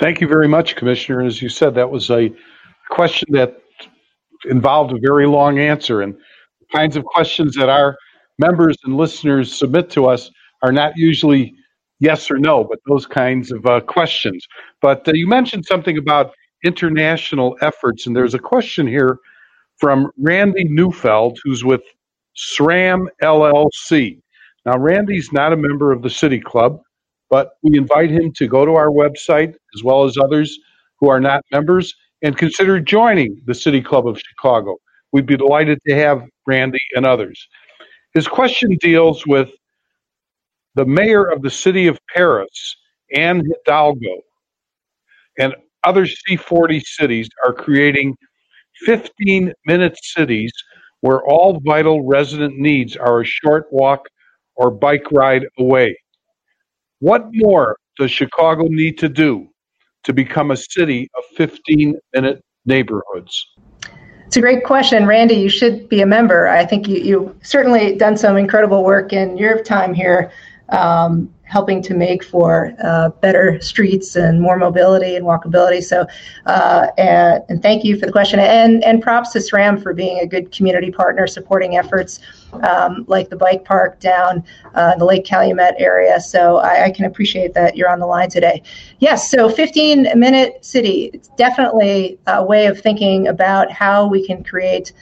Thank 0.00 0.22
you 0.22 0.26
very 0.26 0.48
much, 0.48 0.74
Commissioner. 0.74 1.22
As 1.22 1.42
you 1.42 1.50
said, 1.50 1.74
that 1.74 1.90
was 1.90 2.10
a 2.10 2.34
question 2.88 3.28
that 3.32 3.58
involved 4.46 4.92
a 4.92 4.98
very 5.02 5.26
long 5.26 5.58
answer, 5.58 6.00
and 6.00 6.14
the 6.14 6.66
kinds 6.72 6.96
of 6.96 7.04
questions 7.04 7.54
that 7.56 7.68
our 7.68 7.98
members 8.38 8.78
and 8.84 8.96
listeners 8.96 9.54
submit 9.54 9.90
to 9.90 10.06
us 10.06 10.30
are 10.62 10.72
not 10.72 10.96
usually 10.96 11.54
yes 12.02 12.30
or 12.30 12.38
no, 12.38 12.64
but 12.64 12.80
those 12.86 13.06
kinds 13.06 13.52
of 13.52 13.64
uh, 13.64 13.80
questions. 13.80 14.46
But 14.80 15.06
uh, 15.08 15.12
you 15.12 15.28
mentioned 15.28 15.64
something 15.64 15.96
about 15.96 16.34
international 16.64 17.56
efforts, 17.62 18.06
and 18.06 18.14
there's 18.14 18.34
a 18.34 18.40
question 18.40 18.86
here 18.86 19.18
from 19.78 20.10
Randy 20.18 20.64
Neufeld, 20.64 21.38
who's 21.44 21.64
with 21.64 21.82
SRAM 22.36 23.06
LLC. 23.22 24.18
Now, 24.66 24.78
Randy's 24.78 25.32
not 25.32 25.52
a 25.52 25.56
member 25.56 25.92
of 25.92 26.02
the 26.02 26.10
City 26.10 26.40
Club, 26.40 26.80
but 27.30 27.52
we 27.62 27.78
invite 27.78 28.10
him 28.10 28.32
to 28.32 28.48
go 28.48 28.66
to 28.66 28.74
our 28.74 28.90
website, 28.90 29.54
as 29.74 29.84
well 29.84 30.04
as 30.04 30.18
others 30.18 30.58
who 30.98 31.08
are 31.08 31.20
not 31.20 31.44
members, 31.52 31.94
and 32.22 32.36
consider 32.36 32.80
joining 32.80 33.40
the 33.46 33.54
City 33.54 33.80
Club 33.80 34.08
of 34.08 34.18
Chicago. 34.18 34.76
We'd 35.12 35.26
be 35.26 35.36
delighted 35.36 35.78
to 35.86 35.94
have 35.94 36.22
Randy 36.46 36.80
and 36.96 37.06
others. 37.06 37.46
His 38.14 38.26
question 38.26 38.76
deals 38.80 39.24
with 39.26 39.50
the 40.74 40.86
mayor 40.86 41.24
of 41.24 41.42
the 41.42 41.50
city 41.50 41.86
of 41.86 41.98
Paris, 42.14 42.76
Anne 43.14 43.42
Hidalgo, 43.44 44.20
and 45.38 45.54
other 45.84 46.06
C40 46.06 46.82
cities 46.82 47.28
are 47.44 47.52
creating 47.52 48.16
15 48.84 49.52
minute 49.66 49.98
cities 50.02 50.52
where 51.00 51.22
all 51.24 51.60
vital 51.64 52.06
resident 52.06 52.56
needs 52.58 52.96
are 52.96 53.20
a 53.20 53.24
short 53.24 53.66
walk 53.72 54.06
or 54.54 54.70
bike 54.70 55.10
ride 55.10 55.44
away. 55.58 55.96
What 57.00 57.26
more 57.32 57.76
does 57.98 58.10
Chicago 58.10 58.68
need 58.68 58.98
to 58.98 59.08
do 59.08 59.48
to 60.04 60.12
become 60.12 60.50
a 60.50 60.56
city 60.56 61.08
of 61.16 61.24
15 61.36 61.98
minute 62.14 62.42
neighborhoods? 62.64 63.44
It's 64.26 64.36
a 64.36 64.40
great 64.40 64.64
question, 64.64 65.06
Randy. 65.06 65.34
You 65.34 65.50
should 65.50 65.88
be 65.88 66.00
a 66.00 66.06
member. 66.06 66.48
I 66.48 66.64
think 66.64 66.88
you 66.88 66.96
you 66.96 67.36
certainly 67.42 67.96
done 67.96 68.16
some 68.16 68.36
incredible 68.36 68.82
work 68.82 69.12
in 69.12 69.36
your 69.36 69.62
time 69.62 69.92
here 69.92 70.32
um, 70.72 71.32
helping 71.44 71.82
to 71.82 71.92
make 71.92 72.24
for 72.24 72.74
uh, 72.82 73.10
better 73.20 73.60
streets 73.60 74.16
and 74.16 74.40
more 74.40 74.56
mobility 74.56 75.16
and 75.16 75.26
walkability. 75.26 75.82
So, 75.84 76.06
uh, 76.46 76.86
and, 76.96 77.42
and, 77.50 77.62
thank 77.62 77.84
you 77.84 77.98
for 77.98 78.06
the 78.06 78.12
question. 78.12 78.40
And, 78.40 78.82
and 78.84 79.02
props 79.02 79.32
to 79.32 79.38
SRAM 79.38 79.82
for 79.82 79.92
being 79.92 80.20
a 80.20 80.26
good 80.26 80.50
community 80.50 80.90
partner 80.90 81.26
supporting 81.26 81.76
efforts 81.76 82.20
um, 82.62 83.04
like 83.06 83.28
the 83.28 83.36
bike 83.36 83.66
park 83.66 84.00
down 84.00 84.42
uh, 84.74 84.96
the 84.96 85.04
Lake 85.04 85.26
Calumet 85.26 85.74
area. 85.76 86.18
So 86.20 86.56
I, 86.56 86.84
I, 86.84 86.90
can 86.90 87.04
appreciate 87.04 87.52
that 87.52 87.76
you're 87.76 87.90
on 87.90 88.00
the 88.00 88.06
line 88.06 88.30
today. 88.30 88.62
Yes, 88.98 89.30
so 89.30 89.50
15 89.50 90.18
minute 90.18 90.64
city, 90.64 91.10
it's 91.12 91.28
definitely 91.36 92.18
a 92.26 92.42
way 92.42 92.66
of 92.66 92.80
thinking 92.80 93.28
about 93.28 93.70
how 93.70 94.06
we 94.06 94.26
can 94.26 94.42
create 94.42 94.92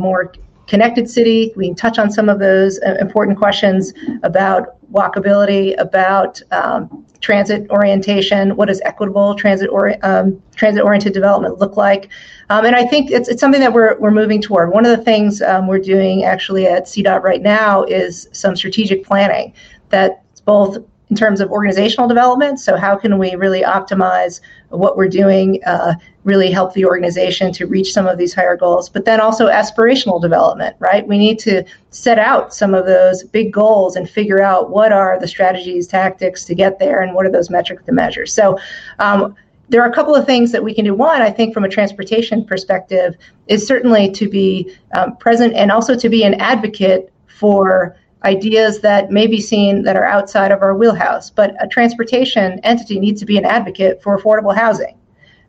more 0.00 0.32
connected 0.72 1.10
city. 1.10 1.52
We 1.54 1.66
can 1.66 1.74
touch 1.74 1.98
on 1.98 2.10
some 2.10 2.30
of 2.30 2.38
those 2.38 2.80
uh, 2.80 2.96
important 2.98 3.36
questions 3.36 3.92
about 4.22 4.68
walkability, 4.90 5.78
about 5.78 6.40
um, 6.50 7.04
transit 7.20 7.68
orientation. 7.68 8.56
What 8.56 8.68
does 8.68 8.80
equitable 8.80 9.34
transit 9.34 9.68
or 9.68 9.94
um, 10.02 10.42
transit 10.56 10.82
oriented 10.82 11.12
development 11.12 11.58
look 11.58 11.76
like? 11.76 12.08
Um, 12.48 12.64
and 12.64 12.74
I 12.74 12.86
think 12.86 13.10
it's, 13.10 13.28
it's 13.28 13.38
something 13.38 13.60
that 13.60 13.74
we're, 13.74 13.98
we're 13.98 14.10
moving 14.10 14.40
toward. 14.40 14.72
One 14.72 14.86
of 14.86 14.96
the 14.96 15.04
things 15.04 15.42
um, 15.42 15.66
we're 15.66 15.78
doing 15.78 16.24
actually 16.24 16.66
at 16.66 16.84
CDOT 16.86 17.22
right 17.22 17.42
now 17.42 17.82
is 17.84 18.30
some 18.32 18.56
strategic 18.56 19.04
planning 19.04 19.52
that's 19.90 20.40
both 20.40 20.78
in 21.12 21.16
terms 21.16 21.42
of 21.42 21.50
organizational 21.50 22.08
development. 22.08 22.58
So, 22.58 22.74
how 22.74 22.96
can 22.96 23.18
we 23.18 23.34
really 23.34 23.60
optimize 23.60 24.40
what 24.70 24.96
we're 24.96 25.10
doing, 25.10 25.62
uh, 25.66 25.92
really 26.24 26.50
help 26.50 26.72
the 26.72 26.86
organization 26.86 27.52
to 27.52 27.66
reach 27.66 27.92
some 27.92 28.06
of 28.06 28.16
these 28.16 28.32
higher 28.32 28.56
goals? 28.56 28.88
But 28.88 29.04
then 29.04 29.20
also 29.20 29.48
aspirational 29.48 30.22
development, 30.22 30.74
right? 30.78 31.06
We 31.06 31.18
need 31.18 31.38
to 31.40 31.64
set 31.90 32.18
out 32.18 32.54
some 32.54 32.72
of 32.72 32.86
those 32.86 33.24
big 33.24 33.52
goals 33.52 33.94
and 33.94 34.08
figure 34.08 34.40
out 34.40 34.70
what 34.70 34.90
are 34.90 35.20
the 35.20 35.28
strategies, 35.28 35.86
tactics 35.86 36.46
to 36.46 36.54
get 36.54 36.78
there, 36.78 37.02
and 37.02 37.14
what 37.14 37.26
are 37.26 37.30
those 37.30 37.50
metrics 37.50 37.84
to 37.84 37.92
measure. 37.92 38.24
So, 38.24 38.58
um, 38.98 39.36
there 39.68 39.82
are 39.82 39.90
a 39.90 39.94
couple 39.94 40.14
of 40.14 40.24
things 40.24 40.50
that 40.52 40.64
we 40.64 40.72
can 40.72 40.86
do. 40.86 40.94
One, 40.94 41.20
I 41.20 41.30
think, 41.30 41.52
from 41.52 41.64
a 41.64 41.68
transportation 41.68 42.42
perspective, 42.42 43.16
is 43.48 43.66
certainly 43.66 44.10
to 44.12 44.30
be 44.30 44.74
um, 44.94 45.14
present 45.18 45.52
and 45.52 45.70
also 45.70 45.94
to 45.94 46.08
be 46.08 46.24
an 46.24 46.34
advocate 46.40 47.12
for 47.26 47.98
ideas 48.24 48.80
that 48.80 49.10
may 49.10 49.26
be 49.26 49.40
seen 49.40 49.82
that 49.82 49.96
are 49.96 50.04
outside 50.04 50.52
of 50.52 50.62
our 50.62 50.76
wheelhouse. 50.76 51.30
But 51.30 51.54
a 51.60 51.66
transportation 51.66 52.60
entity 52.60 52.98
needs 53.00 53.20
to 53.20 53.26
be 53.26 53.36
an 53.36 53.44
advocate 53.44 54.02
for 54.02 54.18
affordable 54.18 54.54
housing. 54.54 54.98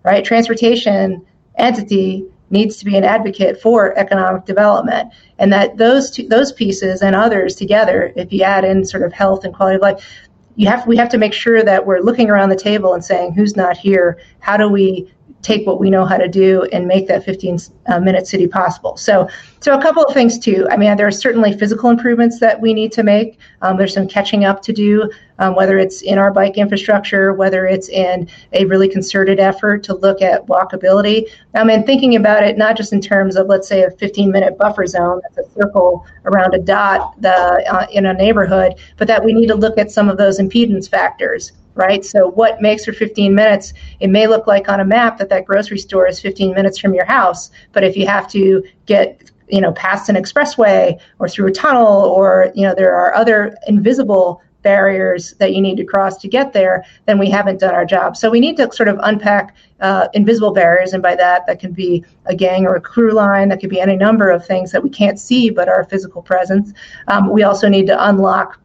right? 0.04 0.24
Transportation 0.24 1.26
entity 1.58 2.26
needs 2.50 2.78
to 2.78 2.86
be 2.86 2.96
an 2.96 3.04
advocate 3.04 3.60
for 3.60 3.98
economic 3.98 4.46
development 4.46 5.12
and 5.40 5.52
that 5.52 5.78
those 5.78 6.12
two, 6.12 6.28
those 6.28 6.52
pieces 6.52 7.02
and 7.02 7.16
others 7.16 7.56
together 7.56 8.14
if 8.16 8.32
you 8.32 8.44
add 8.44 8.64
in 8.64 8.86
sort 8.86 9.04
of 9.04 9.12
health 9.12 9.44
and 9.44 9.56
quality 9.56 9.76
of 9.76 9.82
life 9.82 10.30
you 10.56 10.68
have 10.68 10.86
we 10.86 10.96
have 10.96 11.10
to 11.10 11.18
make 11.18 11.34
sure 11.34 11.64
that 11.64 11.86
we're 11.86 12.00
looking 12.00 12.30
around 12.30 12.50
the 12.50 12.56
table 12.56 12.94
and 12.94 13.04
saying 13.04 13.34
who's 13.34 13.56
not 13.56 13.76
here 13.76 14.20
how 14.40 14.56
do 14.56 14.70
we 14.70 15.12
take 15.44 15.68
what 15.68 15.80
we 15.80 15.90
know 15.90 16.06
how 16.06 16.18
to 16.18 16.28
do 16.28 16.64
and 16.72 16.88
make 16.88 17.08
that 17.08 17.24
15 17.24 17.60
uh, 17.88 18.00
minute 18.00 18.26
city 18.26 18.48
possible. 18.48 18.96
So, 18.98 19.30
so 19.60 19.78
a 19.78 19.82
couple 19.82 20.04
of 20.04 20.14
things 20.14 20.40
too. 20.40 20.66
I 20.72 20.78
mean, 20.78 20.96
there 20.96 21.06
are 21.06 21.12
certainly 21.12 21.56
physical 21.58 21.90
improvements 21.90 22.40
that 22.40 22.60
we 22.60 22.74
need 22.74 22.92
to 22.94 23.04
make. 23.04 23.38
Um, 23.62 23.78
there's 23.78 23.94
some 23.94 24.08
catching 24.08 24.46
up 24.46 24.62
to 24.64 24.74
do, 24.74 25.12
um, 25.40 25.56
whether 25.56 25.78
it's 25.78 26.02
in 26.02 26.18
our 26.18 26.32
bike 26.32 26.58
infrastructure, 26.58 27.34
whether 27.34 27.68
it's 27.68 27.90
in 27.90 28.30
a 28.54 28.66
really 28.66 28.88
concerted 28.88 29.40
effort 29.40 29.84
to 29.84 29.96
look 29.96 30.22
at 30.22 30.46
walkability. 30.48 31.30
I 31.54 31.64
mean, 31.66 31.86
thinking 31.86 32.16
about 32.16 32.44
it 32.44 32.58
not 32.58 32.78
just 32.78 32.94
in 32.94 33.02
terms 33.02 33.36
of 33.36 33.48
let's 33.48 33.68
say 33.68 33.84
a 33.84 33.92
15 33.92 34.32
minute 34.32 34.58
buffer 34.58 34.88
zone, 34.88 35.22
that's 35.24 35.50
a 35.50 35.54
circle 35.54 36.06
around 36.26 36.54
a 36.54 36.60
dot 36.60 37.22
the, 37.22 37.32
uh, 37.32 37.86
in 37.92 38.06
a 38.06 38.14
neighborhood, 38.14 38.76
but 38.98 39.08
that 39.10 39.24
we 39.24 39.34
need 39.34 39.48
to 39.48 39.56
look 39.56 39.78
at 39.78 39.92
some 39.92 40.10
of 40.10 40.18
those 40.18 40.40
impedance 40.40 40.90
factors 40.90 41.52
right? 41.76 42.04
So 42.06 42.30
what 42.30 42.62
makes 42.62 42.86
for 42.86 42.94
15 42.94 43.34
minutes? 43.34 43.74
It 44.00 44.10
may 44.10 44.28
look 44.28 44.48
like 44.48 44.70
on 44.70 44.80
a 44.80 44.86
map 44.86 45.18
that 45.18 45.30
that 45.30 45.46
grocery 45.46 45.80
store 45.80 46.08
is 46.08 46.20
15 46.20 46.54
minutes 46.54 46.78
from 46.78 46.94
your 46.94 47.06
house, 47.06 47.52
but 47.72 47.84
if 47.84 47.96
you 47.98 48.06
have 48.08 48.28
to 48.30 48.64
get 48.86 49.32
you 49.50 49.62
know 49.62 49.74
past 49.74 50.10
an 50.10 50.16
expressway 50.16 51.00
or 51.20 51.28
through 51.28 51.48
a 51.48 51.52
tunnel 51.52 51.86
or 51.86 52.52
you 52.56 52.66
know 52.66 52.74
there 52.74 52.96
are 52.96 53.14
other 53.14 53.56
invisible 53.68 54.42
barriers 54.64 55.34
that 55.34 55.54
you 55.54 55.62
need 55.62 55.78
to 55.78 55.84
cross 55.84 56.18
to 56.18 56.28
get 56.28 56.54
there, 56.54 56.86
then 57.06 57.20
we 57.20 57.30
haven't 57.30 57.60
done 57.60 57.76
our 57.76 57.86
job. 57.86 58.16
So 58.16 58.32
we 58.32 58.40
need 58.40 58.56
to 58.58 58.72
sort 58.72 58.88
of 58.88 58.98
unpack 59.04 59.56
uh, 59.82 60.08
invisible 60.14 60.52
barriers, 60.52 60.94
and 60.94 61.04
by 61.04 61.16
that, 61.16 61.46
that 61.46 61.60
can 61.60 61.74
be 61.74 62.04
a 62.26 62.36
gang 62.36 62.66
or 62.66 62.76
a 62.76 62.82
crew 62.82 63.12
line, 63.12 63.50
that 63.50 63.60
could 63.60 63.70
be 63.70 63.82
any 63.82 63.98
number 63.98 64.30
of 64.30 64.46
things 64.48 64.72
that 64.72 64.82
we 64.82 64.90
can't 64.90 65.20
see 65.20 65.50
but 65.50 65.68
are 65.68 65.84
physical 65.84 66.22
presence. 66.22 66.74
Um, 67.10 67.30
we 67.30 67.44
also 67.44 67.68
need 67.68 67.88
to 67.88 68.08
unlock 68.08 68.60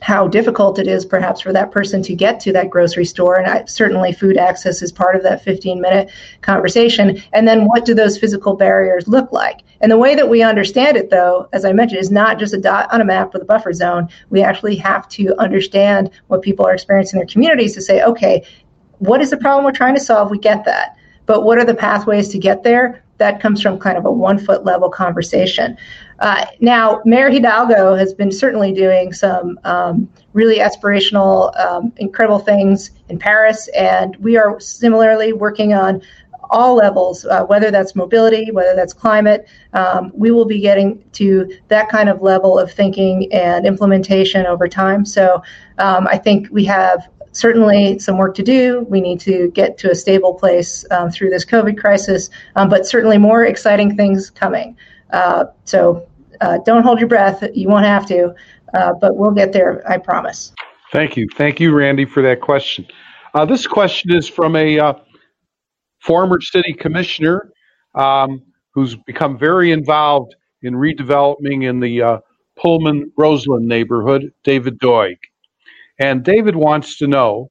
how 0.00 0.26
difficult 0.26 0.78
it 0.78 0.86
is 0.86 1.04
perhaps 1.04 1.40
for 1.40 1.52
that 1.52 1.70
person 1.70 2.02
to 2.02 2.14
get 2.14 2.40
to 2.40 2.52
that 2.52 2.70
grocery 2.70 3.04
store. 3.04 3.36
And 3.36 3.46
I, 3.46 3.64
certainly 3.66 4.12
food 4.12 4.36
access 4.36 4.82
is 4.82 4.90
part 4.90 5.14
of 5.14 5.22
that 5.22 5.44
15 5.44 5.80
minute 5.80 6.10
conversation. 6.40 7.22
And 7.32 7.46
then 7.46 7.66
what 7.66 7.84
do 7.84 7.94
those 7.94 8.18
physical 8.18 8.54
barriers 8.54 9.06
look 9.08 9.30
like? 9.32 9.60
And 9.80 9.92
the 9.92 9.98
way 9.98 10.14
that 10.14 10.28
we 10.28 10.42
understand 10.42 10.96
it 10.96 11.10
though 11.10 11.48
as 11.52 11.64
i 11.64 11.72
mentioned 11.72 12.00
is 12.00 12.10
not 12.10 12.38
just 12.38 12.54
a 12.54 12.58
dot 12.58 12.92
on 12.92 13.00
a 13.00 13.04
map 13.04 13.32
with 13.32 13.42
a 13.42 13.46
buffer 13.46 13.72
zone. 13.72 14.08
We 14.30 14.42
actually 14.42 14.76
have 14.76 15.08
to 15.10 15.38
understand 15.40 16.10
what 16.28 16.42
people 16.42 16.66
are 16.66 16.74
experiencing 16.74 17.18
in 17.18 17.26
their 17.26 17.32
communities 17.32 17.74
to 17.74 17.82
say 17.82 18.02
okay 18.02 18.44
what 19.00 19.22
is 19.22 19.30
the 19.30 19.36
problem 19.38 19.64
we're 19.64 19.72
trying 19.72 19.94
to 19.94 20.00
solve? 20.00 20.30
We 20.30 20.38
get 20.38 20.64
that. 20.66 20.96
But 21.24 21.42
what 21.42 21.58
are 21.58 21.64
the 21.64 21.74
pathways 21.74 22.28
to 22.28 22.38
get 22.38 22.62
there 22.62 23.02
that 23.20 23.40
comes 23.40 23.62
from 23.62 23.78
kind 23.78 23.96
of 23.96 24.04
a 24.04 24.10
one 24.10 24.38
foot 24.38 24.64
level 24.64 24.90
conversation. 24.90 25.76
Uh, 26.18 26.46
now, 26.58 27.00
Mayor 27.04 27.30
Hidalgo 27.30 27.94
has 27.94 28.12
been 28.12 28.32
certainly 28.32 28.72
doing 28.72 29.12
some 29.12 29.60
um, 29.64 30.08
really 30.32 30.58
aspirational, 30.58 31.56
um, 31.64 31.92
incredible 31.98 32.40
things 32.40 32.90
in 33.08 33.18
Paris, 33.18 33.68
and 33.68 34.16
we 34.16 34.36
are 34.36 34.58
similarly 34.58 35.32
working 35.32 35.72
on 35.72 36.02
all 36.50 36.74
levels, 36.74 37.24
uh, 37.26 37.44
whether 37.44 37.70
that's 37.70 37.94
mobility, 37.94 38.50
whether 38.50 38.74
that's 38.74 38.92
climate. 38.92 39.48
Um, 39.72 40.10
we 40.14 40.30
will 40.32 40.46
be 40.46 40.60
getting 40.60 41.02
to 41.12 41.56
that 41.68 41.88
kind 41.88 42.08
of 42.08 42.22
level 42.22 42.58
of 42.58 42.72
thinking 42.72 43.32
and 43.32 43.66
implementation 43.66 44.46
over 44.46 44.66
time. 44.68 45.04
So 45.04 45.42
um, 45.78 46.08
I 46.08 46.18
think 46.18 46.48
we 46.50 46.64
have 46.64 47.08
certainly 47.32 47.98
some 47.98 48.18
work 48.18 48.34
to 48.36 48.42
do. 48.42 48.86
We 48.88 49.00
need 49.00 49.20
to 49.20 49.50
get 49.52 49.78
to 49.78 49.90
a 49.90 49.94
stable 49.94 50.34
place 50.34 50.84
um, 50.90 51.10
through 51.10 51.30
this 51.30 51.44
COVID 51.44 51.78
crisis, 51.78 52.30
um, 52.56 52.68
but 52.68 52.86
certainly 52.86 53.18
more 53.18 53.44
exciting 53.44 53.96
things 53.96 54.30
coming. 54.30 54.76
Uh, 55.12 55.44
so 55.64 56.06
uh, 56.40 56.58
don't 56.64 56.82
hold 56.82 56.98
your 56.98 57.08
breath. 57.08 57.44
You 57.54 57.68
won't 57.68 57.84
have 57.84 58.06
to, 58.08 58.34
uh, 58.74 58.92
but 59.00 59.16
we'll 59.16 59.32
get 59.32 59.52
there, 59.52 59.88
I 59.90 59.98
promise. 59.98 60.52
Thank 60.92 61.16
you. 61.16 61.28
Thank 61.36 61.60
you, 61.60 61.72
Randy, 61.74 62.04
for 62.04 62.22
that 62.22 62.40
question. 62.40 62.86
Uh, 63.34 63.44
this 63.44 63.66
question 63.66 64.12
is 64.12 64.28
from 64.28 64.56
a 64.56 64.78
uh, 64.78 64.94
former 66.00 66.40
city 66.40 66.72
commissioner 66.72 67.52
um, 67.94 68.42
who's 68.74 68.96
become 68.96 69.38
very 69.38 69.70
involved 69.70 70.34
in 70.62 70.74
redeveloping 70.74 71.68
in 71.68 71.80
the 71.80 72.02
uh, 72.02 72.18
Pullman 72.56 73.12
Roseland 73.16 73.66
neighborhood, 73.66 74.32
David 74.44 74.78
Doig. 74.80 75.16
And 76.00 76.24
David 76.24 76.56
wants 76.56 76.96
to 76.98 77.06
know 77.06 77.50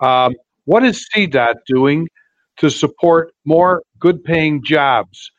um, 0.00 0.34
what 0.64 0.84
is 0.84 1.06
CDOT 1.14 1.56
doing 1.66 2.08
to 2.56 2.70
support 2.70 3.32
more 3.44 3.82
good 3.98 4.24
paying 4.24 4.64
jobs 4.64 5.30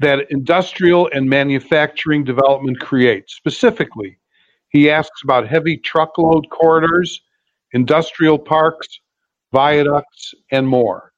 that 0.00 0.30
industrial 0.30 1.08
and 1.14 1.30
manufacturing 1.30 2.24
development 2.24 2.80
creates? 2.80 3.34
Specifically, 3.36 4.18
he 4.70 4.90
asks 4.90 5.22
about 5.22 5.46
heavy 5.46 5.76
truckload 5.78 6.50
corridors, 6.50 7.22
industrial 7.72 8.38
parks, 8.38 8.88
viaducts, 9.52 10.34
and 10.50 10.66
more. 10.66 11.12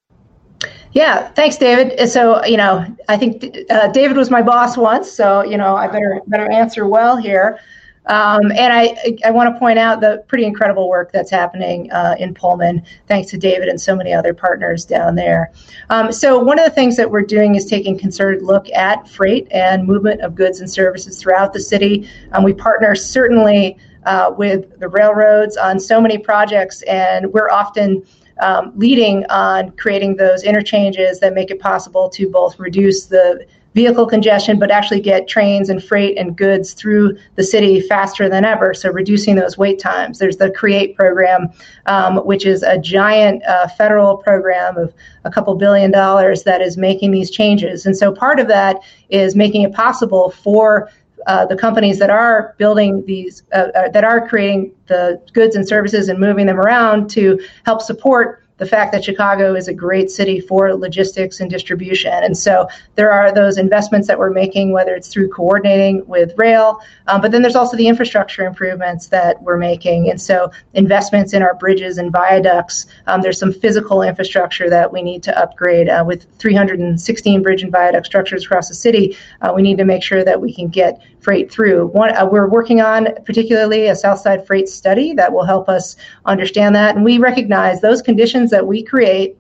Yeah, 0.93 1.29
thanks, 1.33 1.57
David. 1.57 2.09
So, 2.09 2.45
you 2.45 2.57
know, 2.57 2.85
I 3.09 3.17
think 3.17 3.57
uh, 3.71 3.89
David 3.89 4.17
was 4.17 4.31
my 4.31 4.43
boss 4.43 4.77
once, 4.77 5.11
so 5.11 5.43
you 5.43 5.57
know, 5.57 5.77
I 5.77 5.87
better 5.87 6.21
better 6.27 6.51
answer 6.51 6.87
well 6.87 7.17
here. 7.17 7.61
Um, 8.09 8.51
and 8.53 8.73
I, 8.73 9.17
I 9.25 9.31
want 9.31 9.55
to 9.55 9.59
point 9.59 9.79
out 9.79 10.01
the 10.01 10.25
pretty 10.29 10.45
incredible 10.45 10.89
work 10.89 11.13
that's 11.13 11.31
happening 11.31 11.93
uh, 11.93 12.17
in 12.19 12.35
Pullman, 12.35 12.83
thanks 13.07 13.31
to 13.31 13.39
David 13.39 13.69
and 13.69 13.81
so 13.81 13.95
many 13.95 14.15
other 14.15 14.33
partners 14.33 14.85
down 14.85 15.15
there. 15.15 15.53
Um, 15.91 16.11
so, 16.11 16.39
one 16.39 16.59
of 16.59 16.65
the 16.65 16.71
things 16.71 16.97
that 16.97 17.11
we're 17.11 17.23
doing 17.23 17.55
is 17.55 17.67
taking 17.67 17.99
concerted 17.99 18.43
look 18.43 18.71
at 18.71 19.09
freight 19.09 19.47
and 19.51 19.87
movement 19.87 20.23
of 20.23 20.35
goods 20.35 20.61
and 20.61 20.71
services 20.71 21.21
throughout 21.21 21.53
the 21.53 21.61
city. 21.61 22.09
Um, 22.33 22.45
we 22.45 22.55
partner 22.55 22.95
certainly 22.95 23.77
uh, 24.07 24.33
with 24.37 24.79
the 24.81 24.89
railroads 24.89 25.57
on 25.57 25.79
so 25.79 26.01
many 26.01 26.17
projects, 26.17 26.83
and 26.83 27.31
we're 27.33 27.51
often 27.51 28.03
um, 28.41 28.73
leading 28.77 29.27
on 29.27 29.71
creating 29.73 30.17
those 30.17 30.45
interchanges 30.45 31.21
that 31.21 31.35
make 31.35 31.51
it 31.51 31.61
possible 31.61 32.09
to 32.11 32.29
both 32.29 32.59
reduce 32.59 33.07
the 33.07 33.45
vehicle 33.79 34.07
congestion, 34.07 34.59
but 34.59 34.73
actually 34.73 34.99
get 34.99 35.29
trains 35.29 35.71
and 35.71 35.85
freight 35.85 36.19
and 36.19 36.37
goods 36.37 36.73
through 36.73 37.17
the 37.37 37.45
city 37.45 37.81
faster 37.81 38.29
than 38.29 38.45
ever. 38.45 38.75
So 38.75 38.91
reducing 38.91 39.37
those 39.37 39.57
wait 39.57 39.79
times. 39.79 40.19
There's 40.19 40.37
the 40.37 40.51
CREATE 40.51 40.97
program, 40.97 41.49
um, 41.87 42.17
which 42.27 42.45
is 42.45 42.65
a 42.65 42.77
giant 42.77 43.45
uh, 43.45 43.69
federal 43.69 44.17
program 44.17 44.77
of 44.77 44.93
a 45.25 45.31
couple 45.31 45.55
billion 45.55 45.93
dollars 45.93 46.43
that 46.43 46.61
is 46.61 46.77
making 46.77 47.13
these 47.13 47.31
changes. 47.31 47.87
And 47.87 47.97
so 47.97 48.11
part 48.13 48.41
of 48.41 48.49
that 48.49 48.81
is 49.11 49.37
making 49.37 49.63
it 49.63 49.73
possible 49.73 50.31
for 50.31 50.91
uh, 51.29 51.47
the 51.47 51.57
companies 51.57 52.01
that 52.01 52.11
are 52.11 52.57
building 52.59 53.05
these, 53.07 53.45
uh, 53.53 53.69
uh 53.77 53.89
that 53.91 54.03
are 54.03 54.27
creating 54.29 54.73
the 54.89 55.23
goods 55.35 55.55
and 55.55 55.69
services 55.69 56.09
and 56.09 56.19
moving 56.19 56.47
them 56.47 56.59
around 56.59 57.09
to 57.11 57.39
help 57.65 57.81
support 57.81 58.43
the 58.59 58.67
fact 58.67 58.93
that 58.93 59.05
Chicago 59.05 59.55
is 59.55 59.69
a 59.69 59.75
great 59.75 60.11
city 60.11 60.41
for 60.41 60.75
logistics 60.75 61.41
and 61.41 61.51
distribution. 61.51 62.13
And 62.13 62.37
so 62.37 62.69
there 62.97 63.11
are 63.11 63.33
those 63.33 63.57
investments 63.57 64.07
that 64.09 64.19
we're 64.19 64.31
making, 64.31 64.73
whether 64.73 64.95
it's 64.95 65.09
through 65.09 65.31
coordinating 65.31 66.05
with 66.07 66.33
rail, 66.37 66.81
um, 67.07 67.21
but 67.21 67.33
then 67.33 67.43
there's 67.43 67.57
also 67.57 67.77
the 67.77 67.89
infrastructure 67.89 68.45
improvements 68.45 69.07
that 69.09 69.41
we're 69.43 69.57
making. 69.57 70.11
And 70.11 70.21
so 70.21 70.51
investments 70.75 71.33
in 71.33 71.43
our 71.43 71.55
bridges 71.55 71.99
and 71.99 72.13
viaducts. 72.13 72.87
Um, 73.07 73.23
there's 73.23 73.39
some 73.39 73.53
physical 73.53 74.03
infrastructure 74.03 74.69
that 74.69 74.93
we 74.93 75.03
need 75.03 75.23
to 75.25 75.39
upgrade 75.39 75.89
uh, 75.89 76.05
with 76.07 76.27
316 76.39 77.43
bridge 77.43 77.63
and 77.63 77.73
viaduct 77.73 78.07
structures 78.07 78.45
across 78.45 78.69
the 78.69 78.75
city. 78.75 79.17
Uh, 79.41 79.53
we 79.55 79.63
need 79.63 79.79
to 79.79 79.85
make 79.85 80.03
sure 80.03 80.25
that 80.25 80.41
we 80.41 80.53
can 80.53 80.69
get 80.69 81.01
freight 81.21 81.51
through. 81.51 81.87
One, 81.89 82.17
uh, 82.17 82.27
we're 82.27 82.49
working 82.49 82.81
on 82.81 83.09
particularly 83.25 83.89
a 83.89 83.97
Southside 83.97 84.47
freight 84.47 84.69
study 84.69 85.13
that 85.15 85.33
will 85.33 85.45
help 85.45 85.69
us 85.69 85.97
understand 86.25 86.75
that. 86.77 86.97
And 86.97 87.05
we 87.05 87.19
recognize 87.19 87.81
those 87.81 88.03
conditions 88.03 88.48
that 88.51 88.67
we 88.67 88.83
create 88.83 89.37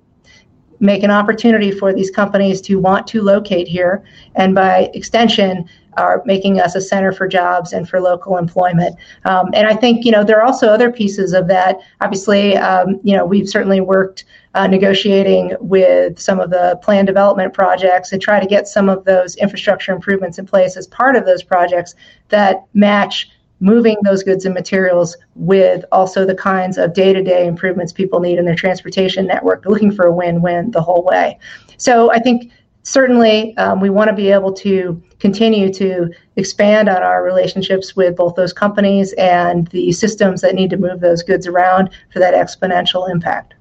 make 0.80 1.02
an 1.02 1.10
opportunity 1.10 1.70
for 1.70 1.92
these 1.92 2.10
companies 2.10 2.60
to 2.62 2.76
want 2.76 3.06
to 3.08 3.22
locate 3.22 3.68
here, 3.68 4.04
and 4.36 4.54
by 4.54 4.90
extension, 4.94 5.68
are 5.96 6.22
making 6.24 6.60
us 6.60 6.76
a 6.76 6.80
center 6.80 7.10
for 7.10 7.26
jobs 7.26 7.72
and 7.72 7.88
for 7.88 8.00
local 8.00 8.38
employment. 8.38 8.96
Um, 9.24 9.50
and 9.52 9.66
I 9.66 9.74
think 9.74 10.04
you 10.04 10.12
know 10.12 10.22
there 10.22 10.38
are 10.38 10.46
also 10.46 10.68
other 10.68 10.92
pieces 10.92 11.32
of 11.32 11.48
that. 11.48 11.76
Obviously, 12.00 12.56
um, 12.56 13.00
you 13.02 13.16
know 13.16 13.26
we've 13.26 13.48
certainly 13.48 13.80
worked 13.80 14.24
uh, 14.54 14.66
negotiating 14.66 15.56
with 15.60 16.18
some 16.18 16.40
of 16.40 16.50
the 16.50 16.78
plan 16.82 17.04
development 17.04 17.52
projects 17.52 18.12
and 18.12 18.22
try 18.22 18.40
to 18.40 18.46
get 18.46 18.68
some 18.68 18.88
of 18.88 19.04
those 19.04 19.36
infrastructure 19.36 19.92
improvements 19.92 20.38
in 20.38 20.46
place 20.46 20.76
as 20.76 20.86
part 20.86 21.16
of 21.16 21.26
those 21.26 21.42
projects 21.42 21.94
that 22.28 22.64
match 22.74 23.30
moving 23.60 23.96
those 24.02 24.22
goods 24.22 24.44
and 24.44 24.54
materials 24.54 25.16
with 25.34 25.84
also 25.90 26.24
the 26.24 26.34
kinds 26.34 26.78
of 26.78 26.94
day-to-day 26.94 27.46
improvements 27.46 27.92
people 27.92 28.20
need 28.20 28.38
in 28.38 28.44
their 28.44 28.54
transportation 28.54 29.26
network 29.26 29.64
looking 29.66 29.90
for 29.90 30.06
a 30.06 30.12
win-win 30.12 30.70
the 30.70 30.80
whole 30.80 31.04
way 31.04 31.38
so 31.76 32.10
i 32.12 32.18
think 32.18 32.52
certainly 32.82 33.56
um, 33.56 33.80
we 33.80 33.90
want 33.90 34.08
to 34.08 34.14
be 34.14 34.30
able 34.30 34.52
to 34.52 35.00
continue 35.18 35.72
to 35.72 36.08
expand 36.36 36.88
on 36.88 37.02
our 37.02 37.22
relationships 37.24 37.96
with 37.96 38.16
both 38.16 38.34
those 38.34 38.52
companies 38.52 39.12
and 39.14 39.66
the 39.68 39.92
systems 39.92 40.40
that 40.40 40.54
need 40.54 40.70
to 40.70 40.76
move 40.76 41.00
those 41.00 41.22
goods 41.22 41.46
around 41.46 41.90
for 42.12 42.18
that 42.18 42.34
exponential 42.34 43.10
impact 43.10 43.54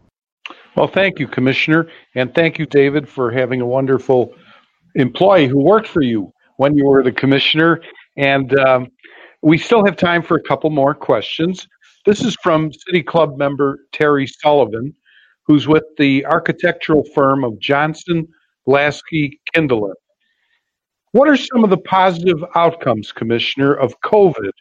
Well, 0.76 0.88
thank 0.88 1.20
you, 1.20 1.28
Commissioner, 1.28 1.88
and 2.16 2.34
thank 2.36 2.60
you, 2.60 2.66
David, 2.68 3.10
for 3.10 3.32
having 3.32 3.62
a 3.62 3.66
wonderful 3.66 4.34
employee 4.96 5.48
who 5.48 5.60
worked 5.60 5.88
for 5.88 6.02
you 6.02 6.32
when 6.58 6.76
you 6.76 6.86
were 6.86 7.04
the 7.04 7.12
commissioner. 7.12 7.82
And 8.18 8.58
um, 8.60 8.88
we 9.42 9.58
still 9.58 9.86
have 9.86 9.98
time 9.98 10.24
for 10.24 10.36
a 10.36 10.44
couple 10.44 10.70
more 10.70 10.94
questions. 10.94 11.68
This 12.06 12.24
is 12.24 12.36
from 12.42 12.72
City 12.72 13.04
Club 13.04 13.38
member 13.38 13.80
Terry 13.92 14.28
Sullivan, 14.28 14.94
who's 15.46 15.68
with 15.68 15.84
the 15.98 16.26
architectural 16.26 17.04
firm 17.14 17.44
of 17.44 17.60
Johnson, 17.60 18.28
Lasky, 18.66 19.40
Kindelin. 19.54 19.94
What 21.12 21.30
are 21.30 21.38
some 21.38 21.64
of 21.64 21.70
the 21.70 21.78
positive 21.78 22.44
outcomes, 22.56 23.12
Commissioner, 23.12 23.74
of 23.74 24.00
COVID 24.02 24.52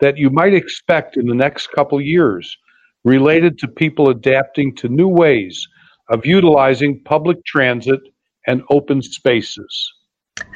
that 0.00 0.16
you 0.16 0.30
might 0.30 0.54
expect 0.54 1.16
in 1.16 1.26
the 1.26 1.34
next 1.34 1.68
couple 1.68 2.00
years 2.00 2.56
related 3.04 3.58
to 3.58 3.68
people 3.68 4.08
adapting 4.08 4.74
to 4.76 4.88
new 4.88 5.08
ways 5.08 5.66
of 6.10 6.24
utilizing 6.24 7.02
public 7.04 7.44
transit 7.44 8.00
and 8.46 8.62
open 8.70 9.02
spaces? 9.02 9.92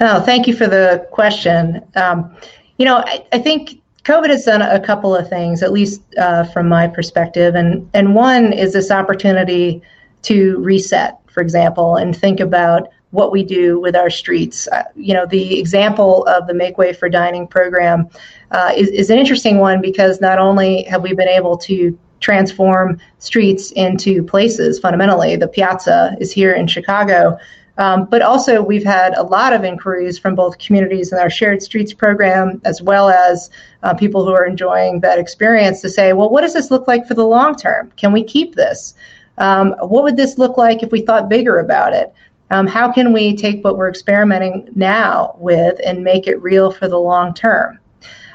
Oh, 0.00 0.20
thank 0.20 0.46
you 0.46 0.56
for 0.56 0.66
the 0.66 1.06
question. 1.12 1.82
Um, 1.94 2.36
you 2.78 2.84
know, 2.84 2.98
I, 2.98 3.24
I, 3.32 3.38
think 3.38 3.80
COVID 4.04 4.28
has 4.28 4.44
done 4.44 4.62
a 4.62 4.78
couple 4.78 5.14
of 5.14 5.28
things, 5.28 5.62
at 5.62 5.72
least 5.72 6.02
uh, 6.18 6.44
from 6.44 6.68
my 6.68 6.86
perspective, 6.86 7.54
and 7.54 7.88
and 7.94 8.14
one 8.14 8.52
is 8.52 8.72
this 8.72 8.90
opportunity 8.90 9.82
to 10.22 10.58
reset, 10.58 11.18
for 11.30 11.40
example, 11.40 11.96
and 11.96 12.16
think 12.16 12.40
about 12.40 12.88
what 13.10 13.32
we 13.32 13.42
do 13.42 13.80
with 13.80 13.96
our 13.96 14.10
streets. 14.10 14.68
Uh, 14.68 14.82
you 14.94 15.14
know, 15.14 15.26
the 15.26 15.58
example 15.58 16.24
of 16.26 16.46
the 16.46 16.54
Make 16.54 16.76
Way 16.76 16.92
for 16.92 17.08
Dining 17.08 17.46
program 17.46 18.08
uh, 18.50 18.72
is, 18.76 18.88
is 18.88 19.10
an 19.10 19.18
interesting 19.18 19.58
one 19.58 19.80
because 19.80 20.20
not 20.20 20.38
only 20.38 20.82
have 20.84 21.02
we 21.02 21.14
been 21.14 21.28
able 21.28 21.56
to 21.58 21.98
transform 22.20 22.98
streets 23.18 23.70
into 23.72 24.22
places 24.22 24.78
fundamentally, 24.78 25.36
the 25.36 25.48
piazza 25.48 26.16
is 26.20 26.32
here 26.32 26.52
in 26.52 26.66
Chicago. 26.66 27.38
Um, 27.78 28.06
but 28.06 28.22
also, 28.22 28.62
we've 28.62 28.84
had 28.84 29.14
a 29.14 29.22
lot 29.22 29.52
of 29.52 29.62
inquiries 29.62 30.18
from 30.18 30.34
both 30.34 30.58
communities 30.58 31.12
in 31.12 31.18
our 31.18 31.28
Shared 31.28 31.62
Streets 31.62 31.92
program, 31.92 32.60
as 32.64 32.80
well 32.80 33.10
as 33.10 33.50
uh, 33.82 33.92
people 33.94 34.24
who 34.24 34.32
are 34.32 34.46
enjoying 34.46 35.00
that 35.00 35.18
experience 35.18 35.82
to 35.82 35.90
say, 35.90 36.12
well, 36.14 36.30
what 36.30 36.40
does 36.40 36.54
this 36.54 36.70
look 36.70 36.88
like 36.88 37.06
for 37.06 37.14
the 37.14 37.26
long 37.26 37.54
term? 37.54 37.92
Can 37.96 38.12
we 38.12 38.24
keep 38.24 38.54
this? 38.54 38.94
Um, 39.38 39.74
what 39.80 40.04
would 40.04 40.16
this 40.16 40.38
look 40.38 40.56
like 40.56 40.82
if 40.82 40.90
we 40.90 41.02
thought 41.02 41.28
bigger 41.28 41.58
about 41.58 41.92
it? 41.92 42.14
Um, 42.50 42.66
how 42.66 42.90
can 42.90 43.12
we 43.12 43.36
take 43.36 43.62
what 43.64 43.76
we're 43.76 43.90
experimenting 43.90 44.68
now 44.74 45.36
with 45.38 45.78
and 45.84 46.02
make 46.02 46.26
it 46.26 46.40
real 46.40 46.70
for 46.70 46.88
the 46.88 46.98
long 46.98 47.34
term? 47.34 47.78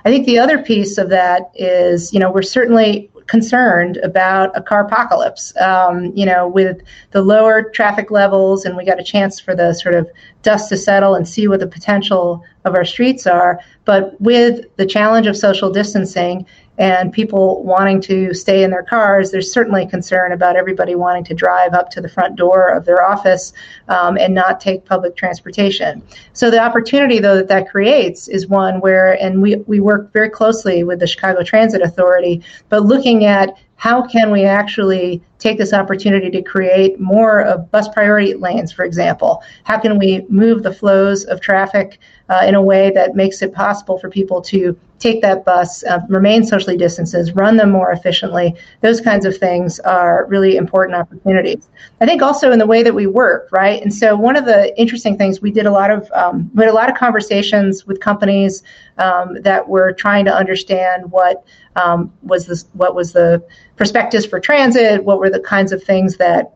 I 0.04 0.10
think 0.10 0.26
the 0.26 0.40
other 0.40 0.62
piece 0.62 0.98
of 0.98 1.10
that 1.10 1.52
is, 1.56 2.14
you 2.14 2.20
know, 2.20 2.32
we're 2.32 2.42
certainly 2.42 3.10
concerned 3.32 3.96
about 4.04 4.52
a 4.58 4.62
car 4.62 4.86
apocalypse. 4.86 5.56
Um, 5.56 6.12
you 6.14 6.26
know, 6.26 6.50
with 6.50 6.82
the 7.12 7.22
lower 7.22 7.64
traffic 7.64 8.12
levels, 8.12 8.66
and 8.66 8.76
we 8.76 8.84
got 8.84 9.00
a 9.00 9.04
chance 9.04 9.40
for 9.40 9.56
the 9.56 9.74
sort 9.74 9.96
of 9.96 10.10
dust 10.42 10.68
to 10.70 10.76
settle 10.76 11.16
and 11.16 11.26
see 11.26 11.48
what 11.48 11.62
the 11.62 11.68
potential 11.68 12.44
of 12.66 12.76
our 12.76 12.84
streets 12.84 13.26
are. 13.26 13.60
But 13.86 14.20
with 14.20 14.66
the 14.76 14.86
challenge 14.86 15.28
of 15.28 15.38
social 15.38 15.72
distancing 15.72 16.46
and 16.78 17.12
people 17.14 17.64
wanting 17.64 18.02
to 18.02 18.34
stay 18.34 18.64
in 18.64 18.72
their 18.72 18.84
cars, 18.84 19.30
there's 19.30 19.52
certainly 19.52 19.86
concern 19.86 20.32
about 20.32 20.56
everybody 20.56 20.96
wanting 20.96 21.24
to 21.26 21.34
drive 21.34 21.74
up 21.74 21.90
to 21.92 22.02
the 22.02 22.10
front 22.10 22.36
door 22.36 22.70
of 22.70 22.86
their 22.86 23.04
office 23.04 23.54
um, 23.88 24.18
and 24.18 24.34
not 24.34 24.60
take 24.60 24.86
public 24.86 25.16
transportation. 25.16 26.02
So 26.34 26.50
the 26.50 26.60
opportunity, 26.60 27.20
though, 27.20 27.36
that 27.36 27.50
that 27.50 27.70
creates 27.70 28.28
is 28.28 28.48
one 28.48 28.80
where, 28.80 29.14
and 29.22 29.42
we, 29.42 29.58
we 29.68 29.80
work 29.80 30.12
very 30.14 30.30
closely 30.30 30.84
with 30.84 31.00
the 31.00 31.08
Chicago 31.08 31.44
Transit 31.44 31.82
Authority, 31.82 32.42
but 32.70 32.84
looking 32.84 33.21
at 33.24 33.56
how 33.76 34.06
can 34.06 34.30
we 34.30 34.46
actually 34.46 35.24
take 35.40 35.58
this 35.58 35.74
opportunity 35.74 36.30
to 36.30 36.42
create 36.44 37.00
more 37.00 37.42
of 37.42 37.72
bus 37.72 37.90
priority 37.90 38.36
lanes, 38.36 38.72
for 38.72 38.86
example? 38.86 39.42
How 39.64 39.80
can 39.80 39.98
we 39.98 40.24
move 40.30 40.62
the 40.62 40.74
flows 40.74 41.24
of 41.26 41.42
traffic 41.42 41.98
uh, 42.30 42.44
in 42.46 42.54
a 42.54 42.62
way 42.62 42.92
that 42.92 43.16
makes 43.16 43.42
it 43.42 43.54
possible 43.54 43.98
for 43.98 44.10
people 44.10 44.40
to 44.44 44.78
take 45.02 45.22
that 45.22 45.44
bus, 45.44 45.84
uh, 45.84 46.00
remain 46.08 46.44
socially 46.46 46.78
distances, 46.78 47.34
run 47.34 47.58
them 47.58 47.72
more 47.72 47.92
efficiently? 47.92 48.56
Those 48.82 49.02
kinds 49.02 49.26
of 49.26 49.36
things 49.38 49.80
are 49.82 50.26
really 50.28 50.56
important 50.56 50.96
opportunities. 50.96 51.68
I 52.00 52.06
think 52.06 52.22
also 52.22 52.52
in 52.52 52.60
the 52.60 52.68
way 52.68 52.84
that 52.84 52.94
we 52.94 53.08
work, 53.08 53.50
right? 53.52 53.82
And 53.82 53.94
so 53.94 54.16
one 54.16 54.36
of 54.36 54.46
the 54.46 54.78
interesting 54.80 55.18
things 55.18 55.42
we 55.42 55.52
did 55.52 55.66
a 55.66 55.72
lot 55.72 55.92
of 55.92 56.10
um, 56.14 56.50
we 56.54 56.64
had 56.64 56.72
a 56.72 56.76
lot 56.76 56.90
of 56.90 56.96
conversations 56.96 57.86
with 57.86 58.00
companies 58.00 58.64
um, 58.98 59.42
that 59.42 59.68
were 59.68 59.92
trying 59.92 60.26
to 60.26 60.34
understand 60.34 61.12
what 61.12 61.44
um, 61.76 62.14
was 62.22 62.46
this 62.46 62.66
what 62.74 62.96
was 62.96 63.14
the 63.14 63.44
prospectus 63.78 64.26
for 64.26 64.40
transit 64.40 65.04
what 65.04 65.20
were 65.20 65.30
the 65.30 65.40
kinds 65.40 65.72
of 65.72 65.82
things 65.84 66.18
that 66.18 66.54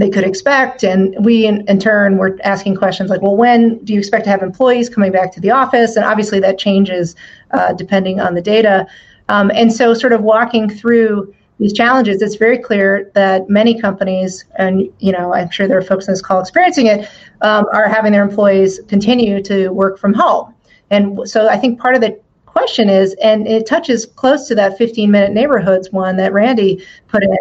they 0.00 0.10
could 0.10 0.24
expect. 0.24 0.82
And 0.82 1.14
we 1.24 1.46
in, 1.46 1.66
in, 1.68 1.78
turn 1.78 2.16
were 2.16 2.38
asking 2.42 2.76
questions 2.76 3.10
like 3.10 3.22
well 3.22 3.36
when 3.36 3.78
do 3.84 3.92
you 3.92 3.98
expect 3.98 4.24
to 4.24 4.30
have 4.30 4.42
employees 4.42 4.88
coming 4.88 5.12
back 5.12 5.32
to 5.32 5.40
the 5.40 5.50
office? 5.50 5.96
And 5.96 6.04
obviously 6.04 6.40
that 6.40 6.58
changes 6.58 7.14
uh, 7.52 7.72
depending 7.72 8.20
on 8.20 8.34
the 8.34 8.42
data. 8.42 8.86
Um, 9.28 9.50
and 9.54 9.72
so 9.72 9.94
sort 9.94 10.12
of 10.12 10.22
walking 10.22 10.68
through 10.68 11.34
these 11.58 11.74
challenges 11.74 12.22
it's 12.22 12.36
very 12.36 12.56
clear 12.56 13.10
that 13.14 13.50
many 13.50 13.78
companies 13.78 14.46
and 14.56 14.90
you 14.98 15.12
know 15.12 15.34
i'm 15.34 15.50
sure 15.50 15.68
there 15.68 15.76
are 15.76 15.82
folks 15.82 16.08
in 16.08 16.12
this 16.14 16.22
call 16.22 16.40
experiencing 16.40 16.86
it 16.86 17.06
um, 17.42 17.66
are 17.70 17.86
having 17.86 18.12
their 18.12 18.22
employees 18.22 18.80
continue 18.88 19.42
to 19.42 19.68
work 19.68 19.98
from 19.98 20.14
home. 20.14 20.54
And 20.88 21.28
so 21.28 21.48
i 21.48 21.58
think 21.58 21.78
part 21.78 21.94
of 21.94 22.00
the 22.00 22.18
question 22.50 22.90
is, 22.90 23.14
and 23.22 23.46
it 23.46 23.66
touches 23.66 24.06
close 24.06 24.48
to 24.48 24.54
that 24.56 24.76
15 24.76 25.10
minute 25.10 25.32
neighborhoods 25.32 25.90
one 25.92 26.16
that 26.16 26.32
Randy 26.32 26.84
put 27.08 27.22
in. 27.22 27.36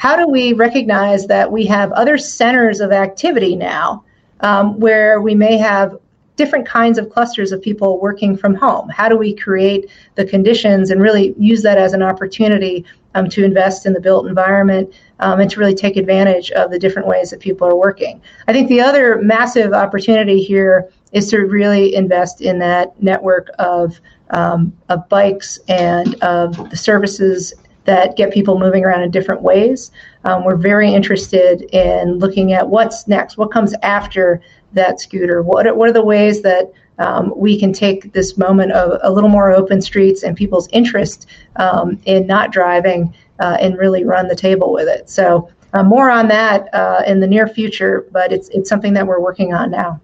How 0.00 0.16
do 0.16 0.26
we 0.26 0.54
recognize 0.54 1.26
that 1.26 1.52
we 1.52 1.66
have 1.66 1.92
other 1.92 2.16
centers 2.16 2.80
of 2.80 2.90
activity 2.90 3.54
now 3.54 4.02
um, 4.40 4.80
where 4.80 5.20
we 5.20 5.34
may 5.34 5.58
have 5.58 5.94
different 6.36 6.66
kinds 6.66 6.96
of 6.96 7.10
clusters 7.10 7.52
of 7.52 7.60
people 7.60 8.00
working 8.00 8.34
from 8.34 8.54
home? 8.54 8.88
How 8.88 9.10
do 9.10 9.18
we 9.18 9.36
create 9.36 9.90
the 10.14 10.24
conditions 10.24 10.88
and 10.88 11.02
really 11.02 11.34
use 11.36 11.60
that 11.64 11.76
as 11.76 11.92
an 11.92 12.02
opportunity 12.02 12.82
um, 13.14 13.28
to 13.28 13.44
invest 13.44 13.84
in 13.84 13.92
the 13.92 14.00
built 14.00 14.26
environment 14.26 14.90
um, 15.18 15.38
and 15.38 15.50
to 15.50 15.60
really 15.60 15.74
take 15.74 15.98
advantage 15.98 16.50
of 16.52 16.70
the 16.70 16.78
different 16.78 17.06
ways 17.06 17.28
that 17.28 17.40
people 17.40 17.68
are 17.68 17.76
working? 17.76 18.22
I 18.48 18.54
think 18.54 18.70
the 18.70 18.80
other 18.80 19.20
massive 19.20 19.74
opportunity 19.74 20.42
here 20.42 20.90
is 21.12 21.28
to 21.28 21.40
really 21.40 21.94
invest 21.94 22.40
in 22.40 22.58
that 22.60 22.98
network 23.02 23.50
of 23.58 24.00
um, 24.30 24.72
of 24.88 25.06
bikes 25.10 25.58
and 25.68 26.14
of 26.22 26.70
the 26.70 26.76
services 26.76 27.52
that 27.84 28.16
get 28.16 28.32
people 28.32 28.58
moving 28.58 28.84
around 28.84 29.02
in 29.02 29.10
different 29.10 29.42
ways. 29.42 29.90
Um, 30.24 30.44
we're 30.44 30.56
very 30.56 30.92
interested 30.92 31.62
in 31.74 32.18
looking 32.18 32.52
at 32.52 32.68
what's 32.68 33.08
next, 33.08 33.36
what 33.36 33.50
comes 33.50 33.74
after 33.82 34.40
that 34.72 35.00
scooter. 35.00 35.42
What 35.42 35.66
are, 35.66 35.74
what 35.74 35.88
are 35.88 35.92
the 35.92 36.04
ways 36.04 36.42
that 36.42 36.72
um, 36.98 37.32
we 37.34 37.58
can 37.58 37.72
take 37.72 38.12
this 38.12 38.36
moment 38.36 38.72
of 38.72 38.98
a 39.02 39.10
little 39.10 39.30
more 39.30 39.50
open 39.50 39.80
streets 39.80 40.22
and 40.22 40.36
people's 40.36 40.68
interest 40.72 41.26
um, 41.56 41.98
in 42.04 42.26
not 42.26 42.52
driving 42.52 43.14
uh, 43.40 43.56
and 43.58 43.78
really 43.78 44.04
run 44.04 44.28
the 44.28 44.36
table 44.36 44.72
with 44.72 44.86
it. 44.86 45.08
So 45.08 45.48
uh, 45.72 45.82
more 45.82 46.10
on 46.10 46.28
that 46.28 46.72
uh, 46.74 47.02
in 47.06 47.20
the 47.20 47.26
near 47.26 47.48
future, 47.48 48.06
but 48.12 48.32
it's 48.32 48.48
it's 48.50 48.68
something 48.68 48.92
that 48.94 49.06
we're 49.06 49.20
working 49.20 49.54
on 49.54 49.70
now. 49.70 50.00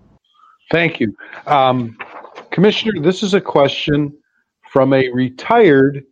Thank 0.70 1.01
you. 1.01 1.14
Um, 1.47 1.99
Commissioner, 2.51 3.01
this 3.01 3.22
is 3.22 3.35
a 3.35 3.41
question 3.41 4.16
from 4.70 4.93
a 4.93 5.11
retired 5.11 6.05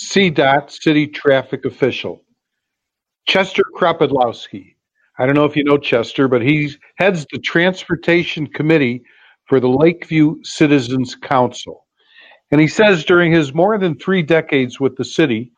CDOT 0.00 0.70
city 0.70 1.06
traffic 1.06 1.64
official, 1.64 2.22
Chester 3.26 3.62
Kropidlowski. 3.76 4.74
I 5.18 5.26
don't 5.26 5.34
know 5.34 5.44
if 5.44 5.56
you 5.56 5.64
know 5.64 5.78
Chester, 5.78 6.28
but 6.28 6.42
he 6.42 6.74
heads 6.96 7.26
the 7.30 7.38
transportation 7.38 8.46
committee 8.46 9.02
for 9.46 9.60
the 9.60 9.68
Lakeview 9.68 10.36
Citizens 10.42 11.14
Council. 11.14 11.86
And 12.50 12.60
he 12.60 12.68
says 12.68 13.04
during 13.04 13.32
his 13.32 13.54
more 13.54 13.78
than 13.78 13.98
three 13.98 14.22
decades 14.22 14.80
with 14.80 14.96
the 14.96 15.04
city, 15.04 15.52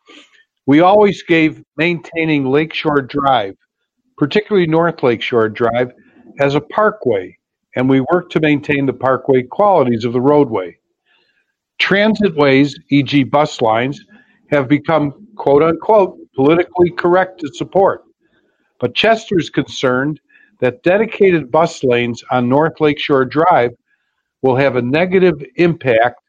we 0.65 0.81
always 0.81 1.23
gave 1.23 1.63
maintaining 1.77 2.45
Lakeshore 2.45 3.01
Drive, 3.01 3.55
particularly 4.17 4.67
North 4.67 5.03
Lakeshore 5.03 5.49
Drive, 5.49 5.91
as 6.39 6.55
a 6.55 6.61
parkway 6.61 7.37
and 7.75 7.89
we 7.89 8.01
worked 8.11 8.31
to 8.31 8.39
maintain 8.39 8.85
the 8.85 8.93
parkway 8.93 9.43
qualities 9.43 10.05
of 10.05 10.13
the 10.13 10.21
roadway. 10.21 10.77
Transitways, 11.79 12.73
e.g., 12.89 13.23
bus 13.25 13.61
lines, 13.61 13.99
have 14.49 14.67
become 14.67 15.27
quote 15.35 15.63
unquote 15.63 16.17
politically 16.35 16.91
correct 16.91 17.39
to 17.39 17.49
support. 17.53 18.03
But 18.79 18.95
Chester's 18.95 19.49
concerned 19.49 20.19
that 20.59 20.83
dedicated 20.83 21.51
bus 21.51 21.83
lanes 21.83 22.23
on 22.31 22.49
North 22.49 22.79
Lakeshore 22.79 23.25
Drive 23.25 23.71
will 24.41 24.55
have 24.55 24.75
a 24.75 24.81
negative 24.81 25.43
impact 25.55 26.19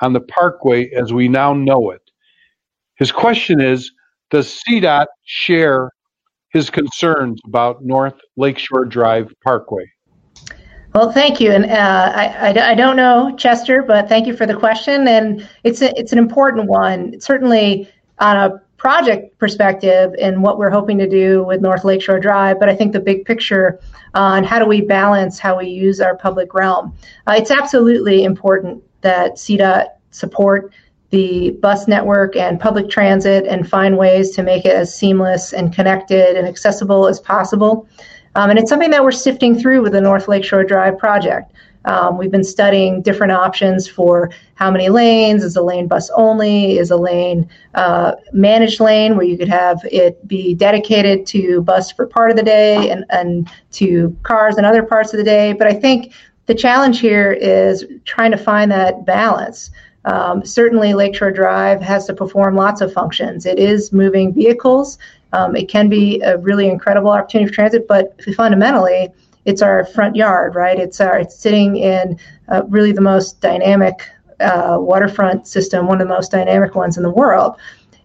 on 0.00 0.12
the 0.12 0.20
parkway 0.20 0.90
as 0.90 1.12
we 1.12 1.28
now 1.28 1.52
know 1.52 1.90
it. 1.90 2.02
His 2.96 3.12
question 3.12 3.60
is 3.60 3.90
Does 4.30 4.60
CDOT 4.66 5.06
share 5.24 5.90
his 6.50 6.70
concerns 6.70 7.40
about 7.46 7.84
North 7.84 8.18
Lakeshore 8.36 8.86
Drive 8.86 9.32
Parkway? 9.44 9.84
Well, 10.98 11.12
thank 11.12 11.40
you, 11.40 11.52
and 11.52 11.64
uh, 11.66 12.12
I, 12.12 12.48
I, 12.48 12.70
I, 12.70 12.74
don't 12.74 12.96
know 12.96 13.32
Chester, 13.36 13.84
but 13.84 14.08
thank 14.08 14.26
you 14.26 14.36
for 14.36 14.46
the 14.46 14.54
question, 14.56 15.06
and 15.06 15.48
it's 15.62 15.80
a, 15.80 15.96
it's 15.96 16.10
an 16.10 16.18
important 16.18 16.66
one. 16.66 17.20
Certainly, 17.20 17.88
on 18.18 18.36
a 18.36 18.58
project 18.78 19.38
perspective 19.38 20.12
and 20.20 20.42
what 20.42 20.58
we're 20.58 20.70
hoping 20.70 20.98
to 20.98 21.08
do 21.08 21.44
with 21.44 21.60
North 21.60 21.84
Lakeshore 21.84 22.18
Drive, 22.18 22.58
but 22.58 22.68
I 22.68 22.74
think 22.74 22.92
the 22.92 22.98
big 22.98 23.24
picture 23.26 23.78
on 24.14 24.42
how 24.42 24.58
do 24.58 24.66
we 24.66 24.80
balance 24.80 25.38
how 25.38 25.56
we 25.58 25.68
use 25.68 26.00
our 26.00 26.16
public 26.16 26.52
realm. 26.52 26.92
Uh, 27.28 27.34
it's 27.36 27.52
absolutely 27.52 28.24
important 28.24 28.82
that 29.02 29.36
CDOT 29.36 29.86
support 30.10 30.72
the 31.10 31.52
bus 31.62 31.86
network 31.86 32.34
and 32.34 32.58
public 32.58 32.90
transit 32.90 33.46
and 33.46 33.70
find 33.70 33.96
ways 33.96 34.30
to 34.32 34.42
make 34.42 34.64
it 34.64 34.74
as 34.74 34.92
seamless 34.92 35.52
and 35.52 35.72
connected 35.72 36.36
and 36.36 36.48
accessible 36.48 37.06
as 37.06 37.20
possible. 37.20 37.88
Um, 38.34 38.50
and 38.50 38.58
it's 38.58 38.68
something 38.68 38.90
that 38.90 39.02
we're 39.02 39.10
sifting 39.10 39.58
through 39.58 39.82
with 39.82 39.92
the 39.92 40.00
North 40.00 40.28
Lakeshore 40.28 40.64
Drive 40.64 40.98
project. 40.98 41.52
Um, 41.84 42.18
we've 42.18 42.30
been 42.30 42.44
studying 42.44 43.02
different 43.02 43.32
options 43.32 43.88
for 43.88 44.30
how 44.56 44.70
many 44.70 44.88
lanes. 44.88 45.42
Is 45.42 45.56
a 45.56 45.62
lane 45.62 45.86
bus 45.86 46.10
only? 46.10 46.78
Is 46.78 46.90
a 46.90 46.96
lane 46.96 47.48
uh, 47.74 48.12
managed 48.32 48.80
lane 48.80 49.16
where 49.16 49.24
you 49.24 49.38
could 49.38 49.48
have 49.48 49.80
it 49.84 50.26
be 50.28 50.54
dedicated 50.54 51.26
to 51.28 51.62
bus 51.62 51.90
for 51.90 52.06
part 52.06 52.30
of 52.30 52.36
the 52.36 52.42
day 52.42 52.90
and, 52.90 53.04
and 53.10 53.48
to 53.72 54.14
cars 54.22 54.56
and 54.56 54.66
other 54.66 54.82
parts 54.82 55.14
of 55.14 55.18
the 55.18 55.24
day? 55.24 55.52
But 55.52 55.66
I 55.66 55.72
think 55.72 56.12
the 56.46 56.54
challenge 56.54 57.00
here 57.00 57.32
is 57.32 57.84
trying 58.04 58.32
to 58.32 58.38
find 58.38 58.70
that 58.70 59.06
balance. 59.06 59.70
Um, 60.04 60.44
certainly, 60.44 60.94
Lakeshore 60.94 61.32
Drive 61.32 61.80
has 61.82 62.06
to 62.06 62.14
perform 62.14 62.56
lots 62.56 62.80
of 62.80 62.92
functions. 62.92 63.46
It 63.46 63.58
is 63.58 63.92
moving 63.92 64.32
vehicles. 64.32 64.98
Um, 65.32 65.56
it 65.56 65.68
can 65.68 65.88
be 65.88 66.20
a 66.22 66.38
really 66.38 66.68
incredible 66.68 67.10
opportunity 67.10 67.48
for 67.48 67.54
transit, 67.54 67.86
but 67.86 68.18
fundamentally, 68.34 69.08
it's 69.44 69.62
our 69.62 69.84
front 69.84 70.16
yard, 70.16 70.54
right? 70.54 70.78
It's 70.78 71.00
our 71.00 71.18
it's 71.18 71.38
sitting 71.38 71.76
in 71.76 72.18
uh, 72.48 72.62
really 72.68 72.92
the 72.92 73.00
most 73.00 73.40
dynamic 73.40 74.08
uh, 74.40 74.76
waterfront 74.78 75.46
system, 75.46 75.86
one 75.86 76.00
of 76.00 76.08
the 76.08 76.14
most 76.14 76.30
dynamic 76.30 76.74
ones 76.74 76.96
in 76.96 77.02
the 77.02 77.10
world. 77.10 77.56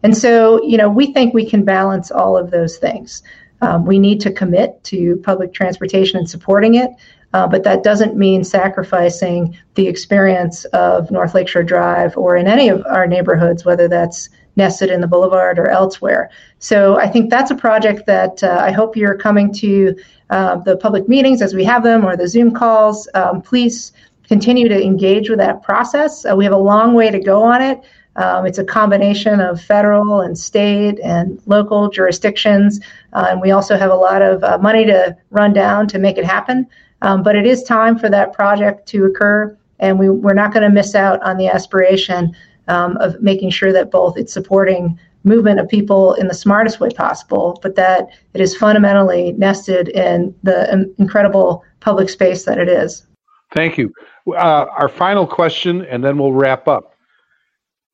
And 0.03 0.15
so, 0.15 0.61
you 0.63 0.77
know, 0.77 0.89
we 0.89 1.13
think 1.13 1.33
we 1.33 1.49
can 1.49 1.63
balance 1.63 2.11
all 2.11 2.37
of 2.37 2.51
those 2.51 2.77
things. 2.77 3.23
Um, 3.61 3.85
we 3.85 3.99
need 3.99 4.19
to 4.21 4.31
commit 4.31 4.83
to 4.85 5.17
public 5.23 5.53
transportation 5.53 6.17
and 6.17 6.29
supporting 6.29 6.75
it, 6.75 6.89
uh, 7.33 7.47
but 7.47 7.63
that 7.63 7.83
doesn't 7.83 8.17
mean 8.17 8.43
sacrificing 8.43 9.57
the 9.75 9.87
experience 9.87 10.65
of 10.65 11.09
North 11.11 11.33
Lakeshore 11.33 11.63
Drive 11.63 12.17
or 12.17 12.35
in 12.35 12.47
any 12.47 12.67
of 12.67 12.85
our 12.85 13.07
neighborhoods, 13.07 13.63
whether 13.63 13.87
that's 13.87 14.29
nested 14.55 14.89
in 14.89 15.01
the 15.01 15.07
boulevard 15.07 15.57
or 15.57 15.67
elsewhere. 15.67 16.29
So 16.59 16.97
I 16.97 17.07
think 17.07 17.29
that's 17.29 17.51
a 17.51 17.55
project 17.55 18.05
that 18.05 18.43
uh, 18.43 18.59
I 18.61 18.71
hope 18.71 18.95
you're 18.95 19.17
coming 19.17 19.53
to 19.55 19.95
uh, 20.29 20.57
the 20.57 20.77
public 20.77 21.09
meetings 21.09 21.41
as 21.41 21.53
we 21.53 21.63
have 21.63 21.83
them 21.83 22.05
or 22.05 22.15
the 22.15 22.27
Zoom 22.27 22.53
calls. 22.53 23.07
Um, 23.13 23.41
please 23.41 23.91
continue 24.27 24.67
to 24.69 24.81
engage 24.81 25.29
with 25.29 25.39
that 25.39 25.63
process. 25.63 26.25
Uh, 26.25 26.35
we 26.35 26.43
have 26.43 26.53
a 26.53 26.57
long 26.57 26.93
way 26.93 27.09
to 27.09 27.19
go 27.19 27.43
on 27.43 27.61
it. 27.61 27.81
Um, 28.15 28.45
it's 28.45 28.59
a 28.59 28.63
combination 28.63 29.39
of 29.39 29.59
federal 29.59 30.21
and 30.21 30.37
state 30.37 30.99
and 31.03 31.41
local 31.47 31.89
jurisdictions. 31.89 32.79
Uh, 33.13 33.27
and 33.31 33.41
we 33.41 33.51
also 33.51 33.75
have 33.75 33.89
a 33.89 33.95
lot 33.95 34.21
of 34.21 34.43
uh, 34.43 34.57
money 34.59 34.85
to 34.85 35.17
run 35.31 35.51
down 35.51 35.87
to 35.87 35.99
make 35.99 36.17
it 36.17 36.25
happen. 36.25 36.67
Um, 37.01 37.21
but 37.21 37.35
it 37.35 37.45
is 37.45 37.63
time 37.63 37.97
for 37.99 38.09
that 38.09 38.31
project 38.31 38.87
to 38.89 39.05
occur, 39.05 39.57
and 39.79 39.99
we, 39.99 40.09
we're 40.09 40.33
not 40.33 40.53
going 40.53 40.63
to 40.63 40.69
miss 40.69 40.95
out 40.95 41.21
on 41.21 41.35
the 41.37 41.47
aspiration 41.47 42.33
um, 42.67 42.97
of 42.97 43.21
making 43.21 43.49
sure 43.49 43.71
that 43.71 43.91
both 43.91 44.17
it's 44.17 44.33
supporting 44.33 44.99
movement 45.23 45.59
of 45.59 45.69
people 45.69 46.13
in 46.15 46.27
the 46.27 46.33
smartest 46.33 46.79
way 46.79 46.89
possible, 46.89 47.59
but 47.61 47.75
that 47.75 48.09
it 48.33 48.41
is 48.41 48.55
fundamentally 48.55 49.31
nested 49.33 49.89
in 49.89 50.35
the 50.43 50.93
incredible 50.97 51.63
public 51.79 52.09
space 52.09 52.43
that 52.43 52.57
it 52.57 52.67
is. 52.67 53.05
Thank 53.53 53.77
you. 53.77 53.91
Uh, 54.27 54.65
our 54.77 54.89
final 54.89 55.27
question, 55.27 55.85
and 55.85 56.03
then 56.03 56.17
we'll 56.17 56.33
wrap 56.33 56.67
up. 56.67 56.95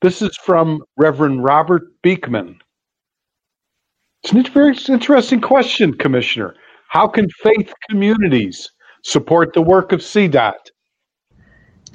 This 0.01 0.21
is 0.21 0.35
from 0.37 0.81
Reverend 0.97 1.43
Robert 1.43 1.83
Beekman. 2.01 2.59
It's 4.23 4.31
a 4.31 4.51
very 4.51 4.75
interesting 4.87 5.41
question, 5.41 5.93
Commissioner. 5.93 6.55
How 6.87 7.07
can 7.07 7.29
faith 7.29 7.71
communities 7.89 8.69
support 9.03 9.53
the 9.53 9.61
work 9.61 9.91
of 9.91 10.01
CDOT. 10.01 10.71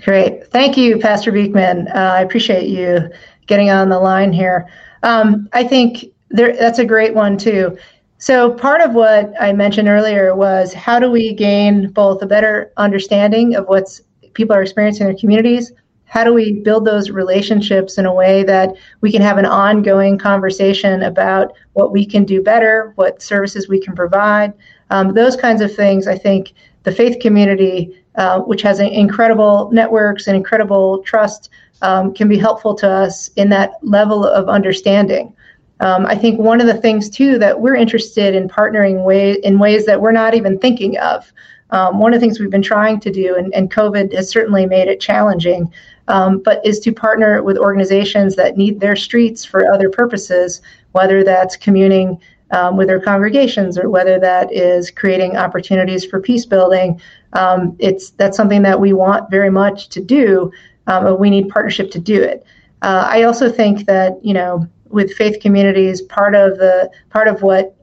Great. 0.03 0.47
Thank 0.49 0.77
you, 0.77 0.99
Pastor 0.99 1.33
Beekman. 1.33 1.89
Uh, 1.89 2.15
I 2.17 2.21
appreciate 2.21 2.69
you 2.69 3.09
getting 3.47 3.71
on 3.71 3.89
the 3.89 3.99
line 3.99 4.33
here. 4.33 4.69
Um, 5.03 5.49
I 5.53 5.65
think 5.65 6.07
there, 6.31 6.55
that's 6.57 6.79
a 6.79 6.85
great 6.85 7.15
one, 7.15 7.39
too. 7.39 7.77
So, 8.19 8.53
part 8.55 8.81
of 8.81 8.95
what 8.95 9.33
I 9.41 9.53
mentioned 9.53 9.89
earlier 9.89 10.35
was 10.35 10.73
how 10.73 10.99
do 10.99 11.11
we 11.11 11.35
gain 11.35 11.91
both 11.91 12.23
a 12.23 12.27
better 12.27 12.73
understanding 12.77 13.55
of 13.55 13.67
what 13.67 14.01
people 14.33 14.57
are 14.57 14.63
experiencing 14.63 15.07
in 15.07 15.13
their 15.13 15.21
communities? 15.21 15.73
How 16.07 16.23
do 16.25 16.33
we 16.33 16.61
build 16.61 16.85
those 16.85 17.11
relationships 17.11 17.99
in 17.99 18.07
a 18.07 18.15
way 18.15 18.45
that 18.45 18.71
we 19.01 19.11
can 19.11 19.21
have 19.21 19.37
an 19.37 19.47
ongoing 19.47 20.17
conversation 20.17 21.03
about 21.03 21.53
what 21.73 21.93
we 21.93 22.07
can 22.07 22.25
do 22.25 22.41
better, 22.41 22.93
what 22.95 23.21
services 23.21 23.69
we 23.69 23.81
can 23.81 23.95
provide? 23.95 24.53
Um, 24.91 25.13
those 25.13 25.37
kinds 25.37 25.61
of 25.61 25.75
things, 25.75 26.07
I 26.07 26.17
think, 26.17 26.53
the 26.85 26.93
faith 26.93 27.19
community, 27.21 28.04
uh, 28.17 28.41
which 28.41 28.63
has 28.63 28.81
incredible 28.81 29.71
networks 29.73 30.27
and 30.27 30.37
incredible 30.37 31.03
trust, 31.03 31.51
um, 31.83 32.15
can 32.15 32.29
be 32.29 32.39
helpful 32.39 32.75
to 32.75 32.89
us 32.89 33.29
in 33.37 33.49
that 33.51 33.73
level 33.83 34.25
of 34.25 34.49
understanding. 34.49 35.35
Um, 35.81 36.07
I 36.07 36.15
think 36.15 36.39
one 36.39 36.61
of 36.61 36.67
the 36.67 36.75
things 36.81 37.11
too 37.11 37.39
that 37.39 37.61
we're 37.61 37.75
interested 37.75 38.35
in 38.35 38.49
partnering 38.49 39.05
way, 39.05 39.35
in 39.43 39.59
ways 39.59 39.85
that 39.87 40.01
we're 40.01 40.13
not 40.13 40.35
even 40.35 40.59
thinking 40.59 40.97
of. 40.99 41.33
Um, 41.71 41.99
one 41.99 42.15
of 42.15 42.21
the 42.21 42.25
things 42.25 42.39
we've 42.39 42.51
been 42.51 42.63
trying 42.63 43.01
to 43.01 43.11
do, 43.11 43.35
and, 43.35 43.53
and 43.53 43.71
COVID 43.71 44.15
has 44.15 44.31
certainly 44.31 44.65
made 44.67 44.87
it 44.87 45.01
challenging, 45.01 45.73
um, 46.07 46.39
but 46.39 46.65
is 46.65 46.79
to 46.81 46.93
partner 46.93 47.43
with 47.43 47.59
organizations 47.59 48.37
that 48.37 48.57
need 48.57 48.79
their 48.79 48.95
streets 48.95 49.45
for 49.45 49.73
other 49.73 49.91
purposes, 49.91 50.63
whether 50.93 51.25
that's 51.25 51.57
communing 51.57 52.21
um, 52.51 52.77
with 52.77 52.87
their 52.87 53.01
congregations 53.01 53.77
or 53.77 53.91
whether 53.91 54.19
that 54.21 54.53
is 54.53 54.91
creating 54.91 55.37
opportunities 55.37 56.05
for 56.05 56.21
peace 56.21 56.47
building. 56.47 57.01
Um, 57.35 57.77
it's 57.79 58.11
that's 58.11 58.37
something 58.37 58.63
that 58.63 58.81
we 58.81 58.93
want 58.93 59.31
very 59.31 59.51
much 59.51 59.89
to 59.91 60.01
do, 60.01 60.53
um, 60.87 61.05
but 61.05 61.21
we 61.21 61.31
need 61.31 61.49
partnership 61.49 61.91
to 61.93 61.99
do 61.99 62.23
it. 62.23 62.45
Uh, 62.83 63.07
I 63.09 63.23
also 63.23 63.51
think 63.51 63.87
that 63.87 64.25
you 64.25 64.35
know 64.35 64.67
with 64.89 65.13
faith 65.15 65.41
communities, 65.41 66.01
part 66.03 66.35
of 66.35 66.59
the 66.59 66.91
part 67.11 67.29
of 67.29 67.43
what 67.43 67.75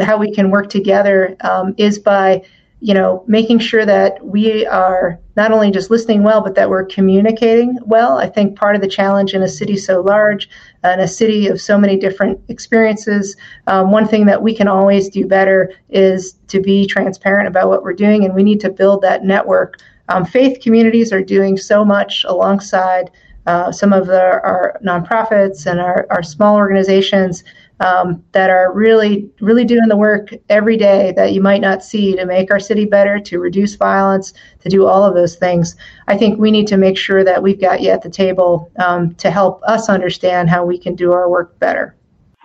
how 0.00 0.16
we 0.16 0.32
can 0.34 0.50
work 0.50 0.68
together 0.68 1.36
um, 1.42 1.74
is 1.78 1.98
by 1.98 2.42
you 2.80 2.92
know, 2.92 3.24
making 3.26 3.58
sure 3.58 3.86
that 3.86 4.24
we 4.24 4.66
are 4.66 5.18
not 5.34 5.50
only 5.50 5.70
just 5.70 5.90
listening 5.90 6.22
well, 6.22 6.42
but 6.42 6.54
that 6.54 6.68
we're 6.68 6.84
communicating 6.84 7.78
well. 7.86 8.18
I 8.18 8.28
think 8.28 8.56
part 8.56 8.76
of 8.76 8.82
the 8.82 8.88
challenge 8.88 9.32
in 9.32 9.42
a 9.42 9.48
city 9.48 9.76
so 9.76 10.02
large, 10.02 10.48
in 10.84 11.00
a 11.00 11.08
city 11.08 11.46
of 11.46 11.60
so 11.60 11.78
many 11.78 11.96
different 11.96 12.38
experiences, 12.48 13.34
um, 13.66 13.90
one 13.90 14.06
thing 14.06 14.26
that 14.26 14.42
we 14.42 14.54
can 14.54 14.68
always 14.68 15.08
do 15.08 15.26
better 15.26 15.72
is 15.88 16.34
to 16.48 16.60
be 16.60 16.86
transparent 16.86 17.48
about 17.48 17.68
what 17.68 17.82
we're 17.82 17.94
doing, 17.94 18.24
and 18.24 18.34
we 18.34 18.42
need 18.42 18.60
to 18.60 18.70
build 18.70 19.00
that 19.02 19.24
network. 19.24 19.78
Um, 20.08 20.24
faith 20.24 20.60
communities 20.60 21.12
are 21.12 21.22
doing 21.22 21.56
so 21.56 21.84
much 21.84 22.24
alongside 22.28 23.10
uh, 23.46 23.72
some 23.72 23.92
of 23.92 24.06
the, 24.06 24.20
our 24.20 24.78
nonprofits 24.84 25.66
and 25.66 25.80
our, 25.80 26.06
our 26.10 26.22
small 26.22 26.56
organizations 26.56 27.42
um, 27.80 28.24
that 28.32 28.50
are 28.50 28.72
really, 28.72 29.30
really 29.40 29.64
doing 29.64 29.88
the 29.88 29.96
work 29.96 30.30
every 30.48 30.76
day 30.76 31.12
that 31.16 31.32
you 31.32 31.40
might 31.40 31.60
not 31.60 31.84
see 31.84 32.16
to 32.16 32.24
make 32.24 32.50
our 32.50 32.60
city 32.60 32.84
better, 32.84 33.20
to 33.20 33.38
reduce 33.38 33.74
violence, 33.74 34.32
to 34.60 34.68
do 34.68 34.86
all 34.86 35.04
of 35.04 35.14
those 35.14 35.36
things. 35.36 35.76
I 36.06 36.16
think 36.16 36.38
we 36.38 36.50
need 36.50 36.66
to 36.68 36.76
make 36.76 36.96
sure 36.96 37.24
that 37.24 37.42
we've 37.42 37.60
got 37.60 37.82
you 37.82 37.90
at 37.90 38.02
the 38.02 38.10
table 38.10 38.70
um, 38.78 39.14
to 39.16 39.30
help 39.30 39.62
us 39.64 39.88
understand 39.88 40.48
how 40.48 40.64
we 40.64 40.78
can 40.78 40.94
do 40.94 41.12
our 41.12 41.28
work 41.28 41.58
better. 41.58 41.94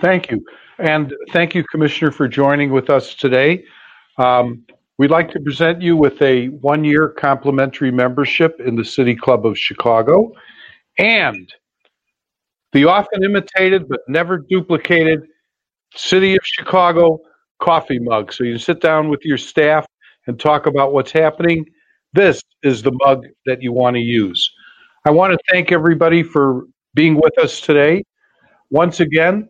Thank 0.02 0.32
you. 0.32 0.44
And 0.80 1.14
thank 1.32 1.54
you, 1.56 1.64
Commissioner, 1.64 2.12
for 2.12 2.28
joining 2.28 2.72
with 2.72 2.90
us 2.90 3.14
today. 3.14 3.64
Um, 4.18 4.66
we'd 4.98 5.12
like 5.12 5.32
to 5.32 5.40
present 5.40 5.82
you 5.82 5.96
with 5.96 6.22
a 6.22 6.48
one 6.48 6.84
year 6.84 7.10
complimentary 7.10 7.92
membership 7.92 8.60
in 8.60 8.76
the 8.76 8.86
City 8.86 9.16
Club 9.16 9.46
of 9.46 9.58
Chicago 9.58 10.32
and 10.98 11.54
the 12.72 12.86
often 12.86 13.24
imitated 13.24 13.88
but 13.88 14.02
never 14.08 14.38
duplicated 14.38 15.28
City 15.96 16.36
of 16.36 16.42
Chicago 16.44 17.20
coffee 17.62 18.00
mug. 18.00 18.34
So 18.34 18.44
you 18.44 18.58
sit 18.58 18.82
down 18.82 19.10
with 19.10 19.22
your 19.24 19.38
staff 19.38 19.86
and 20.28 20.40
talk 20.40 20.66
about 20.66 20.94
what's 20.94 21.12
happening. 21.12 21.66
This 22.14 22.42
is 22.64 22.82
the 22.82 22.92
mug 22.94 23.26
that 23.46 23.62
you 23.62 23.72
want 23.72 23.96
to 23.96 24.02
use. 24.02 24.50
I 25.06 25.12
want 25.12 25.34
to 25.34 25.40
thank 25.52 25.72
everybody 25.72 26.24
for 26.24 26.66
being 26.94 27.16
with 27.16 27.38
us 27.40 27.62
today. 27.62 28.04
Once 28.70 29.00
again, 29.00 29.50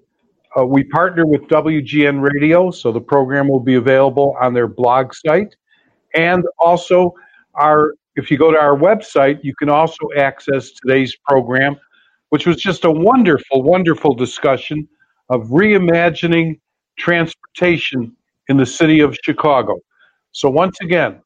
uh, 0.58 0.66
we 0.66 0.84
partner 0.84 1.26
with 1.26 1.42
WGN 1.44 2.22
Radio, 2.22 2.72
so 2.72 2.92
the 2.92 3.02
program 3.02 3.48
will 3.48 3.60
be 3.60 3.76
available 3.76 4.36
on 4.42 4.54
their 4.54 4.68
blog 4.68 5.14
site. 5.14 5.56
And 6.16 6.44
also, 6.60 7.14
our 7.56 7.94
if 8.16 8.30
you 8.30 8.38
go 8.38 8.52
to 8.52 8.60
our 8.60 8.76
website, 8.76 9.40
you 9.42 9.56
can 9.56 9.70
also 9.70 10.10
access 10.18 10.72
today's 10.72 11.16
program 11.28 11.78
which 12.32 12.48
was 12.48 12.58
just 12.58 12.86
a 12.86 12.92
wonderful, 12.92 13.62
wonderful 13.62 14.16
discussion 14.16 14.88
of 15.30 15.42
reimagining 15.48 16.60
transportation 16.98 18.16
in 18.48 18.58
the 18.58 18.66
city 18.66 19.02
of 19.02 19.18
Chicago. 19.24 19.78
So, 20.32 20.50
once 20.50 20.78
again, 20.82 21.22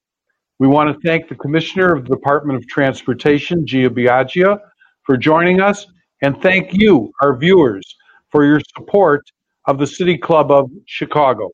we 0.57 0.67
want 0.67 0.91
to 0.91 1.07
thank 1.07 1.29
the 1.29 1.35
Commissioner 1.35 1.93
of 1.93 2.05
the 2.05 2.15
Department 2.15 2.57
of 2.57 2.67
Transportation, 2.67 3.67
Gia 3.67 4.59
for 5.03 5.17
joining 5.17 5.61
us, 5.61 5.85
and 6.23 6.41
thank 6.41 6.73
you, 6.73 7.11
our 7.21 7.37
viewers, 7.37 7.83
for 8.31 8.43
your 8.43 8.59
support 8.75 9.21
of 9.67 9.77
the 9.77 9.87
City 9.87 10.17
Club 10.17 10.49
of 10.49 10.71
Chicago. 10.85 11.51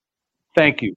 Thank 0.56 0.82
you. 0.82 0.95